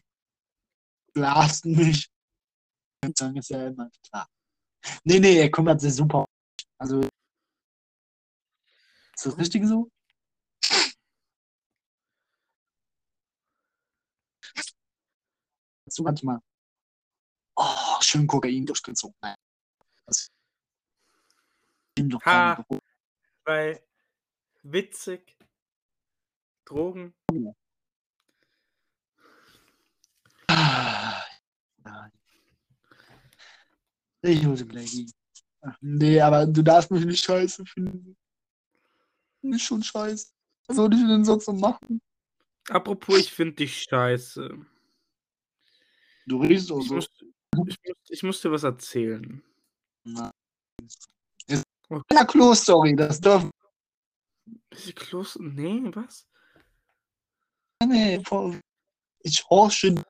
Blasten 1.14 1.74
mich. 1.74 2.09
Dann 3.16 3.36
ist 3.36 3.51
ja 3.51 3.66
immer 3.66 3.91
klar. 4.09 4.28
Nee, 5.03 5.18
nee, 5.18 5.41
er 5.41 5.51
kümmert 5.51 5.80
sich 5.80 5.95
super. 5.95 6.18
um 6.18 6.24
mich. 6.57 6.68
Also, 6.78 7.01
ist 7.01 7.11
das 9.26 9.36
richtig 9.36 9.66
so? 9.66 9.91
So 15.91 16.03
manchmal. 16.03 16.41
Oh, 17.57 18.01
schön 18.01 18.26
Kokain 18.26 18.66
durchgezogen. 18.66 19.16
Nein. 19.20 19.36
Das 20.07 20.30
ihm 21.99 22.11
doch 22.11 22.24
Ha. 22.24 22.64
Weil 23.45 23.82
witzig. 24.62 25.36
Drogen. 26.64 27.14
Ah, 30.49 31.24
ja. 31.84 32.11
Ich 34.22 34.45
hole 34.45 34.64
Blackie. 34.64 35.11
Ach, 35.62 35.76
Nee, 35.80 36.20
aber 36.20 36.47
du 36.47 36.62
darfst 36.62 36.91
mich 36.91 37.05
nicht 37.05 37.24
scheiße 37.24 37.64
finden. 37.64 38.16
Nicht 39.43 39.64
schon 39.64 39.82
scheiße. 39.82 40.28
Was 40.66 40.76
soll 40.76 40.93
ich 40.93 41.01
denn 41.01 41.24
sonst 41.24 41.47
noch 41.49 41.55
machen? 41.55 42.01
Apropos, 42.68 43.18
ich 43.18 43.32
finde 43.32 43.55
dich 43.55 43.82
scheiße. 43.82 44.66
Du 46.28 46.40
riechst 46.42 46.70
auch 46.70 46.80
Ich 46.80 46.88
so. 46.88 46.94
muss, 46.94 47.08
ich, 47.54 47.78
muss, 47.84 47.96
ich 48.10 48.22
muss 48.22 48.40
dir 48.42 48.52
was 48.52 48.62
erzählen. 48.62 49.42
Na. 50.04 50.30
Ist 51.46 51.64
Okay. 51.90 52.16
eine 52.16 52.26
Klo-Story, 52.26 52.94
das 52.94 53.18
dürfen 53.18 53.50
Welche 54.70 54.92
Klos? 54.92 55.38
Nee, 55.40 55.80
was? 55.94 56.26
nee, 57.82 58.22
Ich 59.22 59.42
horche 59.48 60.04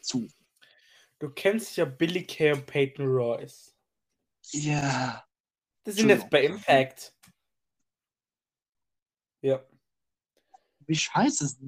zu. 0.00 0.28
Du 1.18 1.30
kennst 1.30 1.76
ja 1.76 1.84
Billy 1.84 2.24
Kay 2.24 2.52
und 2.52 2.66
Peyton 2.66 3.06
Royce. 3.06 3.74
Ja. 4.52 5.26
Die 5.86 5.90
sind 5.90 6.08
jetzt 6.08 6.30
bei. 6.30 6.44
Impact. 6.44 7.12
Ja. 9.40 9.64
Wie 10.86 10.94
scheiße 10.94 11.44
ist 11.46 11.60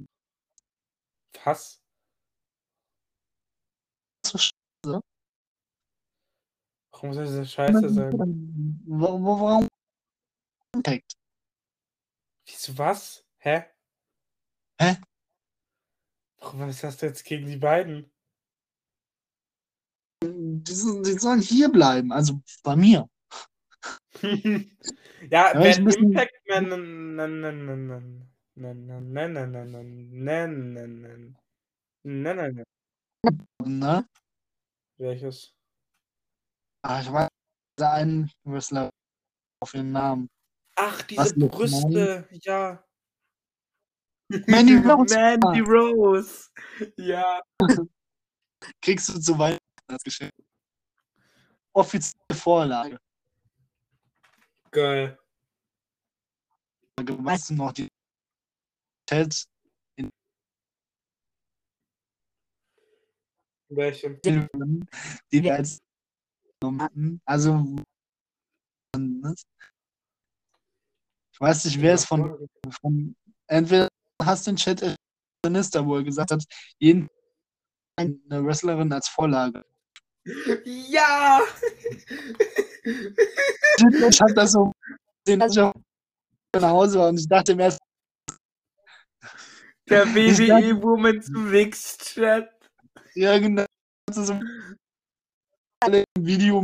Was? 1.43 1.81
Warum 7.05 7.13
soll 7.13 7.25
diese 7.25 7.45
Scheiße 7.45 7.89
sagen? 7.89 8.81
Wo, 8.87 9.05
warum? 9.23 9.67
Direkt. 10.75 11.13
Wieso 12.47 12.75
was? 12.79 13.23
Hä? 13.37 13.65
Hä? 14.81 14.97
Warum, 16.39 16.61
was 16.61 16.83
hast 16.83 17.03
du 17.03 17.05
jetzt 17.05 17.23
gegen 17.23 17.45
die 17.45 17.57
beiden? 17.57 18.11
Die, 20.23 20.63
die 20.63 21.19
sollen 21.19 21.41
hier 21.41 21.69
bleiben, 21.69 22.11
also 22.11 22.41
bei 22.63 22.75
mir. 22.75 23.07
ja, 24.21 24.33
ja, 25.29 25.53
wenn 25.53 25.87
Impact 25.87 26.33
man. 33.63 34.07
Welches? 34.97 35.53
Ah, 36.87 37.01
ich 37.01 37.11
weiß 37.11 37.27
da 37.77 37.93
einen 37.93 38.31
Wrestler 38.43 38.91
auf 39.59 39.71
den 39.71 39.91
Namen. 39.91 40.29
Ach, 40.75 41.01
diese 41.01 41.19
Was 41.19 41.33
Brüste, 41.33 42.29
ja. 42.43 42.85
Mandy 44.45 44.75
Rose. 44.75 45.15
Mandy 45.39 45.61
Rose. 45.61 46.51
Ja. 46.97 47.41
Kriegst 48.81 49.09
du 49.09 49.19
zu 49.19 49.39
Weihnachten 49.39 49.59
als 49.87 50.03
Geschenk. 50.03 50.31
Offizielle 51.73 52.35
Vorlage. 52.35 52.99
Geil. 54.69 55.17
Weißt 56.99 57.49
du 57.49 57.55
noch 57.55 57.71
die 57.71 57.87
Ted 59.07 59.43
Welche? 63.69 64.19
Filmen, 64.23 64.87
die 65.31 65.41
wir 65.41 65.55
als 65.55 65.81
hatten? 66.63 67.21
Also 67.25 67.63
ich 71.33 71.39
weiß 71.39 71.65
nicht, 71.65 71.81
wer 71.81 71.93
es 71.93 72.05
von, 72.05 72.47
von 72.81 73.15
entweder 73.47 73.89
hast 74.21 74.47
du 74.47 74.51
den 74.51 74.57
Chat 74.57 74.95
Minister, 75.45 75.85
wo 75.85 75.97
er 75.97 76.03
gesagt 76.03 76.31
hat, 76.31 76.43
jeden 76.79 77.07
eine 77.97 78.43
Wrestlerin 78.43 78.91
als 78.91 79.07
Vorlage. 79.07 79.63
Ja! 80.65 81.41
Ich 82.83 84.21
hab 84.21 84.33
das 84.35 84.51
so 84.51 84.71
gesehen, 85.23 85.41
als 85.41 85.55
ich 85.55 85.63
nach 86.61 86.69
Hause 86.69 86.99
war 86.99 87.09
und 87.09 87.19
ich 87.19 87.27
dachte 87.27 87.55
mir 87.55 87.63
erst, 87.63 87.79
Der 89.89 90.05
WWE 90.07 90.81
Woman's 90.81 91.29
Mixed 91.29 92.13
Chat. 92.13 92.49
ja 93.13 93.37
genau, 93.37 93.65
so 94.11 94.39
alle 95.85 96.03
im 96.15 96.25
Video 96.25 96.59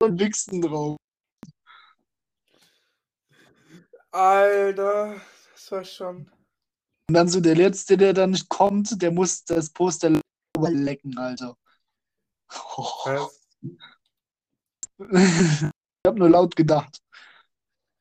und 0.00 0.20
wichsen 0.20 0.62
drauf. 0.62 0.96
Alter, 4.12 5.20
das 5.52 5.72
war 5.72 5.84
schon. 5.84 6.30
Und 7.08 7.14
dann 7.14 7.28
so 7.28 7.40
der 7.40 7.56
Letzte, 7.56 7.96
der 7.96 8.12
dann 8.12 8.30
nicht 8.30 8.48
kommt, 8.48 9.02
der 9.02 9.10
muss 9.10 9.44
das 9.44 9.70
Poster 9.70 10.20
lecken, 10.56 11.18
Alter. 11.18 11.56
Was? 12.48 13.42
ich 15.10 16.06
hab 16.06 16.16
nur 16.16 16.30
laut 16.30 16.54
gedacht. 16.54 17.02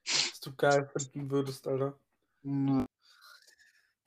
Was 0.05 0.39
du 0.39 0.55
geil 0.55 0.87
finden 0.95 1.29
würdest, 1.31 1.67
Alter. 1.67 1.99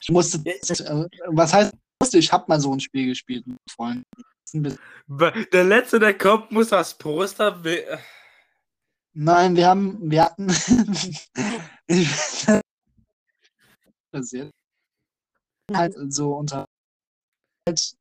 Ich 0.01 0.11
musste, 0.11 0.39
was 0.39 1.53
heißt, 1.53 1.75
musste, 2.01 2.19
ich 2.19 2.33
hab 2.33 2.49
mal 2.49 2.61
so 2.61 2.73
ein 2.73 2.81
Spiel 2.81 3.07
gespielt 3.07 3.47
mit 3.47 3.59
Freunden. 3.71 4.03
Der 5.53 5.65
Letzte, 5.65 5.99
der 5.99 6.17
kommt, 6.17 6.51
muss 6.53 6.69
das 6.71 6.97
Poster. 6.97 7.63
we- 7.65 7.99
Nein, 9.15 9.57
wir 9.57 9.67
haben, 9.69 10.11
wir 10.11 10.25
hatten, 10.25 10.47
das 14.13 14.31
jetzt 14.33 14.53
halt 15.75 15.95
so 16.13 16.37
unter 16.37 16.65
halt 17.69 17.95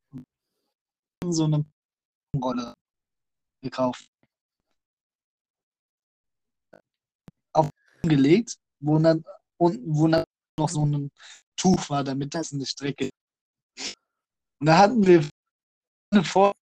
so 1.25 1.43
eine 1.45 1.65
Rolle 2.39 2.73
gekauft. 3.63 4.07
Aufgelegt, 7.53 8.55
wo 8.79 8.99
dann 8.99 9.23
unten, 9.59 9.83
wo 9.95 10.07
dann 10.07 10.23
noch 10.59 10.69
so 10.69 10.85
ein 10.85 11.09
Tuch 11.59 11.89
war, 11.89 12.03
damit 12.03 12.33
das 12.35 12.51
nicht 12.51 12.79
dreckig 12.79 13.07
ist. 13.07 13.11
Und 14.59 14.67
da 14.67 14.77
hatten 14.77 15.05
wir 15.05 15.27
eine 16.11 16.23
Vor, 16.23 16.53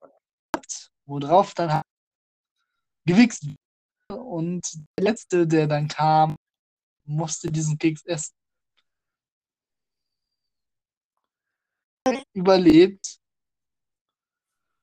wo 1.06 1.20
drauf 1.20 1.54
dann 1.54 1.72
halt 1.72 1.86
gewichst 3.06 3.48
und 4.10 4.62
der 4.98 5.04
letzte, 5.04 5.48
der 5.48 5.68
dann 5.68 5.88
kam, 5.88 6.36
musste 7.06 7.52
diesen 7.52 7.78
Keks 7.78 8.04
essen. 8.06 8.36
Überlebt. 12.34 13.20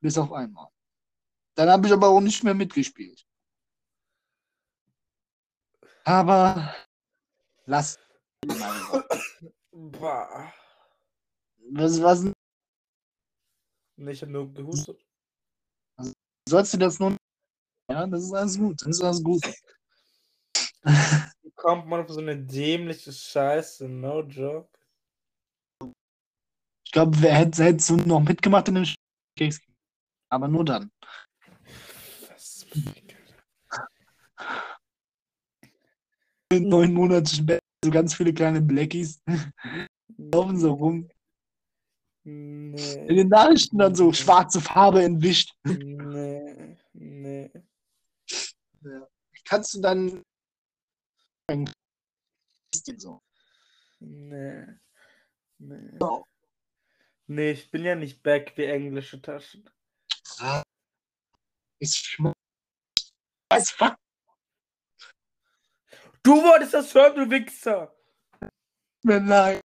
Bis 0.01 0.19
auf 0.19 0.33
einmal. 0.33 0.69
Dann 1.55 1.69
habe 1.69 1.87
ich 1.87 1.93
aber 1.93 2.09
auch 2.09 2.21
nicht 2.21 2.43
mehr 2.43 2.55
mitgespielt. 2.55 3.25
Aber 6.05 6.75
lass. 7.67 7.99
Was, 11.75 12.03
was 12.03 12.25
Nee, 13.97 14.13
ich 14.13 14.23
hab 14.23 14.29
nur 14.29 14.53
gehustet. 14.53 15.05
sollst 16.49 16.75
du 16.75 16.79
das 16.79 16.99
nun? 16.99 17.17
Ja, 17.91 18.07
das 18.07 18.25
ist 18.25 18.33
alles 18.33 18.59
gut. 18.59 18.81
Das 18.83 18.89
ist 18.89 19.03
alles 19.03 19.23
gut. 19.23 19.43
kommt 21.63 21.87
man 21.87 22.01
auf 22.01 22.11
so 22.11 22.21
eine 22.21 22.37
dämliche 22.37 23.13
Scheiße? 23.13 23.89
No 23.89 24.23
joke. 24.23 24.69
Ich 26.85 26.91
glaube, 26.91 27.17
wer 27.23 27.35
hätte, 27.35 27.65
hättest 27.65 27.89
du 27.89 27.97
noch 27.97 28.21
mitgemacht 28.21 28.69
in 28.69 28.75
dem 28.75 28.87
Keks? 29.39 29.61
Aber 30.29 30.49
nur 30.49 30.65
dann. 30.65 30.91
Was? 32.29 32.67
Neun 36.53 36.93
Monate 36.93 37.35
später 37.35 37.61
so 37.85 37.91
ganz 37.91 38.15
viele 38.15 38.35
kleine 38.35 38.61
Blackies 38.61 39.23
laufen 40.19 40.59
so 40.59 40.73
rum. 40.73 41.09
In 42.25 42.71
Nee. 42.71 43.07
den 43.09 43.29
Nachrichten 43.29 43.79
dann 43.79 43.95
so 43.95 44.13
schwarze 44.13 44.61
Farbe 44.61 45.03
entwischt. 45.03 45.55
Nee. 45.65 46.77
Nee. 46.93 47.51
Kannst 49.45 49.75
du 49.75 49.81
dann 49.81 50.23
so. 52.97 53.23
Nee. 53.99 54.67
Nee. 55.59 55.99
So. 55.99 56.25
Nee, 57.27 57.53
ich 57.53 57.71
bin 57.71 57.85
ja 57.85 57.95
nicht 57.95 58.23
back 58.23 58.53
wie 58.57 58.65
englische 58.65 59.21
Taschen. 59.21 59.69
Ich 61.79 61.95
schmeiß 61.95 62.35
weiß 63.51 63.71
fuck. 63.73 63.97
Du 66.23 66.33
wolltest 66.43 66.75
das 66.75 66.95
hören, 66.95 67.17
du 67.17 67.31
Wichser! 67.31 67.95
mir 69.03 69.19
leid. 69.21 69.61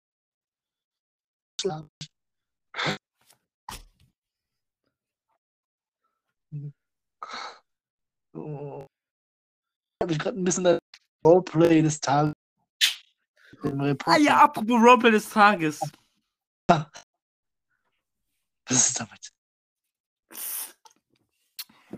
Schlaf. 1.60 1.88
Oh. 8.34 8.86
Habe 10.02 10.12
ich 10.12 10.18
gerade 10.18 10.38
ein 10.38 10.44
bisschen 10.44 10.64
das 10.64 10.78
Roleplay 11.24 11.82
des 11.82 12.00
Tages. 12.00 12.34
Ah 14.04 14.16
ja, 14.18 14.44
apropos 14.44 14.76
Roleplay 14.80 15.12
des 15.12 15.30
Tages. 15.30 15.80
Was 16.66 16.88
ist 18.88 19.00
damit? 19.00 19.32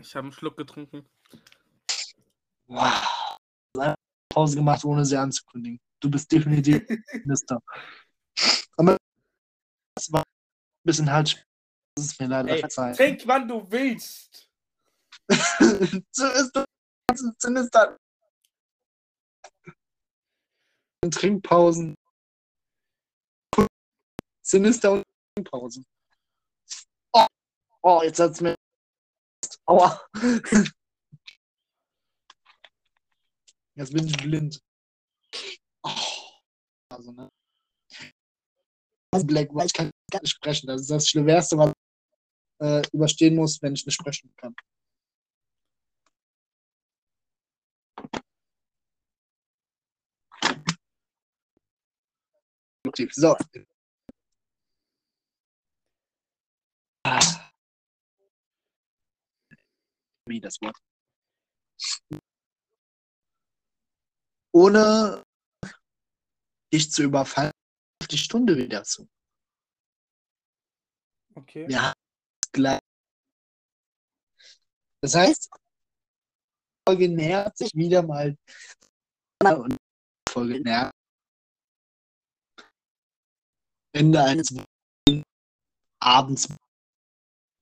Ich 0.01 0.15
habe 0.15 0.27
einen 0.27 0.33
Schluck 0.33 0.57
getrunken. 0.57 1.07
Wow. 2.67 3.39
Pause 4.29 4.57
gemacht, 4.57 4.85
ohne 4.85 5.05
sie 5.05 5.17
anzukündigen. 5.17 5.81
Du 6.01 6.11
bist 6.11 6.31
definitiv 6.31 6.83
Minister. 7.25 7.63
Aber 8.77 8.99
das 9.95 10.13
war 10.13 10.21
ein 10.21 10.85
bisschen 10.85 11.11
halt. 11.11 11.43
Das 11.95 12.05
ist 12.05 12.21
mir 12.21 12.27
leider 12.27 12.51
Ey, 12.51 12.59
verzeihen. 12.61 12.95
trink, 12.95 13.23
wann 13.27 13.49
du 13.49 13.67
willst. 13.71 14.26
so 16.13 16.27
ist 16.27 16.53
das 16.55 16.67
Sinister. 17.39 17.97
Und 21.03 21.15
Trinkpausen. 21.15 21.95
Sinister 24.43 24.93
und 24.93 25.03
Trinkpausen. 25.35 25.85
Oh, 27.13 27.27
oh 27.83 28.03
jetzt 28.03 28.21
hat's 28.21 28.41
mir. 28.41 28.55
Aua. 29.67 30.01
Jetzt 33.77 33.93
bin 33.93 34.07
ich 34.07 34.17
blind. 34.17 34.59
Oh. 35.83 35.91
Also, 36.89 37.13
ne? 37.13 37.29
Black, 39.25 39.49
weil 39.55 39.67
ich 39.67 39.73
kann 39.73 39.91
gar 40.11 40.21
nicht 40.21 40.35
sprechen. 40.35 40.67
Das 40.67 40.83
ist 40.83 40.91
das 40.91 41.09
Schwerste, 41.09 41.57
was 41.59 41.73
ich 42.61 42.67
äh, 42.67 42.83
überstehen 42.93 43.35
muss, 43.35 43.61
wenn 43.63 43.75
ich 43.75 43.85
nicht 43.85 43.95
sprechen 43.95 44.33
kann. 44.37 44.55
Produktiv. 52.87 53.13
So. 53.15 53.37
Ah. 57.05 57.51
Wie 60.29 60.41
das 60.41 60.61
Wort. 60.61 60.77
Ohne 64.53 65.23
dich 66.73 66.91
zu 66.93 67.03
überfallen, 67.03 67.53
auf 68.03 68.09
die 68.09 68.19
Stunde 68.19 68.57
wieder 68.57 68.85
zu. 68.85 69.09
Okay. 71.35 71.67
Ja, 71.69 71.93
gleich. 72.53 72.81
Das 75.03 75.15
heißt, 75.15 75.51
Folge 76.89 77.09
nähert 77.09 77.59
sich 77.59 77.75
wieder 77.75 78.03
mal 78.03 78.37
und 79.43 79.77
Folge 80.29 80.61
nähert 80.61 80.93
Ende 83.97 84.23
eines 84.23 84.55
Abends, 86.01 86.49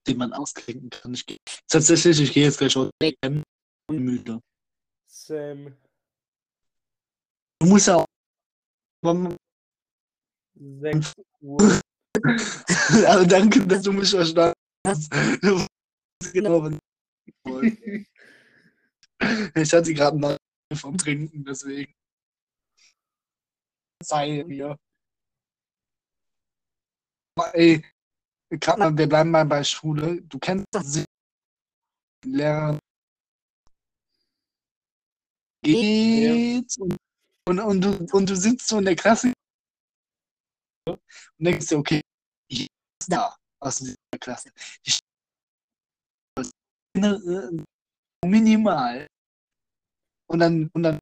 den 0.07 0.19
man 0.19 0.33
ausklinken 0.33 0.91
kann. 0.91 1.15
Ich 1.15 1.25
gehe, 1.25 1.39
tatsächlich, 1.69 2.21
ich 2.21 2.33
gehe 2.33 2.45
jetzt 2.45 2.59
gleich 2.59 2.73
schon 2.73 2.91
pennen 2.99 3.43
und 3.89 3.99
müde. 4.01 4.41
Same. 5.07 5.77
Du 7.61 7.67
musst 7.67 7.87
ja 7.87 7.97
auch. 7.97 8.07
Aber 9.03 9.37
6 10.55 11.13
Uhr. 11.41 11.81
Also 13.07 13.27
danke, 13.27 13.67
dass 13.67 13.83
du 13.83 13.93
mich 13.93 14.11
verstanden 14.11 14.55
hast. 14.87 15.13
Du 15.43 15.67
genau, 16.33 16.63
was 16.63 16.75
ich 17.27 17.35
wollte. 17.45 18.07
Ich 19.55 19.73
hatte 19.73 19.95
gerade 19.95 20.17
mal 20.19 20.37
vom 20.75 20.97
Trinken, 20.97 21.45
deswegen. 21.45 21.93
Sei 24.03 24.45
mir. 24.45 24.77
Ey, 27.37 27.83
mal, 28.79 28.97
wir 28.97 29.09
bleiben 29.09 29.31
mal 29.31 29.45
bei 29.45 29.65
Schule. 29.65 30.23
Du 30.23 30.39
kennst 30.39 30.67
das 30.73 30.93
sicher. 30.93 31.07
Die 32.25 32.31
Lehrerin 32.31 32.79
geht 35.63 36.79
und, 36.79 36.97
und, 37.49 37.61
und, 37.61 37.81
du, 37.81 38.17
und 38.17 38.31
du 38.31 38.37
sitzt 38.37 38.69
so 38.69 38.79
in 38.79 38.85
der 38.85 38.97
Klasse 38.97 39.33
und 40.89 40.99
denkst 41.39 41.67
dir, 41.67 41.79
okay, 41.79 42.01
ich 42.49 42.63
ist 42.63 43.11
da 43.11 43.37
aus 43.61 43.79
dieser 43.79 43.97
Klasse. 44.21 44.51
Ich 44.85 45.01
äh, 46.97 47.51
minimal. 48.25 49.07
Und 50.31 50.39
dann, 50.39 50.71
und 50.73 50.83
dann 50.83 50.99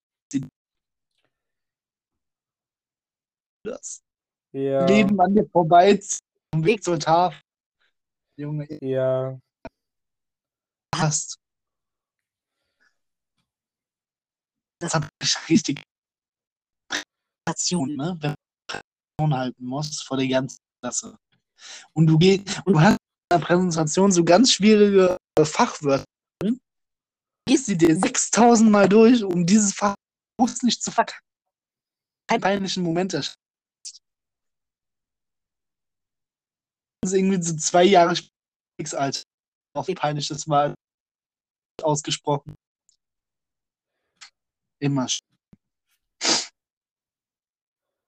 das 3.65 4.03
Ja. 4.53 4.87
Leben 4.87 5.19
an 5.21 5.35
dir 5.35 5.49
vorbei 5.49 5.97
zum 5.97 6.65
Weg 6.65 6.85
zur 6.85 6.99
Tafel. 6.99 7.41
Junge, 8.37 8.67
Ja. 8.83 9.39
hast. 10.95 11.39
Das 14.81 14.99
ich 15.23 15.49
richtig 15.49 15.83
Präsentation, 16.89 17.97
ne? 17.97 18.17
Wenn 18.21 18.31
man 18.31 18.37
Präsentation 18.67 19.35
halten 19.35 19.65
muss 19.65 20.03
vor 20.03 20.17
der 20.17 20.29
ganzen 20.29 20.59
Klasse. 20.81 21.17
Und 21.93 22.07
du 22.09 22.19
gehst, 22.19 22.61
und 22.67 22.75
du 22.75 22.81
hast 22.81 22.93
in 23.31 23.39
der 23.39 23.39
Präsentation 23.39 24.11
so 24.11 24.25
ganz 24.25 24.53
schwierige 24.53 25.17
Fachwörter. 25.41 26.05
drin. 26.41 26.61
Gehst 27.47 27.67
sie 27.67 27.79
dir 27.79 27.97
6000 27.97 28.71
Mal 28.71 28.89
durch, 28.89 29.23
um 29.23 29.47
dieses 29.47 29.73
Fach 29.73 29.95
bloß 30.37 30.63
nicht 30.63 30.83
zu 30.83 30.91
verkacken. 30.91 31.25
Keinen 32.29 32.41
peinlichen 32.41 32.83
Moment 32.83 33.15
erschaffen. 33.15 33.39
Das 33.85 33.93
ist 33.93 34.03
irgendwie 37.11 37.43
so 37.43 37.57
zwei 37.57 37.83
Jahre 37.83 38.17
nichts 38.79 38.95
alt. 38.95 39.25
Auf 39.75 39.89
peinliches 39.95 40.47
Mal 40.47 40.75
ausgesprochen. 41.83 42.55
Immer. 44.81 45.07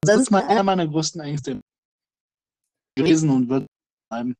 Das 0.03 0.21
ist 0.21 0.31
mal 0.31 0.47
einer 0.47 0.63
meiner 0.63 0.87
größten 0.87 1.21
Ängste 1.23 1.61
gewesen 2.97 3.31
und 3.31 3.49
wird 3.49 3.67
bleiben. 4.11 4.35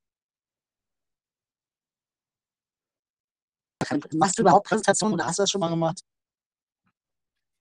Machst 4.15 4.39
du 4.39 4.43
überhaupt 4.43 4.67
Präsentationen 4.67 5.15
oder 5.15 5.27
hast 5.27 5.39
du 5.39 5.43
das 5.43 5.51
schon 5.51 5.61
mal 5.61 5.71
gemacht? 5.71 6.01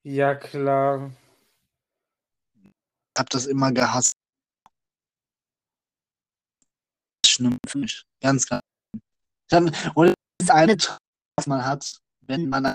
Ja, 0.06 0.36
klar. 0.36 1.12
Ich 2.56 3.20
hab 3.20 3.30
das 3.30 3.46
immer 3.46 3.72
gehasst. 3.72 4.14
Schlimm 7.34 7.58
für 7.68 7.80
mich. 7.80 8.04
Ganz, 8.22 8.48
ganz. 8.48 8.62
Ich 9.50 9.56
hab, 9.56 9.64
und 9.98 10.08
das 10.08 10.16
ist 10.42 10.52
eine 10.52 10.78
Traum, 10.78 10.98
was 11.38 11.48
man 11.48 11.66
hat, 11.66 12.00
wenn 12.28 12.48
man 12.48 12.74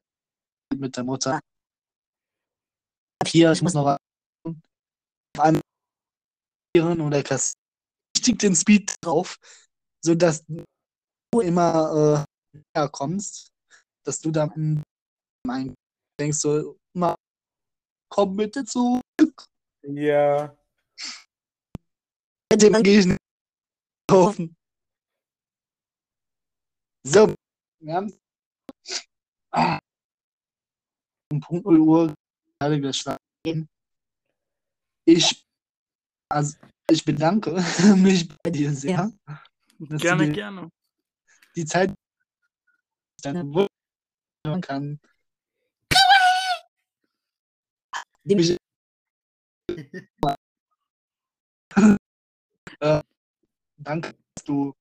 mit 0.74 0.96
der 0.96 1.04
Mutter 1.04 1.40
hier, 3.26 3.52
ich 3.52 3.62
muss 3.62 3.74
noch 3.74 3.98
auf 4.36 4.56
einmal 5.38 5.62
oder 6.74 7.22
Kass 7.22 7.54
richtig 8.16 8.38
den 8.38 8.54
Speed 8.54 8.94
drauf, 9.02 9.36
sodass 10.04 10.44
du 10.46 11.40
immer 11.40 12.24
äh, 12.52 12.58
näher 12.74 12.88
kommst, 12.88 13.48
dass 14.04 14.20
du 14.20 14.30
dann 14.30 14.82
ein- 15.48 15.74
denkst 16.20 16.38
so, 16.38 16.78
immer 16.94 17.14
komm 18.10 18.36
bitte 18.36 18.64
zurück. 18.64 19.46
Ja. 19.82 20.56
Dann 22.50 22.82
gehe 22.82 22.98
ich 23.00 23.06
nicht 23.06 23.18
kaufen. 24.08 24.56
So, 27.04 27.34
wir 27.80 27.94
haben 27.94 28.12
ah, 29.52 29.78
um 31.30 31.40
Punkt 31.40 31.66
0 31.66 31.78
Uhr 31.80 32.14
gerade 32.58 32.80
geschlafen. 32.80 33.68
Ich, 35.04 35.46
also, 36.28 36.56
ich 36.90 37.04
bedanke 37.04 37.52
mich 37.96 38.28
bei 38.42 38.50
dir 38.50 38.72
sehr. 38.74 39.12
Gerne, 39.78 40.26
dir 40.26 40.32
gerne. 40.32 40.70
die 41.54 41.64
Zeit 41.64 41.94
dann 43.22 43.54
hören 44.44 44.60
kann. 44.60 45.00
Die 48.24 48.34
mich, 48.34 48.56
äh, 52.80 53.02
danke, 53.78 54.14
dass 54.34 54.44
du 54.44 54.74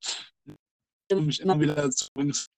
mich 1.10 1.40
immer 1.40 1.60
wieder 1.60 1.90
bringst. 2.14 2.50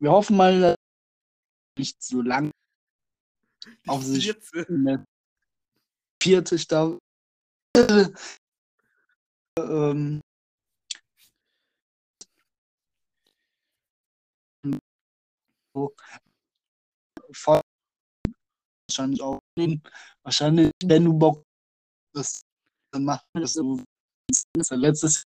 Wir 0.00 0.10
hoffen 0.10 0.36
mal, 0.36 0.60
dass 0.60 0.76
nicht 1.78 2.02
so 2.02 2.22
lang 2.22 2.50
auf 3.86 4.02
sich 4.02 4.34
vierte 6.22 6.58
Staffel 6.58 6.98
ähm, 9.58 10.20
so 15.74 15.94
wahrscheinlich 18.98 19.22
auch 19.22 19.40
wahrscheinlich 20.22 20.70
wenn 20.84 21.04
du 21.04 21.12
Bock 21.12 21.44
hast 22.16 22.42
dann 22.92 23.04
mach 23.04 23.22
das 23.34 23.56
ist 23.56 24.70
letztes 24.70 25.24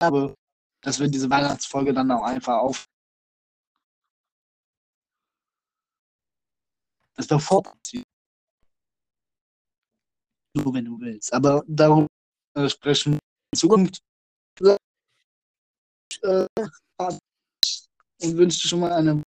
Jahr 0.00 0.12
aber 0.12 0.34
dass 0.82 1.00
wir 1.00 1.08
diese 1.08 1.28
Weihnachtsfolge 1.28 1.92
dann 1.92 2.10
auch 2.10 2.22
einfach 2.22 2.58
auf 2.58 2.86
das 7.16 7.26
doch 7.26 7.40
vorziehen. 7.40 8.04
Nur 10.54 10.74
wenn 10.74 10.84
du 10.84 11.00
willst. 11.00 11.32
Aber 11.32 11.64
darum 11.66 12.06
äh, 12.54 12.68
sprechen 12.68 13.14
wir 13.14 13.18
in 13.52 13.58
Zukunft. 13.58 13.98
Äh, 16.22 16.46
und 18.22 18.36
wünsche 18.36 18.66
schon 18.68 18.80
mal 18.80 18.92
eine 18.92 19.22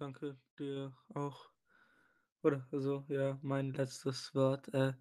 Danke 0.00 0.34
dir 0.58 0.94
auch. 1.12 1.50
Oder 2.42 2.66
also, 2.72 3.04
ja, 3.08 3.38
mein 3.42 3.74
letztes 3.74 4.34
Wort. 4.34 4.72
Äh. 4.72 4.94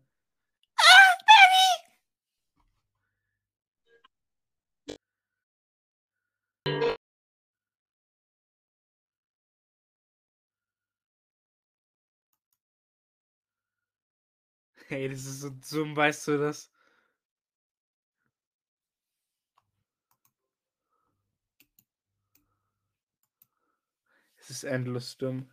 Hey, 14.87 15.07
das 15.07 15.19
ist 15.19 15.39
so 15.41 15.49
dumm, 15.49 15.95
weißt 15.95 16.27
du 16.27 16.37
das? 16.39 16.69
Es 24.49 24.55
ist 24.55 24.63
endlos 24.63 25.15
dumm. 25.17 25.47